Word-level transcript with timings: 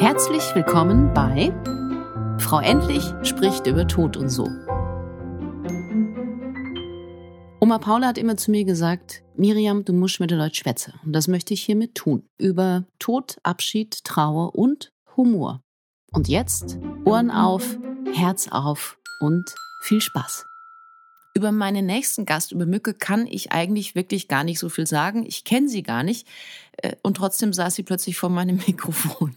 Herzlich 0.00 0.54
willkommen 0.54 1.12
bei 1.12 1.52
Frau 2.38 2.60
Endlich 2.60 3.02
spricht 3.24 3.66
über 3.66 3.88
Tod 3.88 4.16
und 4.16 4.28
so. 4.28 4.44
Oma 7.58 7.78
Paula 7.78 8.06
hat 8.06 8.16
immer 8.16 8.36
zu 8.36 8.52
mir 8.52 8.64
gesagt, 8.64 9.24
Miriam, 9.34 9.84
du 9.84 9.92
musst 9.92 10.20
mit 10.20 10.30
den 10.30 10.38
Leuten 10.38 10.54
schwätzen. 10.54 10.94
Und 11.04 11.14
das 11.14 11.26
möchte 11.26 11.52
ich 11.52 11.62
hiermit 11.62 11.96
tun. 11.96 12.22
Über 12.38 12.84
Tod, 13.00 13.38
Abschied, 13.42 14.04
Trauer 14.04 14.54
und 14.54 14.92
Humor. 15.16 15.62
Und 16.12 16.28
jetzt 16.28 16.78
Ohren 17.04 17.32
auf, 17.32 17.76
Herz 18.14 18.46
auf 18.52 18.98
und 19.18 19.52
viel 19.82 20.00
Spaß. 20.00 20.46
Über 21.38 21.52
meinen 21.52 21.86
nächsten 21.86 22.26
Gast, 22.26 22.50
über 22.50 22.66
Mücke, 22.66 22.94
kann 22.94 23.28
ich 23.28 23.52
eigentlich 23.52 23.94
wirklich 23.94 24.26
gar 24.26 24.42
nicht 24.42 24.58
so 24.58 24.68
viel 24.68 24.88
sagen. 24.88 25.24
Ich 25.24 25.44
kenne 25.44 25.68
sie 25.68 25.84
gar 25.84 26.02
nicht. 26.02 26.26
Äh, 26.78 26.96
und 27.04 27.16
trotzdem 27.16 27.52
saß 27.52 27.76
sie 27.76 27.84
plötzlich 27.84 28.16
vor 28.16 28.28
meinem 28.28 28.56
Mikrofon. 28.66 29.36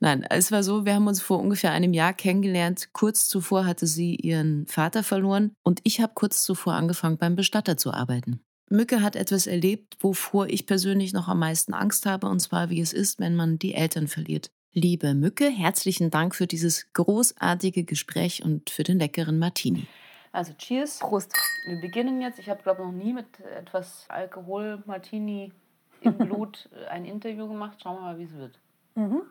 Nein, 0.00 0.24
es 0.30 0.50
war 0.50 0.62
so, 0.62 0.86
wir 0.86 0.94
haben 0.94 1.06
uns 1.06 1.20
vor 1.20 1.38
ungefähr 1.38 1.72
einem 1.72 1.92
Jahr 1.92 2.14
kennengelernt. 2.14 2.94
Kurz 2.94 3.28
zuvor 3.28 3.66
hatte 3.66 3.86
sie 3.86 4.14
ihren 4.14 4.66
Vater 4.68 5.02
verloren 5.02 5.54
und 5.62 5.80
ich 5.82 6.00
habe 6.00 6.14
kurz 6.14 6.44
zuvor 6.44 6.72
angefangen, 6.72 7.18
beim 7.18 7.36
Bestatter 7.36 7.76
zu 7.76 7.92
arbeiten. 7.92 8.40
Mücke 8.70 9.02
hat 9.02 9.14
etwas 9.14 9.46
erlebt, 9.46 9.98
wovor 10.00 10.48
ich 10.48 10.64
persönlich 10.64 11.12
noch 11.12 11.28
am 11.28 11.40
meisten 11.40 11.74
Angst 11.74 12.06
habe, 12.06 12.26
und 12.26 12.40
zwar 12.40 12.70
wie 12.70 12.80
es 12.80 12.94
ist, 12.94 13.20
wenn 13.20 13.36
man 13.36 13.58
die 13.58 13.74
Eltern 13.74 14.08
verliert. 14.08 14.50
Liebe 14.72 15.12
Mücke, 15.12 15.50
herzlichen 15.50 16.08
Dank 16.08 16.34
für 16.34 16.46
dieses 16.46 16.86
großartige 16.94 17.84
Gespräch 17.84 18.42
und 18.42 18.70
für 18.70 18.82
den 18.82 18.98
leckeren 18.98 19.38
Martini. 19.38 19.86
Also 20.32 20.52
Cheers. 20.54 20.98
Prost. 20.98 21.34
Wir 21.66 21.80
beginnen 21.80 22.20
jetzt. 22.22 22.38
Ich 22.38 22.48
habe, 22.48 22.62
glaube 22.62 22.82
ich, 22.82 22.86
noch 22.88 22.92
nie 22.94 23.12
mit 23.12 23.38
etwas 23.40 24.06
Alkohol, 24.08 24.82
Martini 24.86 25.52
im 26.00 26.14
Blut 26.18 26.68
ein 26.90 27.04
Interview 27.04 27.46
gemacht. 27.46 27.78
Schauen 27.82 27.96
wir 27.96 28.00
mal, 28.02 28.18
wie 28.18 28.24
es 28.24 28.34
wird. 28.36 28.58
Mhm. 28.94 29.22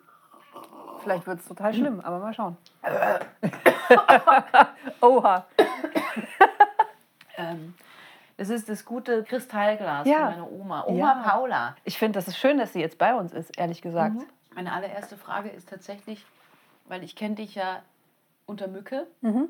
Vielleicht 1.01 1.25
wird 1.25 1.39
es 1.39 1.47
total 1.47 1.73
schlimm, 1.73 1.99
aber 2.01 2.19
mal 2.19 2.33
schauen. 2.33 2.57
Oha. 5.01 5.45
ähm, 7.37 7.73
das 8.37 8.49
ist 8.49 8.69
das 8.69 8.85
gute 8.85 9.23
Kristallglas 9.23 10.07
Ja. 10.07 10.17
von 10.17 10.25
meiner 10.31 10.51
Oma. 10.51 10.83
Oma 10.85 10.97
Ja. 10.97 11.13
Paula. 11.27 11.75
Ich 11.83 11.97
finde, 11.97 12.17
das 12.19 12.27
ist 12.27 12.37
schön, 12.37 12.57
dass 12.57 12.73
sie 12.73 12.79
jetzt 12.81 12.97
bei 12.97 13.15
uns 13.15 13.33
ist, 13.33 13.57
ehrlich 13.57 13.81
gesagt. 13.81 14.15
Mhm. 14.15 14.25
Meine 14.53 14.73
allererste 14.73 15.17
Frage 15.17 15.49
ist 15.49 15.69
tatsächlich, 15.69 16.25
weil 16.87 17.03
ich 17.03 17.15
kenne 17.15 17.35
dich 17.35 17.55
ja 17.55 17.81
unter 18.45 18.67
Mücke 18.67 19.07
Mhm. 19.21 19.49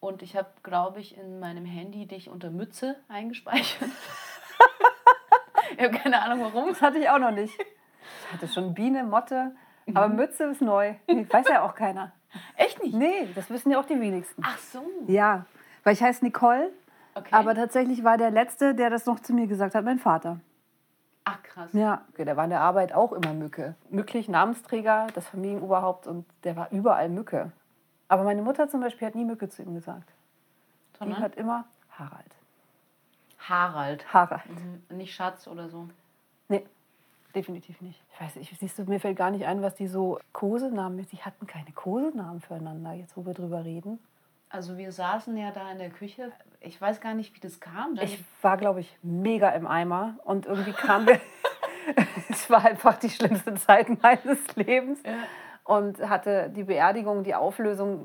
Und 0.00 0.22
ich 0.22 0.36
habe, 0.36 0.48
glaube 0.62 1.00
ich, 1.00 1.16
in 1.16 1.38
meinem 1.40 1.64
Handy 1.64 2.06
dich 2.06 2.28
unter 2.28 2.50
Mütze 2.50 2.96
eingespeichert. 3.08 3.88
ich 5.76 5.84
habe 5.84 5.96
keine 5.96 6.22
Ahnung 6.22 6.40
warum. 6.52 6.68
Das 6.70 6.80
hatte 6.82 6.98
ich 6.98 7.08
auch 7.08 7.18
noch 7.18 7.30
nicht. 7.30 7.54
Ich 7.58 8.32
hatte 8.32 8.48
schon 8.48 8.74
Biene, 8.74 9.04
Motte, 9.04 9.54
aber 9.94 10.08
Mütze 10.08 10.44
ist 10.44 10.62
neu. 10.62 10.94
Weiß 11.06 11.48
ja 11.48 11.62
auch 11.62 11.74
keiner. 11.74 12.12
Echt 12.56 12.82
nicht? 12.82 12.94
Nee, 12.94 13.28
das 13.34 13.50
wissen 13.50 13.70
ja 13.70 13.80
auch 13.80 13.84
die 13.84 14.00
wenigsten. 14.00 14.42
Ach 14.44 14.58
so. 14.58 14.82
Ja, 15.06 15.46
weil 15.84 15.94
ich 15.94 16.02
heiße 16.02 16.24
Nicole, 16.24 16.70
Okay. 17.14 17.34
aber 17.34 17.56
tatsächlich 17.56 18.04
war 18.04 18.16
der 18.16 18.30
Letzte, 18.30 18.74
der 18.74 18.88
das 18.88 19.04
noch 19.04 19.18
zu 19.18 19.32
mir 19.34 19.48
gesagt 19.48 19.74
hat, 19.74 19.84
mein 19.84 19.98
Vater. 19.98 20.38
Ach 21.24 21.42
krass. 21.42 21.70
Ja, 21.72 22.02
okay, 22.12 22.24
der 22.24 22.36
war 22.36 22.44
in 22.44 22.50
der 22.50 22.60
Arbeit 22.60 22.92
auch 22.94 23.12
immer 23.12 23.34
Mücke. 23.34 23.74
Mücklich 23.90 24.28
Namensträger, 24.28 25.08
das 25.14 25.26
Familienoberhaupt 25.28 26.06
und 26.06 26.24
der 26.44 26.56
war 26.56 26.68
überall 26.70 27.08
Mücke. 27.08 27.50
Aber 28.10 28.24
meine 28.24 28.42
Mutter 28.42 28.68
zum 28.68 28.80
Beispiel 28.80 29.06
hat 29.06 29.14
nie 29.14 29.24
Mücke 29.24 29.48
zu 29.48 29.62
ihm 29.62 29.72
gesagt. 29.72 30.10
Die 30.94 30.98
Sondern 30.98 31.22
hat 31.22 31.36
immer 31.36 31.64
Harald. 31.96 32.34
Harald. 33.38 34.12
Harald. 34.12 34.42
Mhm. 34.50 34.96
Nicht 34.96 35.14
Schatz 35.14 35.46
oder 35.46 35.68
so. 35.68 35.88
Nee, 36.48 36.66
definitiv 37.32 37.80
nicht. 37.80 38.02
Ich 38.12 38.20
weiß 38.20 38.34
nicht, 38.34 38.58
siehst 38.58 38.80
du, 38.80 38.82
mir 38.82 38.98
fällt 38.98 39.16
gar 39.16 39.30
nicht 39.30 39.46
ein, 39.46 39.62
was 39.62 39.76
die 39.76 39.86
so 39.86 40.18
Kosenamen, 40.32 41.06
die 41.06 41.18
hatten 41.18 41.46
keine 41.46 41.70
Kosenamen 41.70 42.40
füreinander, 42.40 42.94
jetzt 42.94 43.16
wo 43.16 43.24
wir 43.24 43.32
drüber 43.32 43.64
reden. 43.64 44.00
Also 44.48 44.76
wir 44.76 44.90
saßen 44.90 45.36
ja 45.36 45.52
da 45.52 45.70
in 45.70 45.78
der 45.78 45.90
Küche. 45.90 46.32
Ich 46.58 46.80
weiß 46.80 47.00
gar 47.00 47.14
nicht, 47.14 47.36
wie 47.36 47.40
das 47.40 47.60
kam. 47.60 47.96
Ich 48.02 48.24
war, 48.42 48.56
glaube 48.56 48.80
ich, 48.80 48.98
mega 49.04 49.50
im 49.50 49.68
Eimer 49.68 50.16
und 50.24 50.46
irgendwie 50.46 50.72
kam 50.72 51.06
wir. 51.06 51.20
es 52.28 52.50
war 52.50 52.64
einfach 52.64 52.98
die 52.98 53.10
schlimmste 53.10 53.54
Zeit 53.54 54.02
meines 54.02 54.56
Lebens 54.56 54.98
Ja. 55.04 55.12
Und 55.70 56.08
hatte 56.08 56.50
die 56.50 56.64
Beerdigung, 56.64 57.22
die 57.22 57.36
Auflösung 57.36 58.04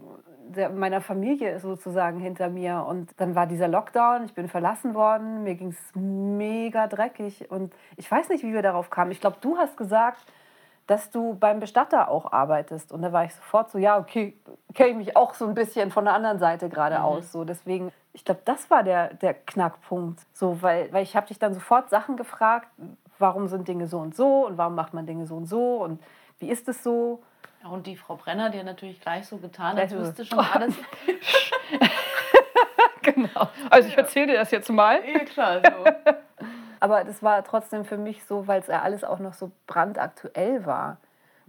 der, 0.55 0.69
meiner 0.69 1.01
Familie 1.01 1.59
sozusagen 1.59 2.19
hinter 2.19 2.47
mir. 2.47 2.85
Und 2.87 3.09
dann 3.17 3.33
war 3.33 3.47
dieser 3.47 3.67
Lockdown, 3.67 4.25
ich 4.25 4.35
bin 4.35 4.47
verlassen 4.47 4.93
worden, 4.93 5.41
mir 5.41 5.55
ging 5.55 5.69
es 5.69 5.95
mega 5.95 6.85
dreckig 6.85 7.49
und 7.49 7.73
ich 7.97 8.09
weiß 8.09 8.29
nicht, 8.29 8.43
wie 8.43 8.53
wir 8.53 8.61
darauf 8.61 8.91
kamen. 8.91 9.09
Ich 9.09 9.19
glaube, 9.19 9.37
du 9.41 9.57
hast 9.57 9.77
gesagt, 9.77 10.19
dass 10.85 11.09
du 11.09 11.33
beim 11.33 11.59
Bestatter 11.59 12.09
auch 12.09 12.31
arbeitest. 12.31 12.91
Und 12.91 13.01
da 13.01 13.11
war 13.11 13.25
ich 13.25 13.33
sofort 13.33 13.71
so, 13.71 13.79
ja, 13.79 13.97
okay, 13.97 14.37
kenne 14.75 14.91
ich 14.91 14.97
mich 14.97 15.17
auch 15.17 15.33
so 15.33 15.47
ein 15.47 15.55
bisschen 15.55 15.89
von 15.89 16.05
der 16.05 16.13
anderen 16.13 16.37
Seite 16.37 16.69
gerade 16.69 17.01
aus. 17.01 17.31
So, 17.31 17.45
deswegen, 17.45 17.91
ich 18.13 18.23
glaube, 18.23 18.41
das 18.45 18.69
war 18.69 18.83
der, 18.83 19.15
der 19.15 19.33
Knackpunkt. 19.33 20.19
So, 20.33 20.61
weil, 20.61 20.93
weil 20.93 21.01
ich 21.01 21.15
habe 21.15 21.25
dich 21.25 21.39
dann 21.39 21.55
sofort 21.55 21.89
Sachen 21.89 22.15
gefragt, 22.15 22.67
warum 23.17 23.47
sind 23.47 23.67
Dinge 23.67 23.87
so 23.87 23.97
und 23.97 24.15
so 24.15 24.45
und 24.45 24.59
warum 24.59 24.75
macht 24.75 24.93
man 24.93 25.07
Dinge 25.07 25.25
so 25.25 25.35
und 25.35 25.47
so 25.47 25.77
und 25.77 25.99
wie 26.39 26.49
ist 26.49 26.67
es 26.67 26.83
so? 26.83 27.23
Ja, 27.65 27.71
Und 27.71 27.87
die 27.87 27.97
Frau 27.97 28.15
Brenner, 28.15 28.49
die 28.51 28.59
hat 28.59 28.65
natürlich 28.65 29.01
gleich 29.01 29.27
so 29.27 29.37
getan, 29.37 29.77
als 29.77 29.91
wüsste 29.91 30.23
schon 30.25 30.39
alles. 30.39 30.75
Genau. 33.01 33.47
Also 33.69 33.87
ich 33.87 33.97
erzähle 33.97 34.27
dir 34.27 34.37
das 34.39 34.49
jetzt 34.51 34.69
mal. 34.69 34.99
ja, 35.07 35.19
klar. 35.19 35.61
So. 35.63 36.13
Aber 36.79 37.03
das 37.03 37.21
war 37.21 37.43
trotzdem 37.43 37.85
für 37.85 37.97
mich 37.97 38.25
so, 38.25 38.47
weil 38.47 38.59
es 38.61 38.67
ja 38.67 38.81
alles 38.81 39.03
auch 39.03 39.19
noch 39.19 39.33
so 39.33 39.51
brandaktuell 39.67 40.65
war. 40.65 40.97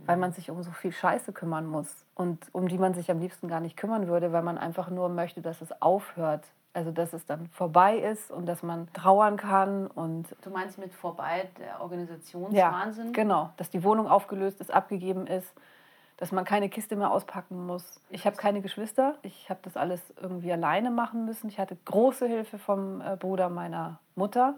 Weil 0.05 0.19
man 0.19 0.33
sich 0.33 0.51
um 0.51 0.63
so 0.63 0.71
viel 0.73 0.93
Scheiße 0.93 1.33
kümmern 1.33 1.67
muss. 1.67 2.05
Und 2.15 2.47
um 2.53 2.69
die 2.69 2.77
man 2.77 2.93
sich 2.93 3.11
am 3.11 3.19
liebsten 3.19 3.49
gar 3.49 3.61
nicht 3.61 3.79
kümmern 3.79 4.07
würde, 4.07 4.31
weil 4.33 4.43
man 4.43 4.59
einfach 4.59 4.91
nur 4.91 5.09
möchte, 5.09 5.41
dass 5.41 5.63
es 5.63 5.81
aufhört. 5.81 6.45
Also 6.75 6.91
dass 6.91 7.15
es 7.15 7.25
dann 7.25 7.49
vorbei 7.49 7.97
ist 7.97 8.31
und 8.31 8.45
dass 8.45 8.63
man 8.63 8.93
trauern 8.93 9.39
kann 9.39 9.87
und 9.87 10.37
Du 10.43 10.51
meinst 10.51 10.77
mit 10.77 10.93
vorbei 10.93 11.49
der 11.59 11.67
ja, 11.69 11.81
Organisationswahnsinn? 11.81 13.15
genau, 13.15 13.49
dass 13.57 13.71
die 13.71 13.83
Wohnung 13.83 14.07
aufgelöst 14.07 14.61
ist, 14.61 14.71
abgegeben 14.71 15.27
ist, 15.27 15.51
dass 16.17 16.33
man 16.33 16.45
keine 16.45 16.69
Kiste 16.69 16.97
mehr 16.97 17.11
auspacken 17.11 17.67
muss. 17.67 18.01
Ich 18.11 18.27
habe 18.27 18.37
keine 18.37 18.63
Geschwister, 18.63 19.17
ich 19.23 19.51
habe 19.51 19.61
das 19.63 19.77
alles 19.77 20.01
irgendwie 20.21 20.53
alleine 20.53 20.91
machen 20.91 21.27
müssen. 21.27 21.49
Ich 21.49 21.59
hatte 21.59 21.77
große 21.85 22.27
Hilfe 22.27 22.59
vom 22.59 23.01
äh, 23.01 23.17
Bruder 23.17 23.49
meiner 23.49 24.01
Mutter, 24.15 24.55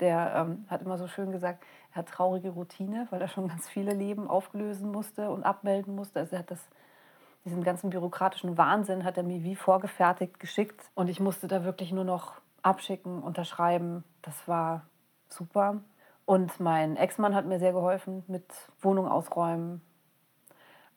der 0.00 0.34
ähm, 0.36 0.64
hat 0.68 0.82
immer 0.82 0.98
so 0.98 1.06
schön 1.06 1.32
gesagt, 1.32 1.64
er 1.92 1.96
hat 1.96 2.08
traurige 2.08 2.50
Routine, 2.50 3.06
weil 3.10 3.20
er 3.20 3.28
schon 3.28 3.48
ganz 3.48 3.68
viele 3.68 3.92
Leben 3.92 4.28
auflösen 4.28 4.90
musste 4.90 5.30
und 5.30 5.44
abmelden 5.44 5.94
musste. 5.94 6.20
Also 6.20 6.36
er 6.36 6.40
hat 6.40 6.50
das 6.50 6.60
diesen 7.44 7.64
ganzen 7.64 7.90
bürokratischen 7.90 8.58
Wahnsinn 8.58 9.04
hat 9.04 9.16
er 9.16 9.22
mir 9.22 9.42
wie 9.42 9.56
vorgefertigt 9.56 10.38
geschickt 10.40 10.90
und 10.94 11.08
ich 11.08 11.20
musste 11.20 11.48
da 11.48 11.64
wirklich 11.64 11.90
nur 11.92 12.04
noch 12.04 12.34
abschicken, 12.62 13.22
unterschreiben. 13.22 14.04
Das 14.20 14.46
war 14.46 14.82
super. 15.28 15.80
Und 16.26 16.60
mein 16.60 16.96
Ex-Mann 16.96 17.34
hat 17.34 17.46
mir 17.46 17.58
sehr 17.58 17.72
geholfen 17.72 18.24
mit 18.28 18.44
Wohnung 18.82 19.08
ausräumen. 19.08 19.80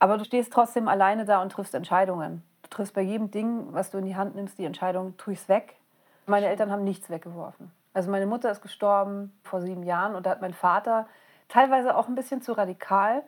Aber 0.03 0.17
du 0.17 0.25
stehst 0.25 0.51
trotzdem 0.51 0.89
alleine 0.89 1.23
da 1.23 1.41
und 1.41 1.53
triffst 1.53 1.73
Entscheidungen. 1.73 2.43
Du 2.63 2.69
triffst 2.71 2.93
bei 2.93 2.99
jedem 2.99 3.31
Ding, 3.31 3.67
was 3.71 3.89
du 3.89 3.99
in 3.99 4.05
die 4.05 4.17
Hand 4.17 4.35
nimmst, 4.35 4.57
die 4.57 4.65
Entscheidung, 4.65 5.15
tue 5.15 5.31
ich 5.31 5.39
es 5.39 5.47
weg. 5.47 5.77
Meine 6.25 6.47
Eltern 6.47 6.73
haben 6.73 6.83
nichts 6.83 7.09
weggeworfen. 7.09 7.71
Also 7.93 8.11
meine 8.11 8.25
Mutter 8.25 8.51
ist 8.51 8.61
gestorben 8.61 9.31
vor 9.43 9.61
sieben 9.61 9.83
Jahren 9.83 10.15
und 10.15 10.25
da 10.25 10.31
hat 10.31 10.41
mein 10.41 10.53
Vater 10.53 11.07
teilweise 11.47 11.95
auch 11.95 12.09
ein 12.09 12.15
bisschen 12.15 12.41
zu 12.41 12.51
radikal 12.51 13.23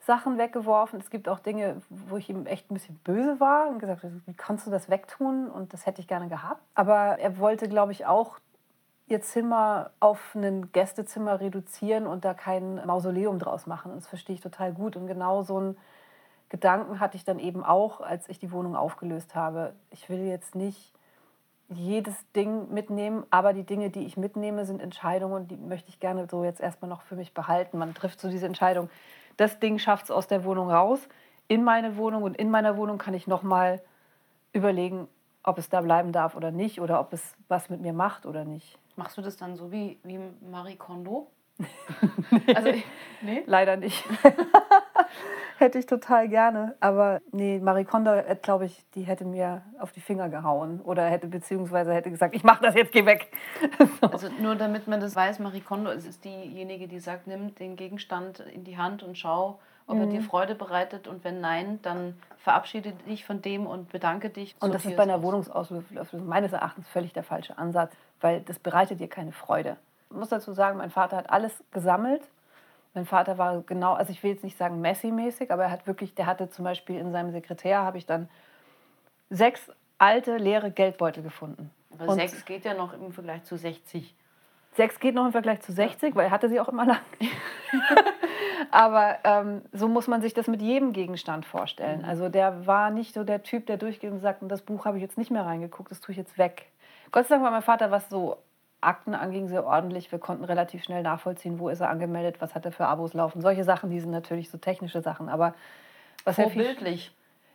Sachen 0.00 0.36
weggeworfen. 0.36 0.98
Es 0.98 1.10
gibt 1.10 1.28
auch 1.28 1.38
Dinge, 1.38 1.80
wo 1.90 2.16
ich 2.16 2.28
ihm 2.28 2.44
echt 2.46 2.72
ein 2.72 2.74
bisschen 2.74 2.96
böse 3.04 3.38
war 3.38 3.68
und 3.68 3.78
gesagt 3.78 4.02
habe, 4.02 4.20
wie 4.26 4.34
kannst 4.34 4.66
du 4.66 4.72
das 4.72 4.90
wegtun? 4.90 5.48
Und 5.48 5.74
das 5.74 5.86
hätte 5.86 6.00
ich 6.00 6.08
gerne 6.08 6.26
gehabt. 6.26 6.60
Aber 6.74 7.20
er 7.20 7.38
wollte, 7.38 7.68
glaube 7.68 7.92
ich, 7.92 8.04
auch 8.04 8.40
ihr 9.06 9.20
Zimmer 9.20 9.90
auf 10.00 10.34
ein 10.34 10.72
Gästezimmer 10.72 11.38
reduzieren 11.38 12.08
und 12.08 12.24
da 12.24 12.34
kein 12.34 12.84
Mausoleum 12.84 13.38
draus 13.38 13.68
machen. 13.68 13.92
Das 13.94 14.08
verstehe 14.08 14.34
ich 14.34 14.40
total 14.40 14.72
gut. 14.72 14.96
Und 14.96 15.06
genau 15.06 15.44
so 15.44 15.58
einen 15.58 15.76
Gedanken 16.48 17.00
hatte 17.00 17.16
ich 17.16 17.24
dann 17.24 17.38
eben 17.38 17.64
auch, 17.64 18.00
als 18.00 18.28
ich 18.28 18.38
die 18.38 18.52
Wohnung 18.52 18.76
aufgelöst 18.76 19.34
habe. 19.34 19.74
Ich 19.90 20.08
will 20.08 20.20
jetzt 20.20 20.54
nicht 20.54 20.92
jedes 21.68 22.14
Ding 22.32 22.72
mitnehmen, 22.72 23.24
aber 23.30 23.52
die 23.52 23.64
Dinge, 23.64 23.90
die 23.90 24.06
ich 24.06 24.16
mitnehme, 24.16 24.64
sind 24.64 24.80
Entscheidungen, 24.80 25.48
die 25.48 25.56
möchte 25.56 25.88
ich 25.88 25.98
gerne 25.98 26.28
so 26.30 26.44
jetzt 26.44 26.60
erstmal 26.60 26.88
noch 26.88 27.02
für 27.02 27.16
mich 27.16 27.34
behalten. 27.34 27.78
Man 27.78 27.94
trifft 27.94 28.20
so 28.20 28.30
diese 28.30 28.46
Entscheidung, 28.46 28.88
das 29.36 29.58
Ding 29.58 29.78
schafft 29.78 30.04
es 30.04 30.10
aus 30.10 30.28
der 30.28 30.44
Wohnung 30.44 30.70
raus, 30.70 31.00
in 31.48 31.64
meine 31.64 31.96
Wohnung 31.96 32.22
und 32.22 32.36
in 32.36 32.50
meiner 32.50 32.76
Wohnung 32.76 32.98
kann 32.98 33.14
ich 33.14 33.26
nochmal 33.26 33.82
überlegen, 34.52 35.08
ob 35.42 35.58
es 35.58 35.68
da 35.68 35.80
bleiben 35.80 36.12
darf 36.12 36.36
oder 36.36 36.50
nicht 36.50 36.80
oder 36.80 37.00
ob 37.00 37.12
es 37.12 37.34
was 37.48 37.68
mit 37.68 37.80
mir 37.80 37.92
macht 37.92 38.26
oder 38.26 38.44
nicht. 38.44 38.78
Machst 38.96 39.18
du 39.18 39.22
das 39.22 39.36
dann 39.36 39.56
so 39.56 39.70
wie, 39.70 39.98
wie 40.04 40.18
Marie 40.50 40.76
Kondo? 40.76 41.28
Also, 42.54 42.68
ich- 42.70 42.84
nee? 43.22 43.42
Leider 43.46 43.76
nicht. 43.76 44.04
hätte 45.58 45.78
ich 45.78 45.86
total 45.86 46.28
gerne. 46.28 46.74
Aber 46.80 47.20
nee, 47.32 47.58
Marie 47.58 47.84
Kondo, 47.84 48.10
glaube 48.42 48.66
ich, 48.66 48.84
die 48.94 49.02
hätte 49.02 49.24
mir 49.24 49.62
auf 49.78 49.92
die 49.92 50.00
Finger 50.00 50.28
gehauen. 50.28 50.80
Oder 50.82 51.06
hätte 51.06 51.26
beziehungsweise 51.28 51.94
hätte 51.94 52.10
gesagt, 52.10 52.34
ich 52.34 52.44
mache 52.44 52.62
das 52.62 52.74
jetzt, 52.74 52.92
geh 52.92 53.06
weg. 53.06 53.30
so. 54.00 54.08
Also 54.08 54.28
nur 54.40 54.54
damit 54.54 54.86
man 54.86 55.00
das 55.00 55.16
weiß, 55.16 55.38
Marie 55.38 55.60
Kondo 55.60 55.90
ist 55.90 56.06
ist 56.06 56.24
diejenige, 56.24 56.88
die 56.88 57.00
sagt, 57.00 57.26
nimm 57.26 57.54
den 57.54 57.76
Gegenstand 57.76 58.40
in 58.40 58.64
die 58.64 58.76
Hand 58.78 59.02
und 59.02 59.16
schau, 59.16 59.58
ob 59.86 59.98
er 59.98 60.06
dir 60.06 60.20
Freude 60.20 60.56
bereitet 60.56 61.06
und 61.06 61.22
wenn 61.22 61.40
nein, 61.40 61.78
dann 61.82 62.20
verabschiede 62.38 62.92
dich 63.08 63.24
von 63.24 63.40
dem 63.40 63.66
und 63.66 63.88
bedanke 63.90 64.30
dich. 64.30 64.56
Und 64.60 64.74
das 64.74 64.84
ist 64.84 64.96
bei 64.96 65.04
einer 65.04 65.22
Wohnungsauflösung 65.22 66.26
meines 66.26 66.52
Erachtens 66.52 66.88
völlig 66.88 67.12
der 67.12 67.22
falsche 67.22 67.56
Ansatz, 67.56 67.92
weil 68.20 68.40
das 68.40 68.58
bereitet 68.58 68.98
dir 68.98 69.08
keine 69.08 69.30
Freude. 69.32 69.76
Ich 70.10 70.16
muss 70.16 70.28
dazu 70.28 70.52
sagen, 70.52 70.78
mein 70.78 70.90
Vater 70.90 71.16
hat 71.16 71.30
alles 71.30 71.64
gesammelt. 71.72 72.22
Mein 72.94 73.06
Vater 73.06 73.36
war 73.36 73.60
genau, 73.62 73.92
also 73.92 74.10
ich 74.10 74.22
will 74.22 74.30
jetzt 74.30 74.44
nicht 74.44 74.56
sagen 74.56 74.80
Messi-mäßig, 74.80 75.50
aber 75.50 75.64
er 75.64 75.70
hat 75.70 75.86
wirklich, 75.86 76.14
der 76.14 76.26
hatte 76.26 76.48
zum 76.48 76.64
Beispiel 76.64 76.98
in 76.98 77.12
seinem 77.12 77.30
Sekretär, 77.30 77.82
habe 77.82 77.98
ich 77.98 78.06
dann 78.06 78.28
sechs 79.28 79.70
alte, 79.98 80.38
leere 80.38 80.70
Geldbeutel 80.70 81.22
gefunden. 81.22 81.70
Aber 81.98 82.12
und 82.12 82.14
sechs 82.14 82.44
geht 82.44 82.64
ja 82.64 82.74
noch 82.74 82.92
im 82.94 83.12
Vergleich 83.12 83.44
zu 83.44 83.56
60. 83.56 84.14
Sechs 84.72 85.00
geht 85.00 85.14
noch 85.14 85.24
im 85.24 85.32
Vergleich 85.32 85.60
zu 85.62 85.72
60, 85.72 86.14
weil 86.14 86.26
er 86.26 86.30
hatte 86.30 86.48
sie 86.48 86.60
auch 86.60 86.68
immer 86.68 86.84
lang. 86.84 87.00
Aber 88.70 89.18
ähm, 89.24 89.62
so 89.72 89.88
muss 89.88 90.06
man 90.06 90.20
sich 90.20 90.34
das 90.34 90.48
mit 90.48 90.60
jedem 90.60 90.92
Gegenstand 90.92 91.46
vorstellen. 91.46 92.00
Mhm. 92.00 92.08
Also 92.08 92.28
der 92.28 92.66
war 92.66 92.90
nicht 92.90 93.14
so 93.14 93.24
der 93.24 93.42
Typ, 93.42 93.66
der 93.66 93.78
durchgeht 93.78 94.10
und 94.10 94.20
sagt, 94.20 94.40
das 94.42 94.62
Buch 94.62 94.84
habe 94.84 94.98
ich 94.98 95.02
jetzt 95.02 95.16
nicht 95.16 95.30
mehr 95.30 95.46
reingeguckt, 95.46 95.90
das 95.90 96.00
tue 96.00 96.12
ich 96.12 96.18
jetzt 96.18 96.36
weg. 96.36 96.66
Gott 97.10 97.26
sei 97.26 97.36
Dank 97.36 97.44
war 97.44 97.50
mein 97.50 97.62
Vater, 97.62 97.90
was 97.90 98.08
so 98.10 98.36
Akten 98.80 99.14
anging, 99.14 99.48
sehr 99.48 99.64
ordentlich. 99.64 100.12
Wir 100.12 100.18
konnten 100.18 100.44
relativ 100.44 100.84
schnell 100.84 101.02
nachvollziehen, 101.02 101.58
wo 101.58 101.68
ist 101.68 101.80
er 101.80 101.90
angemeldet, 101.90 102.40
was 102.40 102.54
hat 102.54 102.64
er 102.64 102.72
für 102.72 102.86
Abos 102.86 103.14
laufen. 103.14 103.40
Solche 103.40 103.64
Sachen, 103.64 103.90
die 103.90 104.00
sind 104.00 104.10
natürlich 104.10 104.50
so 104.50 104.58
technische 104.58 105.00
Sachen. 105.00 105.28
Aber 105.28 105.54
was 106.24 106.36
Vorbildlich. 106.36 107.12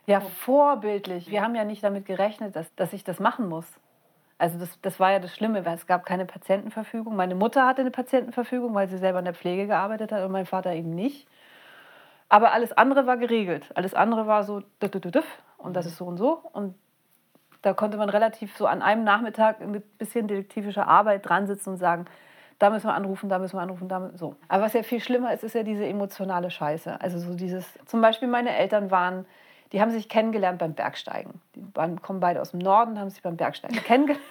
Ja, 0.08 0.20
vorbildlich. 0.20 1.30
Wir 1.30 1.44
haben 1.44 1.56
ja 1.56 1.64
nicht 1.64 1.84
damit 1.84 2.06
gerechnet, 2.06 2.56
dass, 2.56 2.74
dass 2.76 2.92
ich 2.94 3.04
das 3.04 3.20
machen 3.20 3.48
muss. 3.48 3.66
Also 4.38 4.58
das, 4.58 4.82
das 4.82 5.00
war 5.00 5.12
ja 5.12 5.20
das 5.20 5.36
Schlimme, 5.36 5.66
weil 5.66 5.76
es 5.76 5.86
gab 5.86 6.06
keine 6.06 6.26
Patientenverfügung. 6.26 7.16
Meine 7.16 7.36
Mutter 7.36 7.68
hatte 7.68 7.82
eine 7.82 7.92
Patientenverfügung, 7.92 8.74
weil 8.74 8.88
sie 8.88 8.98
selber 8.98 9.20
in 9.20 9.26
der 9.26 9.36
Pflege 9.36 9.68
gearbeitet 9.68 10.12
hat 10.12 10.24
und 10.24 10.32
mein 10.32 10.48
Vater 10.48 10.74
eben 10.74 10.90
nicht. 10.90 11.28
Aber 12.28 12.52
alles 12.52 12.72
andere 12.72 13.06
war 13.06 13.18
geregelt. 13.18 13.70
Alles 13.76 13.94
andere 13.94 14.26
war 14.26 14.44
so 14.44 14.64
und 15.58 15.76
das 15.76 15.86
ist 15.86 15.98
so 15.98 16.06
und 16.06 16.18
so. 16.18 16.42
Und 16.54 16.76
da 17.62 17.74
konnte 17.74 17.98
man 17.98 18.10
relativ 18.10 18.56
so 18.58 18.66
an 18.66 18.82
einem 18.82 19.04
Nachmittag 19.04 19.66
mit 19.66 19.98
bisschen 19.98 20.28
detektivischer 20.28 20.88
Arbeit 20.88 21.28
dran 21.28 21.48
sitzen 21.48 21.72
und 21.72 21.78
sagen, 21.78 22.06
da 22.60 22.70
müssen 22.70 22.88
wir 22.88 22.94
anrufen, 22.94 23.30
da 23.30 23.40
müssen 23.40 23.58
wir 23.58 23.62
anrufen, 23.62 23.88
da 23.88 24.12
so. 24.16 24.36
Aber 24.48 24.64
was 24.64 24.74
ja 24.74 24.84
viel 24.84 25.00
schlimmer 25.00 25.34
ist, 25.34 25.44
ist 25.44 25.56
ja 25.56 25.64
diese 25.64 25.86
emotionale 25.86 26.52
Scheiße. 26.52 27.02
Also 27.02 27.18
so 27.18 27.34
dieses, 27.34 27.68
zum 27.86 28.02
Beispiel 28.02 28.28
meine 28.28 28.56
Eltern 28.56 28.92
waren 28.92 29.26
die 29.72 29.82
haben 29.82 29.92
sich 29.92 30.10
kennengelernt 30.10 30.60
beim 30.60 30.74
Bergsteigen. 30.74 31.42
Die 31.56 31.64
waren, 31.74 32.02
kommen 32.02 32.20
beide 32.20 32.42
aus 32.42 32.52
dem 32.52 32.60
Norden, 32.60 33.00
haben 33.00 33.10
sich 33.10 33.22
beim 33.22 33.38
Bergsteigen 33.38 33.78
kennengelernt. 33.84 34.22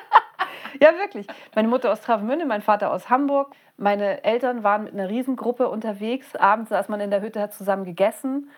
ja, 0.80 0.96
wirklich. 0.98 1.26
Meine 1.54 1.68
Mutter 1.68 1.90
aus 1.90 2.00
Travemünde, 2.00 2.46
mein 2.46 2.62
Vater 2.62 2.92
aus 2.92 3.10
Hamburg. 3.10 3.52
Meine 3.76 4.22
Eltern 4.22 4.62
waren 4.62 4.84
mit 4.84 4.92
einer 4.92 5.08
Riesengruppe 5.08 5.68
unterwegs. 5.68 6.36
Abends 6.36 6.70
saß 6.70 6.88
man 6.88 7.00
in 7.00 7.10
der 7.10 7.22
Hütte, 7.22 7.40
hat 7.40 7.52
zusammen 7.52 7.84
gegessen. 7.84 8.50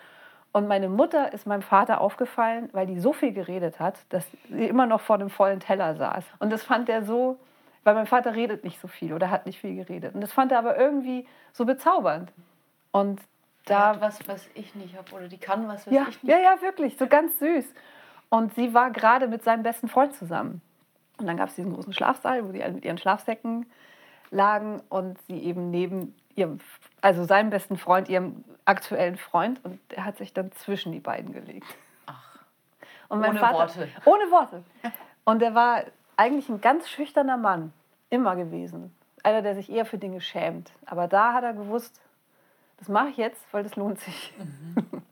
Und 0.56 0.68
meine 0.68 0.88
Mutter 0.88 1.34
ist 1.34 1.46
meinem 1.46 1.60
Vater 1.60 2.00
aufgefallen, 2.00 2.70
weil 2.72 2.86
die 2.86 2.98
so 2.98 3.12
viel 3.12 3.34
geredet 3.34 3.78
hat, 3.78 3.98
dass 4.08 4.26
sie 4.48 4.64
immer 4.64 4.86
noch 4.86 5.02
vor 5.02 5.18
dem 5.18 5.28
vollen 5.28 5.60
Teller 5.60 5.96
saß. 5.96 6.24
Und 6.38 6.48
das 6.48 6.62
fand 6.62 6.88
er 6.88 7.04
so, 7.04 7.38
weil 7.84 7.94
mein 7.94 8.06
Vater 8.06 8.34
redet 8.34 8.64
nicht 8.64 8.80
so 8.80 8.88
viel 8.88 9.12
oder 9.12 9.30
hat 9.30 9.44
nicht 9.44 9.60
viel 9.60 9.76
geredet. 9.76 10.14
Und 10.14 10.22
das 10.22 10.32
fand 10.32 10.52
er 10.52 10.58
aber 10.58 10.78
irgendwie 10.78 11.28
so 11.52 11.66
bezaubernd. 11.66 12.32
Und 12.90 13.20
da 13.66 13.88
hat 13.88 14.00
was, 14.00 14.26
was 14.28 14.48
ich 14.54 14.74
nicht 14.74 14.96
habe 14.96 15.12
oder 15.14 15.28
die 15.28 15.36
kann 15.36 15.68
was, 15.68 15.86
was 15.86 15.92
ja, 15.92 16.06
ich 16.08 16.22
nicht 16.22 16.34
Ja, 16.34 16.38
ja, 16.38 16.62
wirklich, 16.62 16.96
so 16.96 17.06
ganz 17.06 17.38
süß. 17.38 17.74
Und 18.30 18.54
sie 18.54 18.72
war 18.72 18.90
gerade 18.90 19.28
mit 19.28 19.44
seinem 19.44 19.62
besten 19.62 19.88
Freund 19.88 20.14
zusammen. 20.14 20.62
Und 21.18 21.26
dann 21.26 21.36
gab 21.36 21.50
es 21.50 21.56
diesen 21.56 21.74
großen 21.74 21.92
Schlafsaal, 21.92 22.48
wo 22.48 22.62
alle 22.62 22.72
mit 22.72 22.86
ihren 22.86 22.96
Schlafsäcken 22.96 23.66
lagen 24.30 24.80
und 24.88 25.20
sie 25.26 25.38
eben 25.38 25.70
neben 25.70 26.14
ihrem, 26.36 26.60
also 27.00 27.24
seinem 27.24 27.50
besten 27.50 27.76
Freund, 27.76 28.08
ihrem 28.08 28.44
aktuellen 28.64 29.16
Freund. 29.16 29.64
Und 29.64 29.80
er 29.92 30.04
hat 30.04 30.18
sich 30.18 30.32
dann 30.32 30.52
zwischen 30.52 30.92
die 30.92 31.00
beiden 31.00 31.32
gelegt. 31.32 31.66
Ach. 32.06 32.38
Ohne 33.08 33.34
Vater, 33.34 33.58
Worte. 33.58 33.88
Ohne 34.04 34.30
Worte. 34.30 34.62
Und 35.24 35.42
er 35.42 35.54
war 35.54 35.82
eigentlich 36.16 36.48
ein 36.48 36.60
ganz 36.60 36.88
schüchterner 36.88 37.36
Mann, 37.36 37.72
immer 38.10 38.36
gewesen. 38.36 38.94
Einer, 39.22 39.42
der 39.42 39.54
sich 39.54 39.70
eher 39.70 39.84
für 39.84 39.98
Dinge 39.98 40.20
schämt. 40.20 40.72
Aber 40.84 41.08
da 41.08 41.32
hat 41.32 41.42
er 41.42 41.52
gewusst, 41.52 42.00
das 42.78 42.88
mache 42.88 43.08
ich 43.08 43.16
jetzt, 43.16 43.44
weil 43.52 43.62
das 43.64 43.74
lohnt 43.76 43.98
sich. 43.98 44.32
Mhm. 44.38 45.02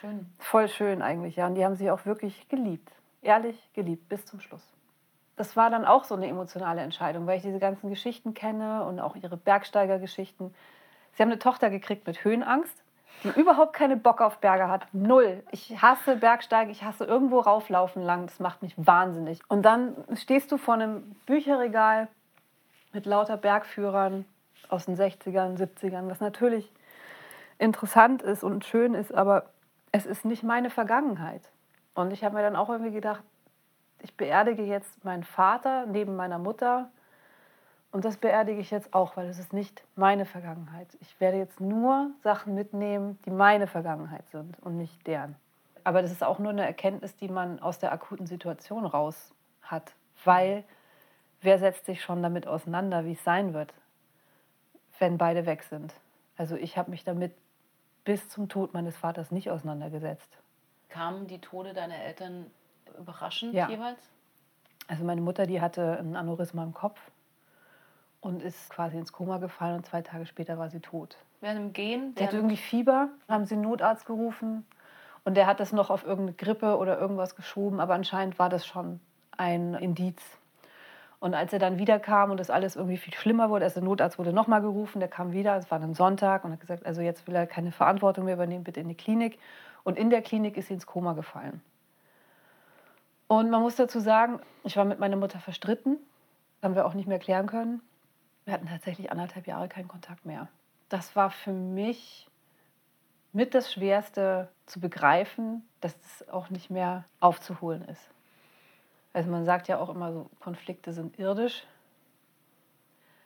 Schön. 0.00 0.26
Voll 0.38 0.68
schön 0.68 1.02
eigentlich, 1.02 1.36
ja. 1.36 1.46
Und 1.46 1.54
die 1.54 1.64
haben 1.64 1.74
sich 1.74 1.90
auch 1.90 2.04
wirklich 2.04 2.48
geliebt. 2.48 2.92
Ehrlich 3.22 3.70
geliebt, 3.72 4.08
bis 4.08 4.24
zum 4.26 4.40
Schluss. 4.40 4.75
Das 5.36 5.54
war 5.54 5.70
dann 5.70 5.84
auch 5.84 6.04
so 6.04 6.14
eine 6.14 6.26
emotionale 6.26 6.80
Entscheidung, 6.80 7.26
weil 7.26 7.36
ich 7.36 7.42
diese 7.42 7.58
ganzen 7.58 7.90
Geschichten 7.90 8.32
kenne 8.32 8.84
und 8.84 9.00
auch 9.00 9.16
ihre 9.16 9.36
Bergsteigergeschichten. 9.36 10.54
Sie 11.12 11.22
haben 11.22 11.30
eine 11.30 11.38
Tochter 11.38 11.70
gekriegt 11.70 12.06
mit 12.06 12.24
Höhenangst, 12.24 12.82
die 13.22 13.28
überhaupt 13.40 13.74
keine 13.74 13.96
Bock 13.96 14.20
auf 14.20 14.38
Berge 14.38 14.68
hat. 14.68 14.86
Null. 14.92 15.42
Ich 15.50 15.80
hasse 15.80 16.16
Bergsteigen, 16.16 16.70
ich 16.70 16.82
hasse 16.84 17.04
irgendwo 17.04 17.40
rauflaufen 17.40 18.02
lang. 18.02 18.26
Das 18.26 18.40
macht 18.40 18.62
mich 18.62 18.74
wahnsinnig. 18.76 19.40
Und 19.48 19.62
dann 19.62 19.94
stehst 20.14 20.52
du 20.52 20.56
vor 20.56 20.74
einem 20.74 21.02
Bücherregal 21.26 22.08
mit 22.92 23.06
lauter 23.06 23.36
Bergführern 23.36 24.24
aus 24.68 24.86
den 24.86 24.96
60ern, 24.96 25.56
70ern, 25.58 26.08
was 26.10 26.20
natürlich 26.20 26.72
interessant 27.58 28.22
ist 28.22 28.42
und 28.42 28.64
schön 28.64 28.94
ist, 28.94 29.14
aber 29.14 29.50
es 29.92 30.06
ist 30.06 30.24
nicht 30.24 30.42
meine 30.42 30.70
Vergangenheit. 30.70 31.42
Und 31.94 32.12
ich 32.12 32.24
habe 32.24 32.34
mir 32.34 32.42
dann 32.42 32.56
auch 32.56 32.68
irgendwie 32.68 32.90
gedacht, 32.90 33.22
ich 34.02 34.16
beerdige 34.16 34.62
jetzt 34.62 35.04
meinen 35.04 35.24
Vater 35.24 35.86
neben 35.86 36.16
meiner 36.16 36.38
Mutter 36.38 36.90
und 37.92 38.04
das 38.04 38.16
beerdige 38.16 38.60
ich 38.60 38.70
jetzt 38.70 38.92
auch, 38.92 39.16
weil 39.16 39.26
es 39.28 39.38
ist 39.38 39.52
nicht 39.52 39.82
meine 39.94 40.26
Vergangenheit. 40.26 40.88
Ich 41.00 41.18
werde 41.20 41.38
jetzt 41.38 41.60
nur 41.60 42.10
Sachen 42.22 42.54
mitnehmen, 42.54 43.18
die 43.24 43.30
meine 43.30 43.66
Vergangenheit 43.66 44.28
sind 44.28 44.58
und 44.62 44.76
nicht 44.76 45.06
deren. 45.06 45.36
Aber 45.84 46.02
das 46.02 46.10
ist 46.10 46.24
auch 46.24 46.38
nur 46.38 46.50
eine 46.50 46.66
Erkenntnis, 46.66 47.16
die 47.16 47.28
man 47.28 47.60
aus 47.60 47.78
der 47.78 47.92
akuten 47.92 48.26
Situation 48.26 48.84
raus 48.84 49.32
hat, 49.62 49.94
weil 50.24 50.64
wer 51.40 51.58
setzt 51.58 51.86
sich 51.86 52.02
schon 52.02 52.22
damit 52.22 52.46
auseinander, 52.46 53.04
wie 53.04 53.12
es 53.12 53.24
sein 53.24 53.54
wird, 53.54 53.72
wenn 54.98 55.16
beide 55.16 55.46
weg 55.46 55.62
sind. 55.62 55.94
Also 56.36 56.56
ich 56.56 56.76
habe 56.76 56.90
mich 56.90 57.04
damit 57.04 57.32
bis 58.04 58.28
zum 58.28 58.48
Tod 58.48 58.74
meines 58.74 58.96
Vaters 58.96 59.30
nicht 59.30 59.50
auseinandergesetzt. 59.50 60.36
Kamen 60.88 61.26
die 61.26 61.40
Tode 61.40 61.72
deiner 61.72 61.96
Eltern 61.96 62.50
überraschend 62.98 63.54
ja. 63.54 63.68
jeweils? 63.68 63.98
Also 64.88 65.04
meine 65.04 65.20
Mutter, 65.20 65.46
die 65.46 65.60
hatte 65.60 65.98
ein 65.98 66.16
Aneurysma 66.16 66.62
im 66.62 66.72
Kopf 66.72 67.00
und 68.20 68.42
ist 68.42 68.70
quasi 68.70 68.96
ins 68.96 69.12
Koma 69.12 69.38
gefallen 69.38 69.76
und 69.76 69.86
zwei 69.86 70.02
Tage 70.02 70.26
später 70.26 70.58
war 70.58 70.70
sie 70.70 70.80
tot. 70.80 71.16
Während 71.40 71.58
dem 71.58 71.72
Gehen? 71.72 72.14
Die 72.14 72.24
hatte 72.24 72.36
irgendwie 72.36 72.56
Fieber, 72.56 73.08
haben 73.28 73.46
sie 73.46 73.54
einen 73.54 73.64
Notarzt 73.64 74.06
gerufen 74.06 74.66
und 75.24 75.36
der 75.36 75.46
hat 75.46 75.60
das 75.60 75.72
noch 75.72 75.90
auf 75.90 76.04
irgendeine 76.04 76.36
Grippe 76.36 76.76
oder 76.78 76.98
irgendwas 76.98 77.36
geschoben, 77.36 77.80
aber 77.80 77.94
anscheinend 77.94 78.38
war 78.38 78.48
das 78.48 78.66
schon 78.66 79.00
ein 79.36 79.74
Indiz 79.74 80.22
und 81.18 81.34
als 81.34 81.52
er 81.52 81.58
dann 81.58 81.78
wiederkam 81.78 82.30
und 82.30 82.38
das 82.38 82.50
alles 82.50 82.76
irgendwie 82.76 82.98
viel 82.98 83.14
schlimmer 83.14 83.48
wurde, 83.48 83.64
also 83.64 83.80
der 83.80 83.88
Notarzt 83.88 84.18
wurde 84.18 84.32
nochmal 84.32 84.60
gerufen, 84.60 85.00
der 85.00 85.08
kam 85.08 85.32
wieder, 85.32 85.56
es 85.56 85.70
war 85.70 85.78
dann 85.78 85.94
Sonntag 85.94 86.44
und 86.44 86.52
hat 86.52 86.60
gesagt, 86.60 86.84
also 86.84 87.00
jetzt 87.00 87.26
will 87.26 87.34
er 87.34 87.46
keine 87.46 87.72
Verantwortung 87.72 88.26
mehr 88.26 88.34
übernehmen, 88.34 88.64
bitte 88.64 88.80
in 88.80 88.88
die 88.88 88.94
Klinik. 88.94 89.38
Und 89.82 89.98
in 89.98 90.10
der 90.10 90.20
Klinik 90.20 90.56
ist 90.56 90.68
sie 90.68 90.74
ins 90.74 90.86
Koma 90.86 91.14
gefallen. 91.14 91.62
Und 93.28 93.50
man 93.50 93.62
muss 93.62 93.76
dazu 93.76 94.00
sagen, 94.00 94.40
ich 94.62 94.76
war 94.76 94.84
mit 94.84 94.98
meiner 94.98 95.16
Mutter 95.16 95.40
verstritten, 95.40 95.98
haben 96.62 96.74
wir 96.74 96.86
auch 96.86 96.94
nicht 96.94 97.08
mehr 97.08 97.18
klären 97.18 97.46
können. 97.46 97.82
Wir 98.44 98.54
hatten 98.54 98.66
tatsächlich 98.66 99.10
anderthalb 99.10 99.46
Jahre 99.46 99.68
keinen 99.68 99.88
Kontakt 99.88 100.24
mehr. 100.24 100.48
Das 100.88 101.16
war 101.16 101.30
für 101.30 101.52
mich 101.52 102.28
mit 103.32 103.54
das 103.54 103.72
Schwerste 103.72 104.48
zu 104.66 104.80
begreifen, 104.80 105.68
dass 105.80 105.98
das 106.00 106.28
auch 106.28 106.48
nicht 106.50 106.70
mehr 106.70 107.04
aufzuholen 107.20 107.84
ist. 107.86 108.10
Also 109.12 109.30
man 109.30 109.44
sagt 109.44 109.66
ja 109.68 109.78
auch 109.78 109.88
immer 109.88 110.12
so, 110.12 110.30
Konflikte 110.40 110.92
sind 110.92 111.18
irdisch. 111.18 111.66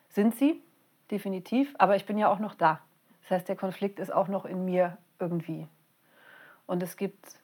Sind 0.09 0.35
sie, 0.35 0.63
definitiv, 1.11 1.75
aber 1.79 1.97
ich 1.97 2.07
bin 2.07 2.17
ja 2.17 2.29
auch 2.29 2.39
noch 2.39 2.55
da. 2.55 2.81
Das 3.23 3.31
heißt, 3.33 3.49
der 3.49 3.57
Konflikt 3.57 3.99
ist 3.99 4.13
auch 4.13 4.29
noch 4.29 4.45
in 4.45 4.65
mir 4.65 4.97
irgendwie. 5.19 5.69
Und 6.67 6.83
es 6.83 6.97
gibt 6.97 7.39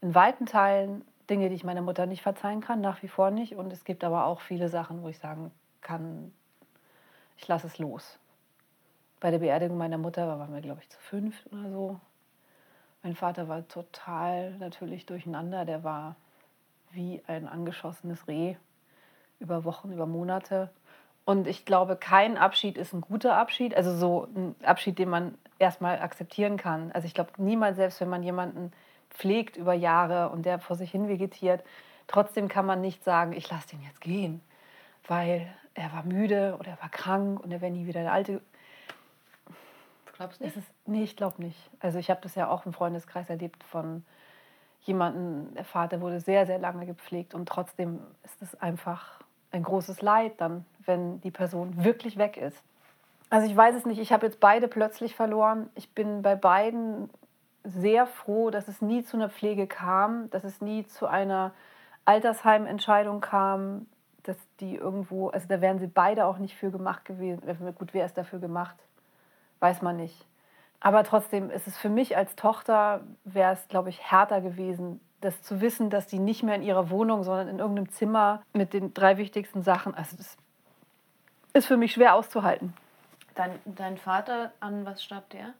in 0.00 0.14
weiten 0.14 0.46
Teilen 0.46 1.04
Dinge, 1.30 1.48
die 1.48 1.54
ich 1.54 1.64
meiner 1.64 1.82
Mutter 1.82 2.06
nicht 2.06 2.22
verzeihen 2.22 2.60
kann, 2.60 2.80
nach 2.80 3.02
wie 3.02 3.08
vor 3.08 3.30
nicht. 3.30 3.54
Und 3.54 3.72
es 3.72 3.84
gibt 3.84 4.04
aber 4.04 4.26
auch 4.26 4.40
viele 4.40 4.68
Sachen, 4.68 5.02
wo 5.02 5.08
ich 5.08 5.18
sagen 5.18 5.52
kann, 5.80 6.32
ich 7.38 7.46
lasse 7.48 7.68
es 7.68 7.78
los. 7.78 8.18
Bei 9.20 9.30
der 9.30 9.38
Beerdigung 9.38 9.78
meiner 9.78 9.98
Mutter 9.98 10.26
waren 10.26 10.52
wir, 10.52 10.60
glaube 10.60 10.80
ich, 10.82 10.88
zu 10.90 10.98
fünf 10.98 11.46
oder 11.52 11.70
so. 11.70 12.00
Mein 13.02 13.14
Vater 13.14 13.48
war 13.48 13.66
total 13.68 14.52
natürlich 14.58 15.06
durcheinander. 15.06 15.64
Der 15.64 15.84
war 15.84 16.16
wie 16.90 17.22
ein 17.26 17.48
angeschossenes 17.48 18.28
Reh 18.28 18.56
über 19.38 19.64
Wochen, 19.64 19.92
über 19.92 20.06
Monate. 20.06 20.70
Und 21.24 21.46
ich 21.46 21.64
glaube, 21.64 21.96
kein 21.96 22.36
Abschied 22.36 22.76
ist 22.76 22.92
ein 22.92 23.02
guter 23.02 23.36
Abschied, 23.36 23.74
also 23.74 23.94
so 23.94 24.28
ein 24.34 24.54
Abschied, 24.64 24.98
den 24.98 25.08
man 25.08 25.38
erstmal 25.58 26.00
akzeptieren 26.00 26.56
kann. 26.56 26.90
Also 26.92 27.06
ich 27.06 27.14
glaube, 27.14 27.30
niemals, 27.36 27.76
selbst 27.76 28.00
wenn 28.00 28.08
man 28.08 28.22
jemanden 28.22 28.72
pflegt 29.10 29.56
über 29.56 29.74
Jahre 29.74 30.30
und 30.30 30.46
der 30.46 30.58
vor 30.58 30.76
sich 30.76 30.90
hin 30.90 31.08
vegetiert, 31.08 31.62
trotzdem 32.06 32.48
kann 32.48 32.66
man 32.66 32.80
nicht 32.80 33.04
sagen, 33.04 33.32
ich 33.32 33.50
lasse 33.50 33.68
den 33.68 33.82
jetzt 33.82 34.00
gehen, 34.00 34.40
weil 35.06 35.46
er 35.74 35.92
war 35.92 36.04
müde 36.04 36.56
oder 36.58 36.70
er 36.72 36.80
war 36.80 36.88
krank 36.88 37.40
und 37.40 37.52
er 37.52 37.60
wäre 37.60 37.72
nie 37.72 37.86
wieder 37.86 38.02
der 38.02 38.12
alte. 38.12 38.40
Glaubst 40.16 40.40
du 40.40 40.44
nicht? 40.44 40.56
Es 40.56 40.62
ist, 40.62 40.72
nee, 40.86 41.02
ich 41.02 41.16
glaube 41.16 41.42
nicht. 41.42 41.70
Also 41.80 41.98
ich 41.98 42.10
habe 42.10 42.20
das 42.22 42.34
ja 42.34 42.48
auch 42.48 42.66
im 42.66 42.72
Freundeskreis 42.72 43.30
erlebt 43.30 43.64
von 43.64 44.04
jemandem, 44.82 45.54
der 45.54 45.64
Vater 45.64 46.00
wurde 46.00 46.20
sehr, 46.20 46.46
sehr 46.46 46.58
lange 46.58 46.86
gepflegt 46.86 47.34
und 47.34 47.48
trotzdem 47.48 48.00
ist 48.24 48.40
es 48.42 48.54
einfach 48.60 49.20
ein 49.52 49.62
großes 49.62 50.02
Leid 50.02 50.32
dann, 50.38 50.64
wenn 50.84 51.20
die 51.20 51.30
Person 51.30 51.84
wirklich 51.84 52.16
weg 52.16 52.36
ist. 52.36 52.62
Also 53.28 53.48
ich 53.48 53.56
weiß 53.56 53.74
es 53.76 53.86
nicht, 53.86 54.00
ich 54.00 54.12
habe 54.12 54.26
jetzt 54.26 54.40
beide 54.40 54.68
plötzlich 54.68 55.14
verloren. 55.14 55.70
Ich 55.74 55.94
bin 55.94 56.22
bei 56.22 56.34
beiden 56.34 57.10
sehr 57.64 58.06
froh, 58.06 58.50
dass 58.50 58.68
es 58.68 58.80
nie 58.80 59.04
zu 59.04 59.16
einer 59.16 59.28
Pflege 59.28 59.66
kam, 59.66 60.30
dass 60.30 60.44
es 60.44 60.60
nie 60.60 60.86
zu 60.86 61.06
einer 61.06 61.52
Altersheimentscheidung 62.04 63.20
kam, 63.20 63.86
dass 64.22 64.36
die 64.60 64.76
irgendwo, 64.76 65.28
also 65.28 65.46
da 65.48 65.60
wären 65.60 65.78
sie 65.78 65.86
beide 65.86 66.26
auch 66.26 66.38
nicht 66.38 66.56
für 66.56 66.70
gemacht 66.70 67.04
gewesen. 67.04 67.42
Gut, 67.78 67.94
wer 67.94 68.06
ist 68.06 68.18
dafür 68.18 68.38
gemacht? 68.38 68.76
Weiß 69.60 69.82
man 69.82 69.96
nicht. 69.96 70.26
Aber 70.80 71.04
trotzdem 71.04 71.50
ist 71.50 71.66
es 71.66 71.76
für 71.76 71.90
mich 71.90 72.16
als 72.16 72.36
Tochter, 72.36 73.02
wäre 73.24 73.52
es, 73.52 73.68
glaube 73.68 73.90
ich, 73.90 74.00
härter 74.10 74.40
gewesen, 74.40 75.00
das 75.20 75.42
zu 75.42 75.60
wissen, 75.60 75.90
dass 75.90 76.06
die 76.06 76.18
nicht 76.18 76.42
mehr 76.42 76.54
in 76.54 76.62
ihrer 76.62 76.88
Wohnung, 76.88 77.22
sondern 77.24 77.48
in 77.48 77.58
irgendeinem 77.58 77.90
Zimmer 77.90 78.42
mit 78.54 78.72
den 78.72 78.94
drei 78.94 79.18
wichtigsten 79.18 79.62
Sachen, 79.62 79.94
also 79.94 80.16
das 80.16 80.38
ist 81.52 81.66
für 81.66 81.76
mich 81.76 81.92
schwer 81.92 82.14
auszuhalten. 82.14 82.72
Dein, 83.34 83.58
dein 83.64 83.98
Vater, 83.98 84.52
an 84.60 84.86
was 84.86 85.02
starb 85.02 85.28
der? 85.30 85.52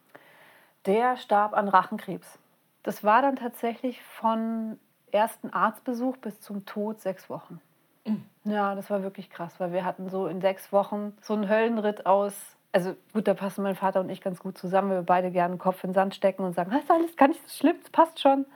Der 0.87 1.17
starb 1.17 1.55
an 1.55 1.69
Rachenkrebs. 1.69 2.39
Das 2.83 3.05
war 3.05 3.23
dann 3.23 3.37
tatsächlich 3.37 4.03
von 4.03 4.79
ersten 5.13 5.53
Arztbesuch 5.53 6.17
bis 6.17 6.41
zum 6.41 6.65
Tod 6.65 7.01
sechs 7.01 7.29
Wochen. 7.29 7.61
Mhm. 8.07 8.25
Ja, 8.45 8.75
das 8.75 8.89
war 8.89 9.03
wirklich 9.03 9.29
krass, 9.31 9.59
weil 9.59 9.73
wir 9.73 9.85
hatten 9.85 10.09
so 10.09 10.27
in 10.27 10.41
sechs 10.41 10.73
Wochen 10.73 11.13
so 11.21 11.35
einen 11.35 11.49
Höllenritt 11.49 12.07
aus. 12.07 12.57
Also 12.73 12.97
gut, 13.13 13.29
da 13.29 13.35
passen 13.35 13.63
mein 13.63 13.75
Vater 13.75 14.01
und 14.01 14.09
ich 14.09 14.21
ganz 14.21 14.39
gut 14.39 14.57
zusammen, 14.57 14.91
weil 14.91 14.99
wir 14.99 15.05
beide 15.05 15.31
gerne 15.31 15.55
den 15.55 15.59
Kopf 15.59 15.83
in 15.85 15.91
den 15.91 15.95
Sand 15.95 16.15
stecken 16.15 16.45
und 16.45 16.55
sagen, 16.55 16.71
das 16.71 16.85
ist 16.85 16.91
alles 16.91 17.17
gar 17.17 17.29
nicht 17.29 17.47
so 17.49 17.57
schlimm, 17.57 17.77
das 17.83 17.91
passt 17.91 18.21
schon. 18.21 18.47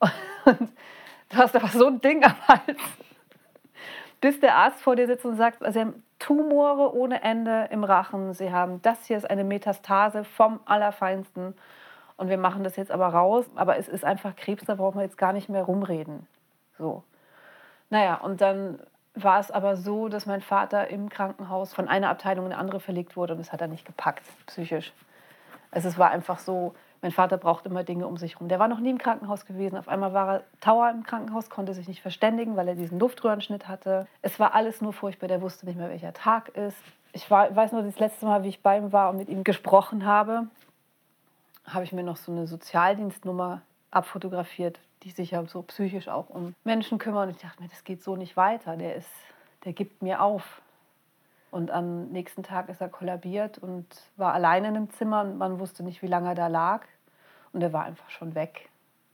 Und 0.44 0.72
du 1.28 1.36
hast 1.36 1.54
einfach 1.54 1.70
so 1.70 1.86
ein 1.86 2.00
Ding 2.00 2.24
am 2.24 2.34
Hals. 2.48 2.80
Bis 4.20 4.40
der 4.40 4.56
Arzt 4.56 4.82
vor 4.82 4.96
dir 4.96 5.06
sitzt 5.06 5.24
und 5.24 5.36
sagt, 5.36 5.62
also 5.62 5.72
Sie 5.72 5.80
haben 5.80 6.02
Tumore 6.22 6.94
ohne 6.94 7.22
Ende 7.22 7.68
im 7.72 7.82
Rachen. 7.82 8.32
Sie 8.32 8.52
haben, 8.52 8.80
das 8.82 9.06
hier 9.06 9.16
ist 9.16 9.28
eine 9.28 9.42
Metastase 9.42 10.22
vom 10.22 10.60
Allerfeinsten. 10.66 11.54
Und 12.16 12.28
wir 12.28 12.38
machen 12.38 12.62
das 12.62 12.76
jetzt 12.76 12.92
aber 12.92 13.08
raus. 13.08 13.44
Aber 13.56 13.76
es 13.76 13.88
ist 13.88 14.04
einfach 14.04 14.36
Krebs, 14.36 14.64
da 14.64 14.76
brauchen 14.76 14.98
wir 14.98 15.02
jetzt 15.02 15.18
gar 15.18 15.32
nicht 15.32 15.48
mehr 15.48 15.64
rumreden. 15.64 16.28
So. 16.78 17.02
Naja, 17.90 18.14
und 18.14 18.40
dann 18.40 18.78
war 19.14 19.40
es 19.40 19.50
aber 19.50 19.76
so, 19.76 20.08
dass 20.08 20.24
mein 20.24 20.40
Vater 20.40 20.88
im 20.88 21.08
Krankenhaus 21.08 21.74
von 21.74 21.88
einer 21.88 22.08
Abteilung 22.08 22.46
in 22.46 22.52
eine 22.52 22.60
andere 22.60 22.78
verlegt 22.78 23.16
wurde 23.16 23.32
und 23.32 23.40
das 23.40 23.52
hat 23.52 23.60
er 23.60 23.66
nicht 23.66 23.84
gepackt, 23.84 24.22
psychisch. 24.46 24.92
Also 25.72 25.88
es 25.88 25.98
war 25.98 26.10
einfach 26.10 26.38
so, 26.38 26.74
mein 27.02 27.10
Vater 27.10 27.36
braucht 27.36 27.66
immer 27.66 27.82
Dinge 27.82 28.06
um 28.06 28.16
sich 28.16 28.34
herum. 28.34 28.48
Der 28.48 28.60
war 28.60 28.68
noch 28.68 28.78
nie 28.78 28.90
im 28.90 28.98
Krankenhaus 28.98 29.44
gewesen. 29.44 29.76
Auf 29.76 29.88
einmal 29.88 30.14
war 30.14 30.34
er 30.36 30.44
Tower 30.60 30.88
im 30.88 31.02
Krankenhaus, 31.02 31.50
konnte 31.50 31.74
sich 31.74 31.88
nicht 31.88 32.00
verständigen, 32.00 32.56
weil 32.56 32.68
er 32.68 32.76
diesen 32.76 33.00
Luftröhrenschnitt 33.00 33.66
hatte. 33.66 34.06
Es 34.22 34.38
war 34.38 34.54
alles 34.54 34.80
nur 34.80 34.92
furchtbar. 34.92 35.26
Der 35.26 35.42
wusste 35.42 35.66
nicht 35.66 35.76
mehr, 35.76 35.88
welcher 35.88 36.12
Tag 36.12 36.50
ist. 36.50 36.78
Ich 37.12 37.28
war, 37.28 37.54
weiß 37.54 37.72
nur, 37.72 37.82
das 37.82 37.98
letzte 37.98 38.24
Mal, 38.24 38.44
wie 38.44 38.48
ich 38.48 38.62
bei 38.62 38.78
ihm 38.78 38.92
war 38.92 39.10
und 39.10 39.16
mit 39.16 39.28
ihm 39.28 39.42
gesprochen 39.42 40.06
habe, 40.06 40.46
habe 41.66 41.82
ich 41.82 41.92
mir 41.92 42.04
noch 42.04 42.16
so 42.16 42.30
eine 42.30 42.46
Sozialdienstnummer 42.46 43.62
abfotografiert, 43.90 44.78
die 45.02 45.10
sich 45.10 45.32
ja 45.32 45.44
so 45.44 45.62
psychisch 45.62 46.06
auch 46.06 46.30
um 46.30 46.54
Menschen 46.62 46.98
kümmern. 46.98 47.28
Und 47.28 47.34
ich 47.34 47.42
dachte 47.42 47.60
mir, 47.62 47.68
das 47.68 47.82
geht 47.82 48.04
so 48.04 48.14
nicht 48.14 48.36
weiter. 48.36 48.76
Der, 48.76 48.94
ist, 48.94 49.10
der 49.64 49.72
gibt 49.72 50.02
mir 50.02 50.22
auf. 50.22 50.62
Und 51.50 51.70
am 51.70 52.06
nächsten 52.06 52.44
Tag 52.44 52.68
ist 52.68 52.80
er 52.80 52.88
kollabiert 52.88 53.58
und 53.58 53.86
war 54.16 54.32
alleine 54.32 54.68
in 54.68 54.76
einem 54.76 54.90
Zimmer 54.90 55.20
und 55.20 55.36
man 55.36 55.58
wusste 55.58 55.82
nicht, 55.82 56.00
wie 56.00 56.06
lange 56.06 56.28
er 56.28 56.34
da 56.34 56.46
lag. 56.46 56.86
Und 57.52 57.62
er 57.62 57.72
war 57.72 57.84
einfach 57.84 58.08
schon 58.10 58.34
weg. 58.34 58.70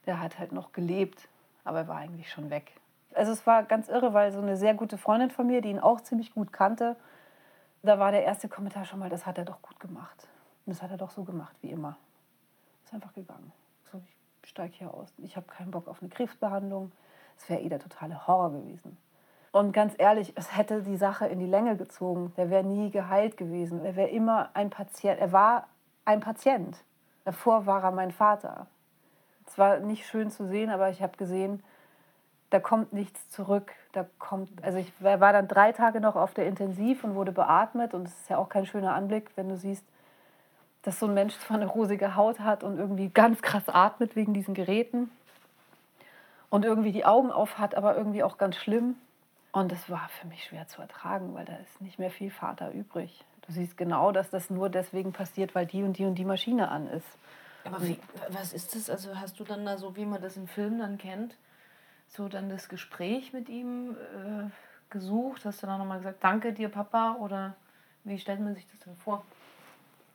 Der 0.07 0.21
hat 0.21 0.39
halt 0.39 0.53
noch 0.53 0.73
gelebt, 0.73 1.29
aber 1.65 1.81
er 1.81 1.89
war 1.89 1.97
eigentlich 1.97 2.31
schon 2.31 2.51
weg. 2.51 2.73
Also 3.15 3.33
es 3.33 3.47
war 3.47 3.63
ganz 3.65 3.89
irre, 3.89 4.15
weil 4.15 4.33
so 4.33 4.41
eine 4.41 4.57
sehr 4.57 4.75
gute 4.75 4.99
Freundin 4.99 5.31
von 5.31 5.47
mir, 5.47 5.61
die 5.61 5.71
ihn 5.71 5.81
auch 5.81 6.01
ziemlich 6.01 6.33
gut 6.33 6.53
kannte, 6.53 6.97
da 7.83 7.99
war 7.99 8.13
der 8.13 8.25
erste 8.25 8.49
Kommentar 8.49 8.85
schon 8.85 8.99
mal, 8.99 9.09
das 9.09 9.27
hat 9.27 9.39
er 9.39 9.45
doch 9.45 9.63
gut 9.63 9.79
gemacht. 9.81 10.29
Und 10.67 10.75
das 10.75 10.83
hat 10.83 10.91
er 10.91 10.97
doch 10.97 11.11
so 11.11 11.25
gemacht 11.25 11.55
wie 11.63 11.71
immer. 11.71 11.97
Ist 12.85 12.95
einfach 12.95 13.13
gegangen. 13.13 13.53
So, 13.91 14.01
ich 14.43 14.49
steige 14.49 14.75
hier 14.75 14.93
aus. 14.93 15.13
Ich 15.19 15.37
habe 15.37 15.47
keinen 15.47 15.71
Bock 15.71 15.89
auf 15.89 16.01
eine 16.01 16.11
Krebsbehandlung. 16.11 16.93
Es 17.39 17.49
wäre 17.49 17.61
eh 17.61 17.69
der 17.69 17.79
totale 17.79 18.27
Horror 18.27 18.53
gewesen. 18.53 18.97
Und 19.53 19.73
ganz 19.73 19.95
ehrlich, 19.97 20.33
es 20.37 20.57
hätte 20.57 20.83
die 20.83 20.97
Sache 20.97 21.27
in 21.27 21.39
die 21.39 21.47
Länge 21.47 21.77
gezogen. 21.77 22.33
Der 22.37 22.51
wäre 22.51 22.65
nie 22.65 22.91
geheilt 22.91 23.37
gewesen. 23.37 23.85
Er 23.85 23.97
wäre 23.97 24.09
immer 24.09 24.51
ein 24.55 24.71
Patient. 24.71 25.19
Er 25.19 25.33
war 25.33 25.69
ein 26.05 26.21
Patient. 26.21 26.77
Davor 27.29 27.67
war 27.67 27.85
er 27.85 27.91
mein 27.91 28.11
Vater. 28.11 28.69
Es 29.47 29.59
war 29.59 29.81
nicht 29.81 30.07
schön 30.07 30.31
zu 30.31 30.47
sehen, 30.47 30.71
aber 30.71 30.89
ich 30.89 31.03
habe 31.03 31.19
gesehen, 31.19 31.63
da 32.49 32.59
kommt 32.59 32.95
nichts 32.95 33.29
zurück. 33.29 33.73
Da 33.93 34.07
kommt, 34.19 34.65
also 34.65 34.79
ich 34.79 34.91
war 34.99 35.35
dann 35.35 35.47
drei 35.47 35.73
Tage 35.73 36.01
noch 36.01 36.17
auf 36.17 36.33
der 36.33 36.47
Intensiv 36.47 37.05
und 37.05 37.15
wurde 37.15 37.33
beatmet 37.33 37.93
und 37.93 38.09
es 38.09 38.19
ist 38.19 38.31
ja 38.31 38.39
auch 38.39 38.49
kein 38.49 38.65
schöner 38.65 38.95
Anblick, 38.95 39.31
wenn 39.37 39.51
du 39.51 39.59
siehst, 39.59 39.85
dass 40.81 40.99
so 40.99 41.05
ein 41.05 41.13
Mensch 41.13 41.37
zwar 41.37 41.59
eine 41.59 41.67
rosige 41.67 42.17
Haut 42.17 42.41
hat 42.41 42.65
und 42.65 42.79
irgendwie 42.79 43.11
ganz 43.11 43.43
krass 43.43 43.69
atmet 43.69 44.17
wegen 44.17 44.33
diesen 44.33 44.55
Geräten 44.55 45.11
und 46.49 46.65
irgendwie 46.65 46.93
die 46.93 47.05
Augen 47.05 47.31
auf 47.31 47.59
hat, 47.59 47.75
aber 47.75 47.95
irgendwie 47.95 48.23
auch 48.23 48.39
ganz 48.39 48.57
schlimm. 48.57 48.97
Und 49.59 49.73
das 49.73 49.91
war 49.91 50.09
für 50.09 50.29
mich 50.29 50.45
schwer 50.45 50.69
zu 50.69 50.81
ertragen, 50.81 51.35
weil 51.35 51.45
da 51.45 51.57
ist 51.57 51.81
nicht 51.81 51.99
mehr 51.99 52.11
viel 52.11 52.31
Vater 52.31 52.71
übrig. 52.71 53.25
Du 53.43 53.53
siehst 53.53 53.77
genau, 53.77 54.13
dass 54.13 54.31
das 54.31 54.51
nur 54.51 54.71
deswegen 54.71 55.13
passiert, 55.13 55.55
weil 55.57 55.67
die 55.67 55.83
und 55.83 55.99
die 55.99 56.05
und 56.05 56.15
die 56.15 56.25
Maschine 56.25 56.69
an 56.69 56.87
ist. 56.87 57.07
Aber 57.65 57.83
wie, 57.83 57.99
was 58.29 58.53
ist 58.53 58.77
das? 58.77 58.89
Also 58.89 59.19
hast 59.19 59.41
du 59.41 59.45
dann 59.45 59.67
da 59.67 59.77
so, 59.77 59.97
wie 59.97 60.05
man 60.05 60.23
das 60.23 60.37
in 60.37 60.47
Filmen 60.47 60.79
dann 60.79 60.97
kennt, 60.97 61.37
so 62.07 62.29
dann 62.29 62.49
das 62.49 62.69
Gespräch 62.69 63.33
mit 63.33 63.49
ihm 63.49 63.97
äh, 63.97 64.49
gesucht? 64.91 65.45
Hast 65.45 65.63
du 65.63 65.67
dann 65.67 65.79
nochmal 65.79 65.99
gesagt, 65.99 66.23
danke 66.23 66.53
dir, 66.53 66.69
Papa? 66.69 67.17
Oder 67.19 67.57
wie 68.05 68.19
stellt 68.19 68.41
man 68.41 68.55
sich 68.55 68.67
das 68.69 68.79
denn 68.79 68.97
vor? 68.97 69.25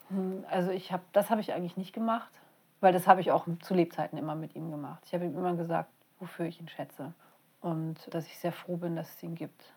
Hm, 0.07 0.45
also 0.49 0.71
ich 0.71 0.93
habe, 0.93 1.03
das 1.11 1.29
habe 1.29 1.41
ich 1.41 1.51
eigentlich 1.51 1.75
nicht 1.75 1.93
gemacht, 1.93 2.31
weil 2.79 2.93
das 2.93 3.07
habe 3.07 3.19
ich 3.19 3.31
auch 3.31 3.45
zu 3.61 3.73
Lebzeiten 3.73 4.17
immer 4.17 4.35
mit 4.35 4.55
ihm 4.55 4.71
gemacht. 4.71 5.03
Ich 5.05 5.13
habe 5.13 5.25
ihm 5.25 5.37
immer 5.37 5.55
gesagt, 5.55 5.89
wofür 6.19 6.45
ich 6.45 6.61
ihn 6.61 6.69
schätze 6.69 7.13
und 7.63 8.13
dass 8.13 8.27
ich 8.27 8.37
sehr 8.37 8.51
froh 8.51 8.77
bin, 8.77 8.95
dass 8.95 9.15
es 9.15 9.23
ihn 9.23 9.35
gibt. 9.35 9.73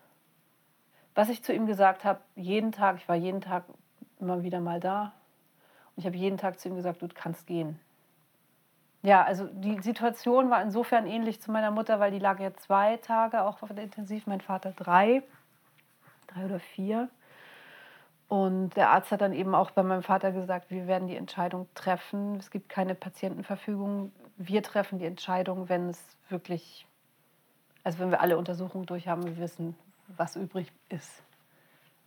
Was 1.15 1.29
ich 1.29 1.43
zu 1.43 1.53
ihm 1.53 1.65
gesagt 1.65 2.03
habe, 2.03 2.19
jeden 2.35 2.71
Tag, 2.71 2.97
ich 2.97 3.09
war 3.09 3.15
jeden 3.15 3.41
Tag 3.41 3.63
immer 4.19 4.43
wieder 4.43 4.59
mal 4.59 4.79
da 4.79 5.13
und 5.95 6.01
ich 6.01 6.05
habe 6.05 6.17
jeden 6.17 6.37
Tag 6.37 6.59
zu 6.59 6.67
ihm 6.67 6.75
gesagt, 6.75 7.01
du 7.01 7.07
kannst 7.07 7.47
gehen. 7.47 7.79
Ja, 9.03 9.23
also 9.23 9.47
die 9.47 9.81
Situation 9.81 10.49
war 10.49 10.61
insofern 10.61 11.07
ähnlich 11.07 11.41
zu 11.41 11.51
meiner 11.51 11.71
Mutter, 11.71 11.99
weil 11.99 12.11
die 12.11 12.19
lag 12.19 12.39
ja 12.39 12.53
zwei 12.55 12.97
Tage 12.97 13.43
auch 13.43 13.61
auf 13.63 13.69
der 13.73 13.83
Intensiv, 13.83 14.27
mein 14.27 14.41
Vater 14.41 14.73
drei, 14.75 15.23
drei 16.27 16.45
oder 16.45 16.59
vier. 16.59 17.09
Und 18.27 18.71
der 18.75 18.89
Arzt 18.89 19.11
hat 19.11 19.21
dann 19.21 19.31
eben 19.31 19.55
auch 19.55 19.71
bei 19.71 19.83
meinem 19.83 20.03
Vater 20.03 20.33
gesagt, 20.33 20.69
wir 20.69 20.87
werden 20.87 21.07
die 21.07 21.15
Entscheidung 21.15 21.67
treffen. 21.73 22.35
Es 22.35 22.51
gibt 22.51 22.67
keine 22.67 22.93
Patientenverfügung. 22.93 24.11
Wir 24.35 24.61
treffen 24.61 24.99
die 24.99 25.05
Entscheidung, 25.05 25.69
wenn 25.69 25.87
es 25.89 26.17
wirklich 26.27 26.85
also 27.87 27.99
wenn 27.99 28.11
wir 28.11 28.19
alle 28.19 28.37
Untersuchungen 28.37 28.85
durch 28.85 29.07
haben, 29.07 29.23
wir 29.23 29.37
wissen, 29.37 29.73
was 30.17 30.35
übrig 30.35 30.69
ist 30.89 31.23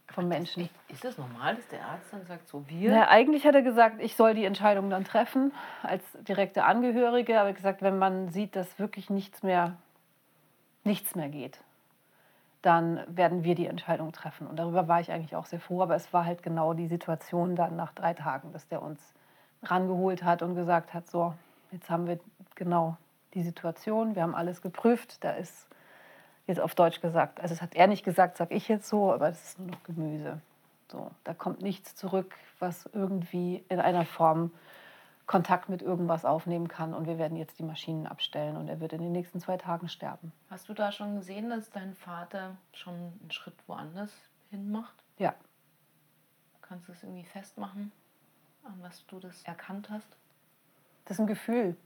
vom 0.09 0.29
Menschen. 0.29 0.69
Ist 0.89 1.05
das 1.05 1.17
normal, 1.17 1.57
dass 1.57 1.67
der 1.69 1.83
Arzt 1.83 2.13
dann 2.13 2.27
sagt, 2.27 2.49
so 2.49 2.69
wir? 2.69 2.93
Ja, 2.93 3.09
eigentlich 3.09 3.47
hat 3.47 3.55
er 3.55 3.63
gesagt, 3.63 3.99
ich 3.99 4.15
soll 4.15 4.35
die 4.35 4.45
Entscheidung 4.45 4.91
dann 4.91 5.05
treffen 5.05 5.55
als 5.83 6.05
direkte 6.29 6.65
Angehörige. 6.65 7.41
Aber 7.41 7.49
er 7.49 7.55
gesagt, 7.55 7.81
wenn 7.81 7.97
man 7.97 8.29
sieht, 8.29 8.57
dass 8.57 8.79
wirklich 8.79 9.09
nichts 9.09 9.43
mehr, 9.43 9.79
nichts 10.85 11.15
mehr 11.15 11.31
geht, 11.31 11.59
dann 12.61 13.01
werden 13.09 13.43
wir 13.43 13.55
die 13.55 13.67
Entscheidung 13.67 14.13
treffen. 14.13 14.47
Und 14.49 14.59
darüber 14.59 14.87
war 14.87 15.01
ich 15.01 15.11
eigentlich 15.11 15.35
auch 15.35 15.47
sehr 15.47 15.61
froh. 15.61 15.81
Aber 15.81 15.95
es 15.95 16.13
war 16.13 16.27
halt 16.27 16.43
genau 16.43 16.75
die 16.75 16.89
Situation 16.89 17.57
dann 17.57 17.77
nach 17.77 17.95
drei 17.95 18.13
Tagen, 18.13 18.53
dass 18.53 18.69
der 18.69 18.83
uns 18.83 19.15
rangeholt 19.63 20.25
hat 20.25 20.43
und 20.43 20.57
gesagt 20.57 20.93
hat, 20.93 21.09
so, 21.09 21.33
jetzt 21.71 21.89
haben 21.89 22.07
wir 22.07 22.21
genau 22.55 22.99
die 23.35 23.43
Situation, 23.43 24.15
wir 24.15 24.23
haben 24.23 24.35
alles 24.35 24.63
geprüft, 24.63 25.23
da 25.25 25.33
ist 25.33 25.69
jetzt 26.47 26.61
auf 26.61 26.75
Deutsch 26.75 27.01
gesagt, 27.01 27.41
also 27.41 27.55
das 27.55 27.63
hat 27.63 27.75
er 27.75 27.87
nicht 27.87 28.05
gesagt, 28.05 28.37
sage 28.37 28.55
ich 28.55 28.69
jetzt 28.69 28.89
so, 28.89 29.13
aber 29.13 29.29
es 29.29 29.51
ist 29.51 29.59
nur 29.59 29.69
noch 29.69 29.83
Gemüse. 29.85 30.41
So, 30.91 31.11
da 31.23 31.35
kommt 31.35 31.63
nichts 31.63 31.95
zurück, 31.95 32.35
was 32.59 32.89
irgendwie 32.93 33.65
in 33.69 33.79
einer 33.79 34.05
Form 34.05 34.51
Kontakt 35.31 35.69
mit 35.69 35.81
irgendwas 35.81 36.25
aufnehmen 36.25 36.67
kann 36.67 36.93
und 36.93 37.07
wir 37.07 37.17
werden 37.17 37.37
jetzt 37.37 37.61
die 37.61 37.63
Maschinen 37.63 38.09
abstellen 38.09 38.57
und 38.57 38.67
er 38.67 38.81
wird 38.81 38.93
in 38.93 39.01
den 39.01 39.13
nächsten 39.13 39.39
zwei 39.39 39.57
Tagen 39.57 39.89
sterben. 39.89 40.33
Hast 40.51 40.69
du 40.69 40.75
da 40.75 40.91
schon 40.91 41.15
gesehen, 41.15 41.51
dass 41.51 41.71
dein 41.71 41.95
Vater 41.95 42.57
schon 42.73 42.95
einen 42.95 43.31
Schritt 43.31 43.55
woanders 43.69 44.13
hin 44.51 44.73
macht? 44.73 44.97
Ja. 45.19 45.37
Kannst 46.63 46.89
du 46.89 46.93
es 46.93 47.05
irgendwie 47.05 47.23
festmachen, 47.23 47.93
an 48.65 48.75
was 48.81 49.07
du 49.07 49.21
das 49.21 49.45
erkannt 49.45 49.89
hast? 49.89 50.17
Das 51.05 51.17
ist 51.17 51.21
ein 51.21 51.29
Gefühl. 51.29 51.77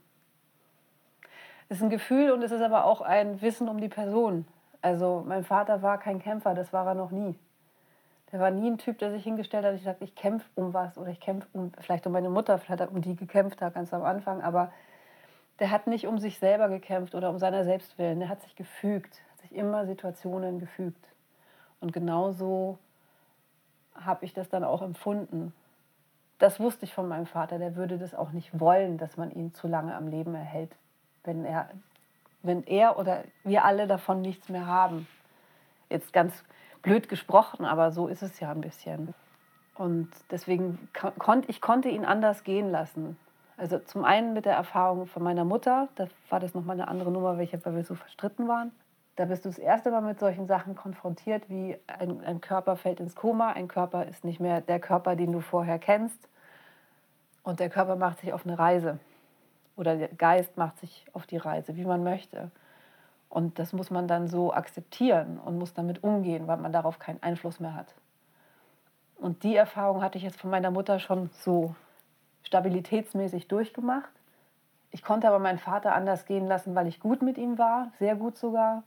Ist 1.69 1.81
ein 1.81 1.89
Gefühl 1.89 2.31
und 2.31 2.43
es 2.43 2.51
ist 2.51 2.61
aber 2.61 2.85
auch 2.85 3.01
ein 3.01 3.41
Wissen 3.41 3.67
um 3.67 3.79
die 3.79 3.89
Person. 3.89 4.45
Also 4.81 5.23
mein 5.25 5.43
Vater 5.43 5.81
war 5.81 5.97
kein 5.97 6.19
Kämpfer, 6.19 6.53
das 6.53 6.71
war 6.71 6.85
er 6.85 6.93
noch 6.93 7.11
nie. 7.11 7.35
Der 8.31 8.39
war 8.39 8.51
nie 8.51 8.69
ein 8.69 8.77
Typ, 8.77 8.99
der 8.99 9.11
sich 9.11 9.23
hingestellt 9.23 9.65
hat, 9.65 9.75
ich 9.75 9.83
sagte, 9.83 10.03
ich 10.03 10.15
kämpfe 10.15 10.47
um 10.55 10.73
was 10.73 10.97
oder 10.97 11.09
ich 11.09 11.19
kämpfe 11.19 11.47
um, 11.53 11.71
vielleicht 11.79 12.05
um 12.05 12.13
meine 12.13 12.29
Mutter, 12.29 12.57
vielleicht 12.57 12.81
hat 12.81 12.87
er 12.89 12.91
um 12.91 13.01
die 13.01 13.15
gekämpft, 13.15 13.61
da 13.61 13.69
ganz 13.69 13.93
am 13.93 14.03
Anfang, 14.03 14.41
aber 14.41 14.71
der 15.59 15.71
hat 15.71 15.87
nicht 15.87 16.05
um 16.05 16.19
sich 16.19 16.37
selber 16.39 16.69
gekämpft 16.69 17.15
oder 17.15 17.29
um 17.29 17.39
seiner 17.39 17.63
selbst 17.63 17.97
willen. 17.97 18.19
Der 18.19 18.29
hat 18.29 18.41
sich 18.41 18.55
gefügt, 18.55 19.21
hat 19.31 19.39
sich 19.39 19.55
immer 19.55 19.85
Situationen 19.85 20.59
gefügt. 20.59 21.03
Und 21.79 21.93
genauso 21.93 22.77
habe 23.95 24.25
ich 24.25 24.33
das 24.33 24.49
dann 24.49 24.63
auch 24.63 24.81
empfunden. 24.81 25.53
Das 26.39 26.59
wusste 26.59 26.85
ich 26.85 26.93
von 26.93 27.07
meinem 27.07 27.25
Vater. 27.25 27.57
Der 27.57 27.75
würde 27.75 27.97
das 27.97 28.13
auch 28.13 28.31
nicht 28.31 28.59
wollen, 28.59 28.97
dass 28.97 29.15
man 29.15 29.31
ihn 29.31 29.53
zu 29.53 29.67
lange 29.67 29.95
am 29.95 30.07
Leben 30.07 30.35
erhält, 30.35 30.75
wenn 31.25 31.45
er, 31.45 31.69
wenn 32.43 32.63
er 32.63 32.97
oder 32.97 33.23
wir 33.43 33.65
alle 33.65 33.87
davon 33.87 34.21
nichts 34.21 34.49
mehr 34.49 34.67
haben. 34.67 35.07
Jetzt 35.89 36.13
ganz 36.13 36.43
blöd 36.81 37.09
gesprochen, 37.09 37.65
aber 37.65 37.91
so 37.91 38.07
ist 38.07 38.23
es 38.23 38.39
ja 38.39 38.51
ein 38.51 38.61
bisschen. 38.61 39.13
Und 39.75 40.09
deswegen 40.31 40.87
konnte 41.19 41.49
ich 41.49 41.61
konnte 41.61 41.89
ihn 41.89 42.05
anders 42.05 42.43
gehen 42.43 42.71
lassen. 42.71 43.17
Also 43.57 43.79
zum 43.79 44.03
einen 44.03 44.33
mit 44.33 44.45
der 44.45 44.55
Erfahrung 44.55 45.07
von 45.07 45.23
meiner 45.23 45.45
Mutter, 45.45 45.87
da 45.95 46.07
war 46.29 46.39
das 46.39 46.53
nochmal 46.53 46.75
eine 46.75 46.87
andere 46.87 47.11
Nummer, 47.11 47.37
weil 47.37 47.49
wir 47.49 47.83
so 47.83 47.95
verstritten 47.95 48.47
waren. 48.47 48.71
Da 49.15 49.25
bist 49.25 49.45
du 49.45 49.49
das 49.49 49.57
erste 49.57 49.91
Mal 49.91 50.01
mit 50.01 50.19
solchen 50.19 50.45
Sachen 50.45 50.75
konfrontiert, 50.75 51.49
wie 51.49 51.77
ein, 51.87 52.21
ein 52.25 52.41
Körper 52.41 52.75
fällt 52.75 52.99
ins 52.99 53.15
Koma, 53.15 53.51
ein 53.51 53.69
Körper 53.69 54.05
ist 54.05 54.25
nicht 54.25 54.41
mehr 54.41 54.59
der 54.59 54.79
Körper, 54.79 55.15
den 55.15 55.31
du 55.31 55.39
vorher 55.39 55.79
kennst. 55.79 56.27
Und 57.43 57.61
der 57.61 57.69
Körper 57.69 57.95
macht 57.95 58.19
sich 58.19 58.33
auf 58.33 58.45
eine 58.45 58.59
Reise. 58.59 58.99
Oder 59.75 59.97
der 59.97 60.07
Geist 60.09 60.57
macht 60.57 60.79
sich 60.79 61.05
auf 61.13 61.25
die 61.27 61.37
Reise, 61.37 61.75
wie 61.75 61.85
man 61.85 62.03
möchte. 62.03 62.51
Und 63.29 63.59
das 63.59 63.73
muss 63.73 63.89
man 63.89 64.07
dann 64.07 64.27
so 64.27 64.53
akzeptieren 64.53 65.39
und 65.39 65.57
muss 65.57 65.73
damit 65.73 66.03
umgehen, 66.03 66.47
weil 66.47 66.57
man 66.57 66.71
darauf 66.71 66.99
keinen 66.99 67.21
Einfluss 67.21 67.59
mehr 67.59 67.75
hat. 67.75 67.93
Und 69.17 69.43
die 69.43 69.55
Erfahrung 69.55 70.01
hatte 70.01 70.17
ich 70.17 70.23
jetzt 70.23 70.39
von 70.39 70.49
meiner 70.49 70.71
Mutter 70.71 70.99
schon 70.99 71.29
so 71.31 71.75
stabilitätsmäßig 72.43 73.47
durchgemacht. 73.47 74.11
Ich 74.91 75.03
konnte 75.03 75.27
aber 75.27 75.39
meinen 75.39 75.57
Vater 75.57 75.93
anders 75.95 76.25
gehen 76.25 76.47
lassen, 76.47 76.75
weil 76.75 76.87
ich 76.87 76.99
gut 76.99 77.21
mit 77.21 77.37
ihm 77.37 77.57
war, 77.57 77.91
sehr 77.99 78.15
gut 78.15 78.37
sogar. 78.37 78.83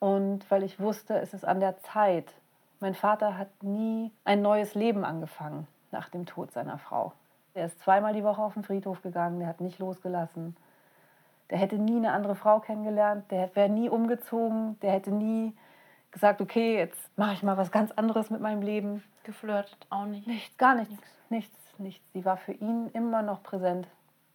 Und 0.00 0.50
weil 0.50 0.64
ich 0.64 0.80
wusste, 0.80 1.20
es 1.20 1.32
ist 1.32 1.44
an 1.44 1.60
der 1.60 1.78
Zeit. 1.82 2.32
Mein 2.80 2.94
Vater 2.94 3.38
hat 3.38 3.62
nie 3.62 4.10
ein 4.24 4.42
neues 4.42 4.74
Leben 4.74 5.04
angefangen 5.04 5.68
nach 5.92 6.08
dem 6.08 6.26
Tod 6.26 6.50
seiner 6.50 6.78
Frau. 6.78 7.12
Er 7.54 7.66
ist 7.66 7.80
zweimal 7.80 8.14
die 8.14 8.24
Woche 8.24 8.42
auf 8.42 8.54
den 8.54 8.62
Friedhof 8.62 9.02
gegangen, 9.02 9.38
der 9.38 9.48
hat 9.48 9.60
nicht 9.60 9.78
losgelassen. 9.78 10.56
Der 11.50 11.58
hätte 11.58 11.76
nie 11.76 11.96
eine 11.96 12.12
andere 12.12 12.34
Frau 12.34 12.60
kennengelernt, 12.60 13.30
der 13.30 13.54
wäre 13.54 13.68
nie 13.68 13.90
umgezogen, 13.90 14.78
der 14.80 14.92
hätte 14.92 15.10
nie 15.10 15.54
gesagt, 16.10 16.40
okay, 16.40 16.76
jetzt 16.76 17.16
mache 17.18 17.34
ich 17.34 17.42
mal 17.42 17.56
was 17.56 17.70
ganz 17.70 17.90
anderes 17.92 18.30
mit 18.30 18.40
meinem 18.40 18.62
Leben. 18.62 19.02
Geflirtet 19.24 19.86
auch 19.90 20.06
nicht. 20.06 20.26
Nichts, 20.26 20.56
gar 20.56 20.74
nichts. 20.74 20.94
Nichts 21.28 21.62
nichts. 21.82 22.04
Sie 22.12 22.24
war 22.24 22.36
für 22.36 22.52
ihn 22.52 22.88
immer 22.94 23.22
noch 23.22 23.42
präsent. 23.42 23.86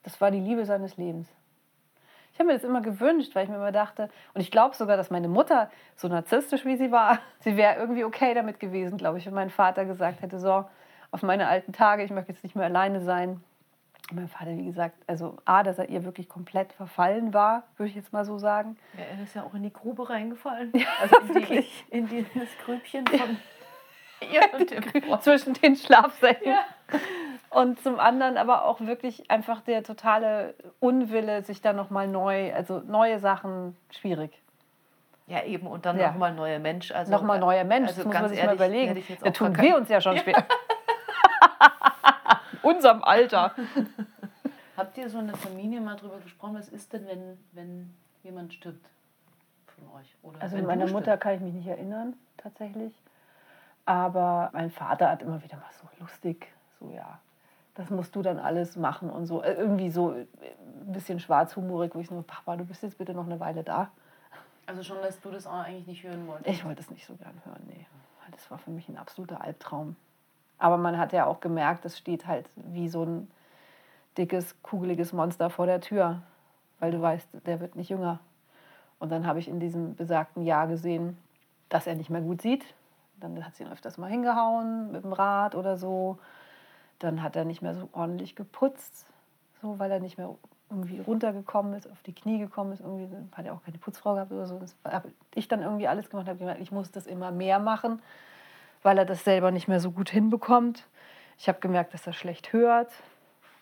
Das 0.04 0.20
war 0.22 0.32
die 0.32 0.40
Liebe 0.40 0.66
seines 0.66 0.98
Lebens. 0.98 1.28
Ich 2.34 2.40
habe 2.40 2.48
mir 2.48 2.54
das 2.54 2.64
immer 2.64 2.82
gewünscht, 2.82 3.34
weil 3.34 3.46
ich 3.46 3.50
mir 3.50 3.56
immer 3.56 3.72
dachte, 3.72 4.10
und 4.36 4.42
ich 4.42 4.52
glaube 4.52 4.76
sogar, 4.76 4.96
dass 4.96 5.10
meine 5.10 5.28
Mutter, 5.28 5.72
so 5.96 6.08
narzisstisch 6.08 6.66
wie 6.66 6.78
sie 6.78 6.92
war, 6.92 7.20
sie 7.40 7.58
wäre 7.58 7.78
irgendwie 7.78 8.04
okay 8.04 8.34
damit 8.34 8.60
gewesen, 8.60 8.98
glaube 8.98 9.18
ich, 9.18 9.26
wenn 9.26 9.34
mein 9.34 9.50
Vater 9.50 9.86
gesagt 9.86 10.22
hätte, 10.22 10.40
so, 10.40 10.66
auf 11.12 11.24
meine 11.24 11.48
alten 11.48 11.74
Tage, 11.74 12.04
ich 12.04 12.12
möchte 12.12 12.32
jetzt 12.32 12.44
nicht 12.44 12.56
mehr 12.56 12.66
alleine 12.66 13.02
sein. 13.02 13.42
Und 14.10 14.16
mein 14.16 14.28
Vater, 14.30 14.52
wie 14.52 14.66
gesagt, 14.66 14.96
also 15.08 15.38
A, 15.44 15.64
dass 15.64 15.80
er 15.80 15.90
ihr 15.90 16.06
wirklich 16.06 16.30
komplett 16.30 16.72
verfallen 16.74 17.34
war, 17.34 17.64
würde 17.76 17.90
ich 17.90 17.96
jetzt 17.96 18.14
mal 18.14 18.24
so 18.24 18.38
sagen. 18.38 18.78
Ja, 18.98 19.04
er 19.04 19.24
ist 19.24 19.36
ja 19.36 19.44
auch 19.44 19.54
in 19.54 19.64
die 19.64 19.74
Grube 19.74 20.10
reingefallen. 20.10 20.72
Ja, 20.76 20.88
also 21.02 21.18
in, 21.18 21.46
die, 21.46 21.66
in 21.90 22.08
dieses 22.08 22.50
Grübchen 22.64 23.06
von 23.08 23.38
ihr 24.32 24.42
und 24.58 24.72
dem 24.72 25.22
Zwischen 25.22 25.54
den 25.56 25.76
Schlafsäcken. 25.76 26.52
Ja. 26.52 26.66
Und 27.50 27.82
zum 27.82 28.00
anderen 28.00 28.38
aber 28.38 28.66
auch 28.66 28.80
wirklich 28.82 29.30
einfach 29.30 29.62
der 29.62 29.84
totale 29.84 30.56
Unwille, 30.80 31.44
sich 31.44 31.62
da 31.62 31.74
nochmal 31.74 32.08
neu, 32.08 32.54
also 32.54 32.80
neue 32.80 33.20
Sachen, 33.20 33.76
schwierig. 33.90 34.32
Ja, 35.28 35.44
eben, 35.44 35.68
und 35.68 35.86
dann 35.86 36.00
ja. 36.00 36.08
nochmal 36.08 36.34
neuer 36.34 36.60
Mensch. 36.60 36.92
Also, 36.92 37.12
nochmal 37.12 37.40
neuer 37.40 37.66
Mensch, 37.66 37.90
also 37.90 38.04
das 38.04 38.06
muss 38.06 38.14
man 38.14 38.30
sich 38.30 38.38
ehrlich, 38.40 38.60
mal 38.60 38.68
überlegen. 38.68 39.04
Da 39.22 39.32
tun 39.32 39.58
wir 39.58 39.76
uns 39.76 39.90
ja 39.90 40.00
schon 40.00 40.18
schwer. 40.18 40.46
Unserem 42.68 43.02
Alter. 43.02 43.56
Habt 44.78 44.98
ihr 44.98 45.10
so 45.10 45.20
in 45.20 45.28
der 45.28 45.38
Familie 45.38 45.80
mal 45.80 45.96
drüber 45.96 46.20
gesprochen, 46.20 46.56
was 46.56 46.68
ist 46.68 46.92
denn, 46.92 47.08
wenn, 47.08 47.38
wenn 47.54 47.94
jemand 48.24 48.54
stirbt 48.54 48.86
von 49.68 50.00
euch? 50.00 50.16
Oder 50.22 50.42
also 50.42 50.58
mit 50.58 50.68
meiner 50.68 50.88
Mutter 50.88 51.18
kann 51.18 51.36
ich 51.36 51.42
mich 51.42 51.54
nicht 51.54 51.68
erinnern, 51.68 52.14
tatsächlich. 52.36 52.94
Aber 53.86 54.50
mein 54.52 54.70
Vater 54.70 55.10
hat 55.10 55.22
immer 55.22 55.42
wieder 55.42 55.56
mal 55.56 55.72
so 55.82 55.88
lustig, 56.02 56.52
so 56.80 56.92
ja, 56.94 57.20
das 57.76 57.90
musst 57.90 58.14
du 58.18 58.22
dann 58.22 58.38
alles 58.38 58.76
machen 58.76 59.10
und 59.10 59.28
so. 59.28 59.42
Äh, 59.42 59.54
irgendwie 59.54 59.90
so 59.90 60.12
äh, 60.12 60.26
ein 60.86 60.92
bisschen 60.92 61.22
schwarzhumorig, 61.22 61.96
wo 61.96 62.00
ich 62.00 62.12
nur, 62.12 62.28
Papa, 62.28 62.58
du 62.58 62.66
bist 62.66 62.84
jetzt 62.84 62.98
bitte 62.98 63.14
noch 63.14 63.26
eine 63.26 63.40
Weile 63.40 63.64
da. 63.64 63.92
Also 64.66 64.84
schon, 64.84 64.98
dass 65.02 65.22
du 65.22 65.32
das 65.32 65.48
auch 65.48 65.64
eigentlich 65.64 65.88
nicht 65.88 66.04
hören 66.04 66.28
wolltest? 66.28 66.50
Ich 66.50 66.66
wollte 66.66 66.82
es 66.82 66.92
nicht 66.92 67.06
so 67.06 67.16
gern 67.16 67.42
hören, 67.46 67.64
nee. 67.68 67.86
Das 68.32 68.52
war 68.52 68.58
für 68.58 68.72
mich 68.72 68.90
ein 68.90 68.98
absoluter 68.98 69.40
Albtraum. 69.40 69.96
Aber 70.58 70.78
man 70.78 70.98
hat 70.98 71.14
ja 71.14 71.26
auch 71.26 71.40
gemerkt, 71.40 71.86
es 71.86 71.98
steht 71.98 72.26
halt 72.28 72.50
wie 72.56 72.90
so 72.90 73.04
ein 73.04 73.30
dickes, 74.18 74.56
kugeliges 74.64 75.14
Monster 75.14 75.50
vor 75.50 75.66
der 75.66 75.82
Tür, 75.82 76.22
weil 76.80 76.92
du 76.92 77.02
weißt, 77.02 77.28
der 77.46 77.60
wird 77.60 77.76
nicht 77.76 77.90
jünger. 77.90 78.20
Und 79.00 79.12
dann 79.12 79.28
habe 79.28 79.40
ich 79.40 79.48
in 79.48 79.60
diesem 79.60 79.96
besagten 79.96 80.44
Jahr 80.44 80.68
gesehen, 80.68 81.18
dass 81.70 81.86
er 81.86 81.96
nicht 81.96 82.10
mehr 82.10 82.22
gut 82.22 82.42
sieht. 82.42 82.66
Dann 83.20 83.46
hat 83.46 83.56
sie 83.56 83.64
ihn 83.64 83.72
öfters 83.72 83.98
mal 83.98 84.10
hingehauen 84.10 84.92
mit 84.92 85.04
dem 85.04 85.14
Rad 85.14 85.56
oder 85.56 85.78
so. 85.78 86.18
Dann 87.00 87.22
hat 87.22 87.36
er 87.36 87.46
nicht 87.46 87.62
mehr 87.62 87.76
so 87.76 87.90
ordentlich 87.92 88.36
geputzt, 88.36 89.06
so, 89.62 89.78
weil 89.78 89.92
er 89.92 90.00
nicht 90.00 90.18
mehr 90.18 90.34
irgendwie 90.70 91.00
runtergekommen 91.00 91.74
ist, 91.74 91.90
auf 91.90 92.02
die 92.04 92.14
Knie 92.14 92.40
gekommen 92.40 92.74
ist. 92.74 92.82
Irgendwie 92.82 93.08
hat 93.32 93.46
er 93.46 93.54
auch 93.54 93.64
keine 93.64 93.78
Putzfrau 93.78 94.16
gehabt 94.16 94.32
oder 94.32 94.48
so. 94.48 94.60
Das 94.60 94.76
habe 94.84 95.12
ich 95.36 95.48
dann 95.48 95.62
irgendwie 95.62 95.88
alles 95.88 96.10
gemacht, 96.10 96.28
habe 96.28 96.40
gemerkt, 96.40 96.62
ich 96.62 96.72
muss 96.72 96.92
das 96.92 97.08
immer 97.08 97.32
mehr 97.32 97.60
machen, 97.60 98.02
weil 98.84 98.98
er 98.98 99.06
das 99.06 99.24
selber 99.24 99.52
nicht 99.52 99.68
mehr 99.68 99.80
so 99.80 99.92
gut 99.92 100.10
hinbekommt. 100.10 100.88
Ich 101.38 101.48
habe 101.48 101.60
gemerkt, 101.60 101.94
dass 101.94 102.08
er 102.08 102.14
schlecht 102.14 102.54
hört. 102.54 102.92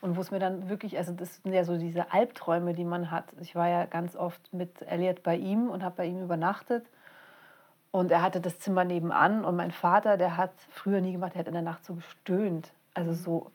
Und 0.01 0.17
wo 0.17 0.21
es 0.21 0.29
mir 0.29 0.39
dann 0.39 0.69
wirklich, 0.69 0.97
also 0.97 1.13
das 1.13 1.41
sind 1.41 1.53
ja 1.53 1.63
so 1.63 1.77
diese 1.77 2.11
Albträume, 2.13 2.73
die 2.73 2.85
man 2.85 3.09
hat. 3.09 3.25
Ich 3.41 3.55
war 3.55 3.67
ja 3.67 3.85
ganz 3.85 4.15
oft 4.15 4.53
mit 4.53 4.81
Elliot 4.83 5.23
bei 5.23 5.35
ihm 5.35 5.69
und 5.69 5.83
habe 5.83 5.95
bei 5.97 6.05
ihm 6.05 6.21
übernachtet. 6.21 6.85
Und 7.91 8.11
er 8.11 8.21
hatte 8.21 8.39
das 8.39 8.59
Zimmer 8.59 8.83
nebenan. 8.83 9.43
Und 9.43 9.55
mein 9.55 9.71
Vater, 9.71 10.17
der 10.17 10.37
hat 10.37 10.51
früher 10.69 11.01
nie 11.01 11.13
gemacht, 11.13 11.33
der 11.33 11.39
hat 11.39 11.47
in 11.47 11.53
der 11.53 11.61
Nacht 11.63 11.85
so 11.85 11.95
gestöhnt 11.95 12.71
also 12.95 13.13
so 13.13 13.51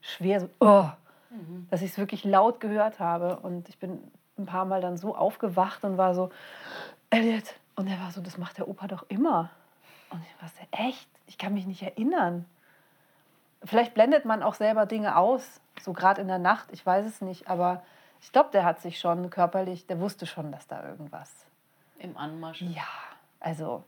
schwer, 0.00 0.40
so, 0.40 0.48
oh, 0.60 0.88
mhm. 1.30 1.66
dass 1.70 1.82
ich 1.82 1.90
es 1.90 1.98
wirklich 1.98 2.22
laut 2.24 2.60
gehört 2.60 3.00
habe. 3.00 3.40
Und 3.40 3.68
ich 3.68 3.78
bin 3.78 3.98
ein 4.38 4.46
paar 4.46 4.64
Mal 4.64 4.80
dann 4.80 4.96
so 4.96 5.16
aufgewacht 5.16 5.82
und 5.84 5.98
war 5.98 6.14
so, 6.14 6.30
Elliot. 7.10 7.54
Und 7.74 7.88
er 7.88 7.98
war 7.98 8.12
so, 8.12 8.20
das 8.20 8.38
macht 8.38 8.58
der 8.58 8.68
Opa 8.68 8.86
doch 8.86 9.04
immer. 9.08 9.50
Und 10.12 10.22
ich 10.22 10.42
war 10.42 10.86
echt? 10.86 11.08
Ich 11.26 11.38
kann 11.38 11.54
mich 11.54 11.66
nicht 11.66 11.82
erinnern. 11.82 12.44
Vielleicht 13.64 13.94
blendet 13.94 14.24
man 14.24 14.42
auch 14.42 14.54
selber 14.54 14.86
Dinge 14.86 15.16
aus, 15.16 15.60
so 15.80 15.92
gerade 15.92 16.20
in 16.20 16.28
der 16.28 16.38
Nacht, 16.38 16.68
ich 16.72 16.84
weiß 16.84 17.06
es 17.06 17.20
nicht, 17.20 17.48
aber 17.48 17.82
ich 18.20 18.32
glaube, 18.32 18.50
der 18.52 18.64
hat 18.64 18.80
sich 18.80 18.98
schon 18.98 19.30
körperlich, 19.30 19.86
der 19.86 20.00
wusste 20.00 20.26
schon, 20.26 20.52
dass 20.52 20.66
da 20.66 20.84
irgendwas. 20.84 21.46
Im 21.98 22.16
Anmarsch. 22.16 22.62
Ja, 22.62 22.82
also 23.40 23.84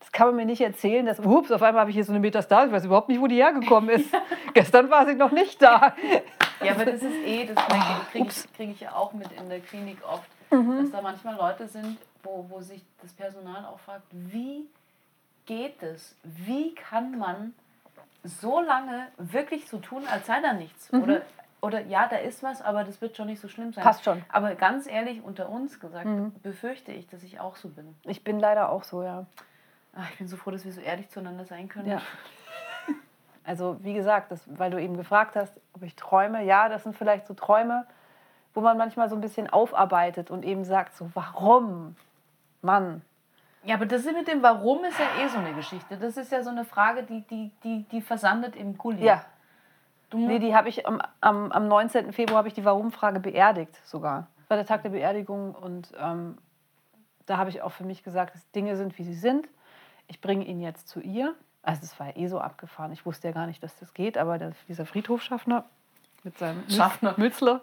das 0.00 0.12
kann 0.12 0.28
man 0.28 0.36
mir 0.36 0.46
nicht 0.46 0.60
erzählen, 0.60 1.04
dass, 1.04 1.18
ups, 1.18 1.50
auf 1.50 1.62
einmal 1.62 1.80
habe 1.80 1.90
ich 1.90 1.96
hier 1.96 2.04
so 2.04 2.12
eine 2.12 2.20
Metastase, 2.20 2.68
ich 2.68 2.72
weiß 2.72 2.84
überhaupt 2.84 3.08
nicht, 3.08 3.20
wo 3.20 3.26
die 3.26 3.36
hergekommen 3.36 3.90
ist. 3.90 4.14
Gestern 4.54 4.90
war 4.90 5.06
sie 5.06 5.14
noch 5.14 5.32
nicht 5.32 5.60
da. 5.60 5.94
Ja, 6.62 6.72
aber 6.72 6.84
das 6.84 7.02
ist 7.02 7.16
eh, 7.24 7.46
das 7.46 7.56
kriege 8.12 8.28
ich, 8.28 8.52
krieg 8.54 8.70
ich 8.70 8.80
ja 8.80 8.94
auch 8.94 9.12
mit 9.12 9.30
in 9.32 9.48
der 9.48 9.60
Klinik 9.60 9.98
oft, 10.08 10.30
mhm. 10.50 10.82
dass 10.82 10.90
da 10.90 11.02
manchmal 11.02 11.36
Leute 11.36 11.66
sind, 11.66 11.98
wo, 12.22 12.46
wo 12.48 12.60
sich 12.60 12.82
das 13.02 13.12
Personal 13.12 13.64
auch 13.66 13.78
fragt, 13.80 14.06
wie 14.10 14.66
geht 15.46 15.82
es? 15.82 16.16
Wie 16.22 16.74
kann 16.74 17.18
man 17.18 17.54
so 18.24 18.60
lange 18.60 19.06
wirklich 19.16 19.68
so 19.68 19.78
tun, 19.78 20.06
als 20.06 20.26
sei 20.26 20.40
da 20.40 20.52
nichts? 20.52 20.92
Mhm. 20.92 21.02
Oder, 21.02 21.22
oder 21.60 21.80
ja, 21.86 22.06
da 22.08 22.16
ist 22.16 22.42
was, 22.42 22.60
aber 22.60 22.84
das 22.84 23.00
wird 23.00 23.16
schon 23.16 23.28
nicht 23.28 23.40
so 23.40 23.48
schlimm 23.48 23.72
sein. 23.72 23.82
Passt 23.82 24.04
schon. 24.04 24.24
Aber 24.28 24.54
ganz 24.54 24.86
ehrlich, 24.86 25.22
unter 25.22 25.48
uns 25.48 25.80
gesagt, 25.80 26.06
mhm. 26.06 26.32
befürchte 26.42 26.92
ich, 26.92 27.08
dass 27.08 27.22
ich 27.22 27.40
auch 27.40 27.56
so 27.56 27.68
bin. 27.68 27.94
Ich 28.04 28.22
bin 28.22 28.38
leider 28.38 28.70
auch 28.70 28.82
so, 28.82 29.02
ja. 29.02 29.26
Ach, 29.94 30.10
ich 30.10 30.18
bin 30.18 30.28
so 30.28 30.36
froh, 30.36 30.50
dass 30.50 30.64
wir 30.64 30.72
so 30.72 30.80
ehrlich 30.80 31.08
zueinander 31.08 31.44
sein 31.44 31.68
können. 31.68 31.88
Ja. 31.88 32.02
Also 33.48 33.76
wie 33.84 33.94
gesagt, 33.94 34.32
das, 34.32 34.42
weil 34.58 34.72
du 34.72 34.82
eben 34.82 34.96
gefragt 34.96 35.36
hast, 35.36 35.60
ob 35.72 35.84
ich 35.84 35.94
träume. 35.94 36.42
Ja, 36.42 36.68
das 36.68 36.82
sind 36.82 36.96
vielleicht 36.96 37.28
so 37.28 37.34
Träume, 37.34 37.86
wo 38.54 38.60
man 38.60 38.76
manchmal 38.76 39.08
so 39.08 39.14
ein 39.14 39.20
bisschen 39.20 39.48
aufarbeitet 39.48 40.32
und 40.32 40.44
eben 40.44 40.64
sagt 40.64 40.96
so, 40.96 41.12
warum? 41.14 41.94
Mann. 42.60 43.02
Ja, 43.66 43.74
aber 43.74 43.86
das 43.86 44.04
mit 44.04 44.28
dem 44.28 44.42
Warum 44.42 44.84
ist 44.84 44.98
ja 44.98 45.24
eh 45.24 45.28
so 45.28 45.38
eine 45.38 45.52
Geschichte. 45.52 45.96
Das 45.96 46.16
ist 46.16 46.32
ja 46.32 46.42
so 46.42 46.50
eine 46.50 46.64
Frage, 46.64 47.02
die, 47.02 47.22
die, 47.22 47.50
die, 47.62 47.82
die 47.90 48.00
versandet 48.00 48.56
im 48.56 48.78
Gulli. 48.78 49.04
Ja. 49.04 49.24
Du 50.10 50.18
nee, 50.18 50.38
die 50.38 50.54
habe 50.54 50.68
ich 50.68 50.86
am, 50.86 51.02
am, 51.20 51.50
am 51.50 51.66
19. 51.66 52.12
Februar 52.12 52.38
habe 52.38 52.48
ich 52.48 52.54
die 52.54 52.64
Warum-Frage 52.64 53.18
beerdigt 53.18 53.74
sogar. 53.84 54.28
Das 54.36 54.50
war 54.50 54.56
der 54.56 54.66
Tag 54.66 54.82
der 54.82 54.90
Beerdigung 54.90 55.54
und 55.54 55.92
ähm, 55.98 56.38
da 57.26 57.38
habe 57.38 57.50
ich 57.50 57.60
auch 57.60 57.72
für 57.72 57.84
mich 57.84 58.04
gesagt, 58.04 58.34
dass 58.34 58.50
Dinge 58.52 58.76
sind, 58.76 58.96
wie 58.98 59.02
sie 59.02 59.14
sind 59.14 59.48
ich 60.08 60.20
bringe 60.20 60.44
ihn 60.44 60.60
jetzt 60.60 60.88
zu 60.88 61.00
ihr. 61.00 61.34
Also 61.62 61.82
es 61.82 61.98
war 61.98 62.08
ja 62.08 62.16
eh 62.16 62.26
so 62.28 62.38
abgefahren. 62.38 62.92
Ich 62.92 63.04
wusste 63.04 63.28
ja 63.28 63.34
gar 63.34 63.46
nicht, 63.46 63.62
dass 63.62 63.78
das 63.78 63.92
geht, 63.92 64.16
aber 64.16 64.38
der, 64.38 64.52
dieser 64.68 64.86
Friedhofschaffner 64.86 65.64
mit 66.26 66.36
seinem 66.38 66.68
Schaffner. 66.68 67.14
Mützler, 67.16 67.60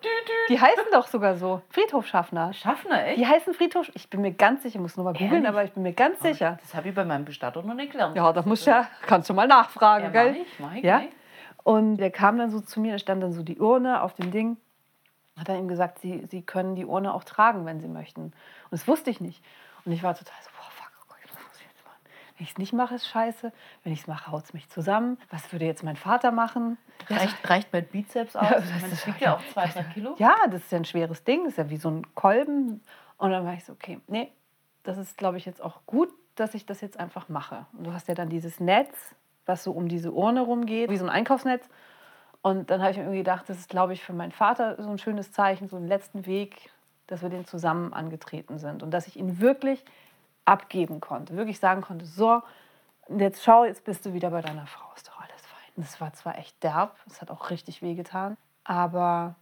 die 0.47 0.60
heißen 0.60 0.86
doch 0.93 1.06
sogar 1.08 1.36
so. 1.36 1.62
Friedhofschaffner. 1.69 2.54
Schaffner, 2.54 3.06
echt? 3.08 3.19
Die 3.19 3.28
heißen 3.28 3.54
Friedhof. 3.54 3.91
Ich 3.93 4.10
bin 4.10 4.21
mir 4.21 4.32
ganz 4.32 4.63
sicher, 4.63 4.76
ich 4.76 4.82
muss 4.82 4.95
nur 4.95 5.04
mal 5.04 5.13
googeln, 5.13 5.45
aber 5.45 5.65
ich 5.65 5.73
bin 5.73 5.84
mir 5.84 5.91
ganz 5.93 6.21
sicher. 6.21 6.58
Das 6.62 6.73
habe 6.73 6.89
ich 6.89 6.95
bei 6.95 7.04
meinem 7.04 7.26
Bestatter 7.26 7.62
noch 7.62 7.73
nicht 7.76 7.91
gelernt. 7.91 8.15
Ja, 8.15 8.32
da 8.32 8.41
musst 8.43 8.65
du 8.65 8.71
ja, 8.71 8.88
kannst 9.06 9.30
du 9.30 9.34
mal 9.34 9.47
nachfragen, 9.47 10.06
Ja, 10.06 10.10
gell? 10.12 10.32
mach 10.32 10.38
ich, 10.39 10.60
mach 10.60 10.73
ich 10.76 10.84
Ja. 10.84 10.99
gleich. 10.99 11.10
Und 11.63 11.97
der 11.97 12.10
kam 12.10 12.38
dann 12.38 12.49
so 12.52 12.62
zu 12.62 12.80
mir, 12.80 12.93
da 12.93 12.99
stand 12.99 13.21
dann 13.21 13.34
so 13.34 13.43
die 13.43 13.60
Urne 13.60 14.02
auf 14.02 14.13
dem 14.15 14.32
Ding. 14.32 14.58
Hat 15.38 15.49
er 15.49 15.58
ihm 15.58 15.67
gesagt, 15.67 15.99
sie, 15.99 16.26
sie 16.30 16.41
können 16.41 16.76
die 16.76 16.86
Urne 16.86 17.13
auch 17.13 17.23
tragen, 17.26 17.65
wenn 17.65 17.80
sie 17.82 17.88
möchten. 17.89 18.21
Und 18.23 18.34
das 18.71 18.88
wusste 18.88 19.10
ich 19.10 19.19
nicht. 19.19 19.43
Und 19.86 19.91
ich 19.91 20.04
war 20.04 20.13
total 20.15 20.36
so, 20.41 20.49
boah, 20.58 20.71
fuck, 20.71 20.91
oh 21.02 21.06
Gott, 21.10 21.17
was 21.26 21.43
muss 21.43 21.56
ich 21.60 21.65
jetzt 21.67 21.84
machen? 21.84 21.99
Wenn 22.43 22.47
ich 22.47 22.51
es 22.51 22.58
nicht 22.58 22.73
mache, 22.73 22.95
ist 22.95 23.08
scheiße. 23.08 23.53
Wenn 23.86 23.93
ich 23.93 24.01
es 24.01 24.08
mache, 24.08 24.29
haut 24.29 24.43
es 24.43 24.53
mich 24.53 24.67
zusammen. 24.67 25.17
Was 25.29 25.49
würde 25.53 25.63
jetzt 25.63 25.82
mein 25.82 25.95
Vater 25.95 26.34
machen? 26.34 26.77
Reicht, 27.08 27.49
reicht 27.49 27.71
mein 27.71 27.86
Bizeps 27.86 28.36
aus? 28.36 28.49
Ja, 28.49 28.60
ich 28.60 28.69
meine, 28.82 28.89
das 28.89 29.08
wiegt 29.08 29.21
ja 29.21 29.38
auch 29.38 29.47
zwei, 29.53 29.65
drei 29.67 29.84
Kilo. 29.84 30.15
Ja, 30.17 30.36
das 30.51 30.63
ist 30.63 30.71
ja 30.73 30.77
ein 30.77 30.84
schweres 30.84 31.23
Ding, 31.23 31.45
das 31.45 31.53
ist 31.53 31.58
ja 31.58 31.69
wie 31.69 31.77
so 31.77 31.89
ein 31.89 32.13
Kolben. 32.15 32.84
Und 33.15 33.32
dann 33.32 33.45
war 33.45 33.53
ich 33.53 33.63
so, 33.63 33.71
okay, 33.71 34.01
nee, 34.08 34.29
das 34.84 34.97
ist, 34.97 35.17
glaube 35.17 35.38
ich, 35.38 35.45
jetzt 35.45 35.63
auch 35.63 35.86
gut, 35.86 36.10
dass 36.36 36.53
ich 36.53 36.65
das 36.65 36.82
jetzt 36.82 36.99
einfach 36.99 37.29
mache. 37.29 37.65
Und 37.77 37.86
du 37.88 37.93
hast 37.93 38.10
ja 38.10 38.13
dann 38.13 38.27
dieses 38.27 38.60
Netz, 38.60 39.15
was 39.45 39.63
so 39.63 39.71
um 39.71 39.88
diese 39.88 40.12
Urne 40.12 40.41
rumgeht, 40.41 40.89
wie 40.89 40.97
so 40.97 41.06
ein 41.06 41.12
Einkaufsnetz. 41.12 41.69
Und 42.41 42.71
dann 42.71 42.82
habe 42.82 42.91
ich 42.91 42.97
mir 42.97 43.03
irgendwie 43.03 43.19
gedacht, 43.19 43.47
das 43.47 43.58
ist, 43.58 43.69
glaube 43.69 43.93
ich, 43.93 44.03
für 44.03 44.12
meinen 44.12 44.34
Vater 44.34 44.84
so 44.84 44.89
ein 44.89 44.97
schönes 44.97 45.32
Zeichen, 45.32 45.69
so 45.69 45.77
einen 45.77 45.88
letzten 45.88 46.25
Weg, 46.25 46.71
dass 47.08 47.21
wir 47.21 47.29
den 47.29 47.45
zusammen 47.45 47.93
angetreten 47.93 48.58
sind. 48.58 48.84
Und 48.84 48.91
dass 48.91 49.08
ich 49.08 49.17
ihn 49.17 49.39
wirklich 49.39 49.86
abgeben 50.45 50.99
konnte, 50.99 51.36
wirklich 51.36 51.60
sagen 51.60 51.82
konnte, 51.82 52.06
so, 52.06 52.41
jetzt 53.10 53.43
schau, 53.43 53.65
jetzt 53.65 53.84
bist 53.84 54.06
du 54.06 54.13
wieder 54.13 54.29
bei 54.29 54.41
deiner 54.41 54.67
Frau, 54.67 54.86
ist 54.95 55.08
doch 55.08 55.19
alles 55.19 55.41
fein. 55.41 55.71
Das 55.77 56.01
war 56.01 56.13
zwar 56.13 56.38
echt 56.38 56.62
derb, 56.63 56.95
es 57.08 57.21
hat 57.21 57.32
auch 57.32 57.49
richtig 57.49 57.82
wehgetan, 57.82 58.38
aber 58.63 59.36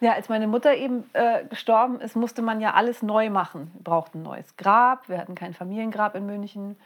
ja, 0.00 0.12
als 0.12 0.28
meine 0.28 0.46
Mutter 0.46 0.74
eben 0.74 1.08
äh, 1.12 1.44
gestorben 1.44 2.00
ist, 2.00 2.16
musste 2.16 2.42
man 2.42 2.60
ja 2.60 2.74
alles 2.74 3.02
neu 3.02 3.30
machen. 3.30 3.70
Wir 3.74 3.84
brauchten 3.84 4.18
ein 4.18 4.22
neues 4.22 4.56
Grab, 4.56 5.08
wir 5.08 5.18
hatten 5.18 5.34
kein 5.34 5.54
Familiengrab 5.54 6.14
in 6.16 6.26
München. 6.26 6.76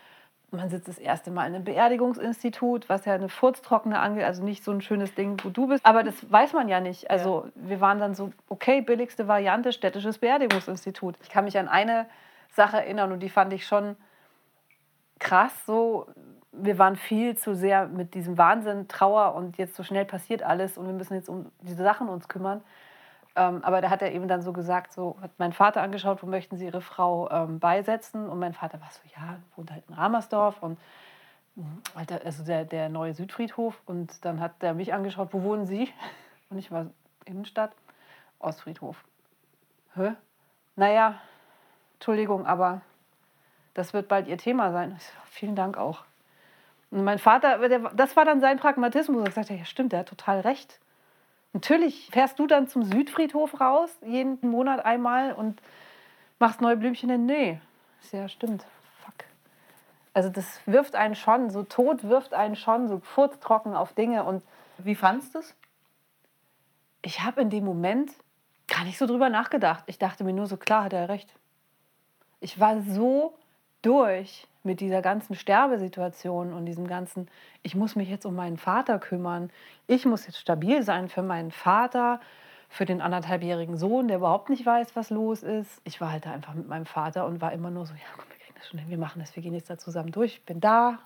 Man 0.51 0.71
sitzt 0.71 0.89
das 0.89 0.99
erste 0.99 1.31
Mal 1.31 1.47
in 1.47 1.55
einem 1.55 1.65
Beerdigungsinstitut, 1.65 2.89
was 2.89 3.05
ja 3.05 3.15
eine 3.15 3.29
furztrockene 3.29 3.99
angeht, 3.99 4.25
also 4.25 4.43
nicht 4.43 4.65
so 4.65 4.73
ein 4.73 4.81
schönes 4.81 5.15
Ding, 5.15 5.39
wo 5.43 5.51
du 5.51 5.67
bist. 5.67 5.85
Aber 5.85 6.03
das 6.03 6.31
weiß 6.31 6.53
man 6.55 6.69
ja 6.69 6.81
nicht. 6.81 7.11
Also 7.11 7.49
wir 7.55 7.81
waren 7.81 7.99
dann 7.99 8.15
so, 8.15 8.31
okay, 8.49 8.81
billigste 8.81 9.29
Variante, 9.29 9.73
städtisches 9.73 10.19
Beerdigungsinstitut. 10.19 11.17
Ich 11.23 11.29
kann 11.29 11.45
mich 11.45 11.59
an 11.59 11.69
eine 11.69 12.07
Sache 12.55 12.79
erinnern 12.79 13.13
und 13.13 13.21
die 13.21 13.29
fand 13.29 13.53
ich 13.53 13.67
schon 13.67 13.97
krass. 15.19 15.53
So, 15.67 16.07
wir 16.53 16.79
waren 16.79 16.97
viel 16.97 17.37
zu 17.37 17.55
sehr 17.55 17.87
mit 17.87 18.15
diesem 18.15 18.39
Wahnsinn, 18.39 18.89
Trauer 18.89 19.35
und 19.35 19.59
jetzt 19.59 19.77
so 19.77 19.83
schnell 19.83 20.05
passiert 20.05 20.43
alles 20.43 20.79
und 20.79 20.87
wir 20.87 20.95
müssen 20.95 21.15
jetzt 21.15 21.29
um 21.29 21.51
diese 21.61 21.83
Sachen 21.83 22.09
uns 22.09 22.29
kümmern. 22.29 22.63
Ähm, 23.37 23.63
aber 23.63 23.81
da 23.81 23.91
hat 23.91 24.03
er 24.03 24.13
eben 24.13 24.27
dann 24.27 24.43
so 24.43 24.53
gesagt, 24.53 24.93
so 24.93 25.17
hat 25.21 25.31
mein 25.39 25.53
Vater 25.53 25.81
angeschaut, 25.83 26.23
wo 26.23 26.27
möchten 26.27 26.57
Sie 26.57 26.67
Ihre 26.67 26.81
Frau 26.81 27.31
ähm, 27.31 27.61
beisetzen? 27.61 28.29
Und 28.29 28.41
mein 28.41 28.53
Vater 28.53 28.81
war 28.81 28.89
so, 28.91 29.01
ja, 29.15 29.39
wohnt 29.55 29.71
halt 29.71 29.85
in 29.89 29.95
Ramersdorf 29.95 30.61
und 30.61 30.79
mh, 31.55 31.65
Alter, 31.95 32.21
also 32.25 32.45
der, 32.45 32.65
der 32.65 32.89
neue 32.89 33.15
Südfriedhof. 33.15 33.81
Und 33.87 34.25
dann 34.25 34.41
hat 34.41 34.55
er 34.61 34.75
mich 34.75 34.93
angeschaut, 34.93 35.29
wo 35.33 35.43
wohnen 35.43 35.67
Sie? 35.67 35.89
Und 36.51 36.57
ich 36.57 36.73
war 36.73 36.87
Innenstadt, 37.27 37.73
Ostfriedhof. 38.39 39.05
Hä? 39.95 40.15
Naja, 40.77 41.21
Entschuldigung, 41.99 42.47
aber 42.47 42.81
das 43.75 43.93
wird 43.93 44.09
bald 44.09 44.27
Ihr 44.27 44.39
Thema 44.39 44.73
sein. 44.73 44.97
So, 44.99 45.13
vielen 45.27 45.57
Dank 45.57 45.77
auch. 45.77 46.05
Und 46.91 47.05
mein 47.05 47.19
Vater, 47.19 47.69
der, 47.69 47.81
das 47.95 48.17
war 48.17 48.25
dann 48.25 48.41
sein 48.41 48.59
Pragmatismus. 48.59 49.27
Er 49.27 49.33
sagte, 49.33 49.55
ja 49.55 49.65
stimmt, 49.65 49.93
der 49.93 50.01
hat 50.01 50.09
total 50.09 50.41
recht. 50.41 50.81
Natürlich 51.53 52.09
fährst 52.11 52.39
du 52.39 52.47
dann 52.47 52.69
zum 52.69 52.85
Südfriedhof 52.85 53.61
raus, 53.61 53.91
jeden 54.05 54.39
Monat 54.49 54.85
einmal 54.85 55.33
und 55.33 55.61
machst 56.39 56.61
neue 56.61 56.77
Blümchen 56.77 57.11
hin. 57.11 57.27
Nee, 57.27 57.61
ist 58.03 58.13
ja 58.13 58.29
stimmt. 58.29 58.65
Fuck. 59.05 59.25
Also 60.15 60.29
das 60.29 60.61
wirft 60.67 60.95
einen 60.95 61.15
schon, 61.15 61.51
so 61.51 61.63
tot 61.63 62.05
wirft 62.05 62.33
einen 62.35 62.57
schon, 62.57 62.89
so 62.89 63.01
furztrocken 63.01 63.75
auf 63.75 63.93
Dinge. 63.93 64.25
Und 64.25 64.43
Wie 64.79 64.95
fandst 64.95 65.35
du 65.35 65.41
es? 65.41 65.55
ich 67.03 67.23
habe 67.23 67.41
in 67.41 67.51
dem 67.51 67.65
Moment 67.65 68.13
gar 68.67 68.85
nicht 68.85 68.99
so 68.99 69.07
drüber 69.07 69.31
nachgedacht. 69.31 69.85
Ich 69.87 69.99
dachte 69.99 70.25
mir 70.25 70.33
nur 70.33 70.47
so, 70.47 70.57
klar 70.57 70.85
hat 70.85 70.93
er 70.93 71.09
recht. 71.09 71.33
Ich 72.41 72.61
war 72.61 72.81
so 72.83 73.35
durch 73.83 74.47
mit 74.63 74.81
dieser 74.81 75.03
ganzen 75.03 75.35
Sterbesituation 75.35 76.53
und 76.53 76.67
diesem 76.67 76.87
ganzen, 76.87 77.29
ich 77.63 77.75
muss 77.75 77.97
mich 77.97 78.09
jetzt 78.09 78.27
um 78.27 78.35
meinen 78.35 78.57
Vater 78.57 78.99
kümmern. 78.99 79.51
Ich 79.87 80.05
muss 80.05 80.27
jetzt 80.27 80.39
stabil 80.39 80.83
sein 80.83 81.09
für 81.09 81.23
meinen 81.23 81.51
Vater, 81.51 82.21
für 82.69 82.85
den 82.85 83.01
anderthalbjährigen 83.01 83.77
Sohn, 83.77 84.09
der 84.09 84.19
überhaupt 84.19 84.51
nicht 84.51 84.67
weiß, 84.67 84.95
was 84.95 85.11
los 85.11 85.43
ist. 85.43 85.81
Ich 85.85 86.01
war 86.01 86.13
halt 86.13 86.27
da 86.27 86.33
einfach 86.33 86.55
mit 86.55 86.69
meinem 86.69 86.87
Vater 86.87 87.27
und 87.27 87.41
war 87.41 87.53
immer 87.53 87.71
nur 87.71 87.87
so, 87.87 87.95
ja, 87.95 88.01
komm, 88.15 88.27
wir 88.29 88.39
kriegen 88.39 88.55
das 88.57 88.69
schon 88.69 88.79
hin, 88.79 88.91
wir 88.91 88.99
machen 88.99 89.21
das, 89.21 89.35
wir 89.35 89.43
gehen 89.43 89.55
jetzt 89.55 89.71
da 89.71 89.79
zusammen 89.79 90.13
durch. 90.13 90.35
Ich 90.35 90.45
bin 90.45 90.61
da 90.61 90.99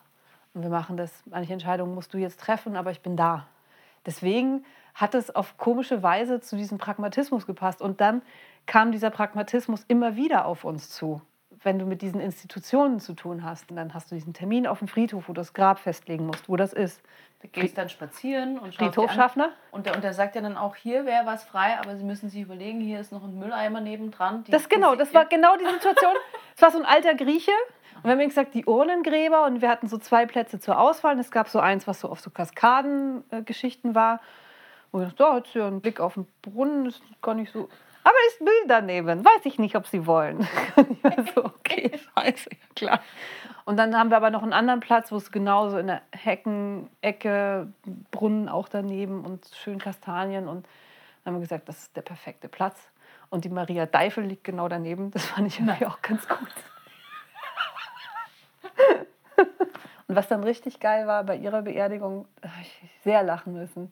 und 0.54 0.62
wir 0.62 0.70
machen 0.70 0.96
das. 0.96 1.22
Manche 1.26 1.52
Entscheidungen 1.52 1.94
musst 1.94 2.12
du 2.14 2.18
jetzt 2.18 2.40
treffen, 2.40 2.76
aber 2.76 2.90
ich 2.90 3.00
bin 3.00 3.16
da. 3.16 3.46
Deswegen 4.04 4.64
hat 4.94 5.14
es 5.14 5.34
auf 5.34 5.56
komische 5.56 6.02
Weise 6.02 6.40
zu 6.40 6.56
diesem 6.56 6.78
Pragmatismus 6.78 7.46
gepasst. 7.46 7.80
Und 7.80 8.00
dann 8.00 8.22
kam 8.66 8.92
dieser 8.92 9.10
Pragmatismus 9.10 9.84
immer 9.88 10.16
wieder 10.16 10.46
auf 10.46 10.64
uns 10.64 10.90
zu. 10.90 11.22
Wenn 11.64 11.78
du 11.78 11.86
mit 11.86 12.02
diesen 12.02 12.20
Institutionen 12.20 12.98
zu 12.98 13.14
tun 13.14 13.44
hast, 13.44 13.70
und 13.70 13.76
dann 13.76 13.94
hast 13.94 14.10
du 14.10 14.16
diesen 14.16 14.34
Termin 14.34 14.66
auf 14.66 14.80
dem 14.80 14.88
Friedhof, 14.88 15.28
wo 15.28 15.32
du 15.32 15.40
das 15.40 15.52
Grab 15.52 15.78
festlegen 15.78 16.26
musst, 16.26 16.48
wo 16.48 16.56
das 16.56 16.72
ist. 16.72 17.00
Du 17.40 17.48
gehst 17.48 17.78
dann 17.78 17.88
spazieren 17.88 18.58
und 18.58 18.74
schaust. 18.74 18.94
Friedhofschaffner? 18.94 19.50
Und 19.70 19.86
der, 19.86 19.94
und 19.94 20.02
der 20.02 20.12
sagt 20.12 20.34
ja 20.34 20.40
dann 20.40 20.56
auch, 20.56 20.74
hier 20.74 21.06
wäre 21.06 21.24
was 21.26 21.44
frei, 21.44 21.78
aber 21.78 21.96
Sie 21.96 22.04
müssen 22.04 22.30
sich 22.30 22.40
überlegen, 22.40 22.80
hier 22.80 23.00
ist 23.00 23.12
noch 23.12 23.22
ein 23.22 23.38
Mülleimer 23.38 23.80
nebendran. 23.80 24.44
Das 24.48 24.68
genau, 24.68 24.96
das 24.96 25.14
war 25.14 25.26
genau 25.26 25.56
die 25.56 25.66
Situation. 25.66 26.14
Es 26.54 26.60
war 26.60 26.70
so 26.70 26.78
ein 26.78 26.84
alter 26.84 27.14
Grieche. 27.14 27.50
Und 27.96 28.04
wir 28.04 28.12
haben 28.12 28.28
gesagt, 28.28 28.54
die 28.54 28.66
Urnengräber. 28.66 29.46
Und 29.46 29.62
wir 29.62 29.70
hatten 29.70 29.88
so 29.88 29.96
zwei 29.96 30.26
Plätze 30.26 30.60
zur 30.60 30.78
Auswahl. 30.78 31.14
Und 31.14 31.20
es 31.20 31.30
gab 31.30 31.48
so 31.48 31.60
eins, 31.60 31.86
was 31.86 32.00
so 32.00 32.10
auf 32.10 32.20
so 32.20 32.30
Kaskadengeschichten 32.30 33.94
war. 33.94 34.20
Und 34.92 35.00
wir 35.00 35.06
dachten, 35.06 35.18
da 35.18 35.34
hat 35.34 35.46
sie 35.48 35.58
ja 35.58 35.66
einen 35.66 35.80
Blick 35.80 35.98
auf 36.00 36.14
den 36.14 36.26
Brunnen, 36.42 36.86
ist 36.86 37.02
gar 37.20 37.34
nicht 37.34 37.50
so. 37.50 37.68
Aber 38.04 38.14
ist 38.28 38.40
Müll 38.40 38.52
daneben. 38.68 39.24
Weiß 39.24 39.44
ich 39.44 39.58
nicht, 39.58 39.74
ob 39.74 39.86
sie 39.86 40.06
wollen. 40.06 40.46
Ich 40.76 41.32
so, 41.34 41.44
okay, 41.44 41.90
scheiße, 42.14 42.50
ja 42.50 42.56
klar. 42.76 43.00
Und 43.64 43.76
dann 43.76 43.96
haben 43.96 44.10
wir 44.10 44.16
aber 44.16 44.30
noch 44.30 44.42
einen 44.42 44.52
anderen 44.52 44.80
Platz, 44.80 45.12
wo 45.12 45.16
es 45.16 45.30
genauso 45.30 45.78
in 45.78 45.86
der 45.86 46.02
Heckenecke, 46.12 47.72
Brunnen 48.10 48.48
auch 48.48 48.68
daneben 48.68 49.24
und 49.24 49.46
schön 49.54 49.78
Kastanien. 49.78 50.48
Und 50.48 50.66
dann 51.24 51.34
haben 51.34 51.40
wir 51.40 51.46
gesagt, 51.46 51.68
das 51.68 51.78
ist 51.78 51.96
der 51.96 52.02
perfekte 52.02 52.48
Platz. 52.48 52.76
Und 53.30 53.44
die 53.44 53.48
Maria 53.48 53.86
Deifel 53.86 54.24
liegt 54.24 54.44
genau 54.44 54.68
daneben. 54.68 55.10
Das 55.10 55.24
fand 55.24 55.46
ich 55.46 55.58
irgendwie 55.58 55.86
auch 55.86 56.02
ganz 56.02 56.28
gut. 56.28 56.38
Und 60.08 60.16
was 60.16 60.28
dann 60.28 60.44
richtig 60.44 60.80
geil 60.80 61.06
war 61.06 61.24
bei 61.24 61.36
ihrer 61.36 61.62
Beerdigung, 61.62 62.26
da 62.42 62.50
habe 62.50 62.60
ich 62.62 62.90
sehr 63.04 63.22
lachen 63.22 63.54
müssen. 63.54 63.90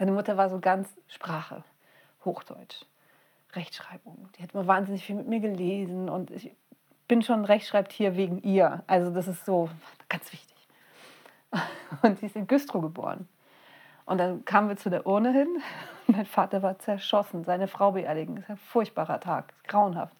Meine 0.00 0.12
Mutter 0.12 0.38
war 0.38 0.48
so 0.48 0.60
ganz 0.60 0.88
Sprache, 1.08 1.62
Hochdeutsch, 2.24 2.86
Rechtschreibung. 3.52 4.30
Die 4.38 4.42
hat 4.42 4.54
mal 4.54 4.66
wahnsinnig 4.66 5.04
viel 5.04 5.14
mit 5.14 5.28
mir 5.28 5.40
gelesen 5.40 6.08
und 6.08 6.30
ich 6.30 6.56
bin 7.06 7.20
schon 7.20 7.44
Rechtschreibtier 7.44 8.16
wegen 8.16 8.38
ihr. 8.38 8.82
Also 8.86 9.10
das 9.10 9.28
ist 9.28 9.44
so 9.44 9.68
ganz 10.08 10.32
wichtig. 10.32 10.56
Und 12.02 12.18
sie 12.18 12.26
ist 12.26 12.36
in 12.36 12.46
Güstrow 12.46 12.80
geboren. 12.80 13.28
Und 14.06 14.16
dann 14.16 14.44
kamen 14.46 14.70
wir 14.70 14.78
zu 14.78 14.88
der 14.88 15.06
Urne 15.06 15.32
hin. 15.32 15.48
Mein 16.06 16.24
Vater 16.24 16.62
war 16.62 16.78
zerschossen, 16.78 17.44
seine 17.44 17.68
Frau 17.68 17.92
beerdigen. 17.92 18.36
Das 18.36 18.44
ist 18.44 18.50
ein 18.52 18.56
furchtbarer 18.56 19.20
Tag, 19.20 19.52
grauenhaft. 19.66 20.16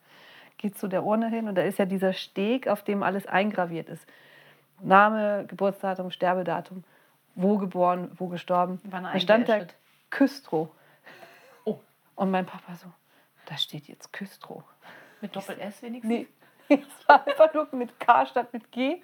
Geht 0.59 0.77
zu 0.77 0.88
der 0.88 1.05
Urne 1.05 1.31
hin 1.31 1.49
und 1.49 1.55
da 1.55 1.62
ist 1.62 1.79
ja 1.79 1.87
dieser 1.87 2.12
Steg, 2.12 2.69
auf 2.69 2.83
dem 2.83 3.03
alles 3.03 3.27
eingraviert 3.27 3.88
ist. 3.88 4.07
Name, 4.83 5.47
Geburtsdatum, 5.47 6.11
Sterbedatum, 6.11 6.85
wo 7.35 7.59
geboren, 7.59 8.11
wo 8.14 8.29
gestorben. 8.29 8.81
Wann 8.85 9.05
da 9.05 9.19
stand 9.21 9.49
da? 9.49 9.66
Küstrow. 10.11 10.69
Oh. 11.64 11.79
Und 12.16 12.31
mein 12.31 12.47
Papa 12.47 12.75
so, 12.75 12.93
da 13.47 13.57
steht 13.57 13.88
jetzt 13.88 14.12
Küstrow. 14.12 14.62
Mit 15.21 15.35
Doppel-S 15.37 15.83
wenigstens? 15.83 16.11
Nee, 16.11 16.29
es 16.69 17.09
war 17.09 17.27
einfach 17.27 17.53
nur 17.55 17.69
mit 17.73 17.99
K 18.01 18.27
statt 18.27 18.53
mit 18.53 18.71
G. 18.73 19.03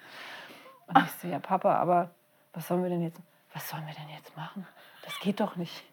Und 0.87 0.99
ich 0.99 1.11
so, 1.23 1.29
ja 1.29 1.39
Papa, 1.39 1.77
aber 1.77 2.11
was 2.53 2.69
sollen 2.69 2.83
wir 2.83 2.91
denn 2.91 3.03
jetzt, 3.03 3.21
was 3.53 3.69
sollen 3.69 3.87
wir 3.87 3.95
denn 3.95 4.09
jetzt 4.09 4.37
machen? 4.37 4.67
Das 5.05 5.19
geht 5.21 5.41
doch 5.41 5.57
nicht. 5.57 5.85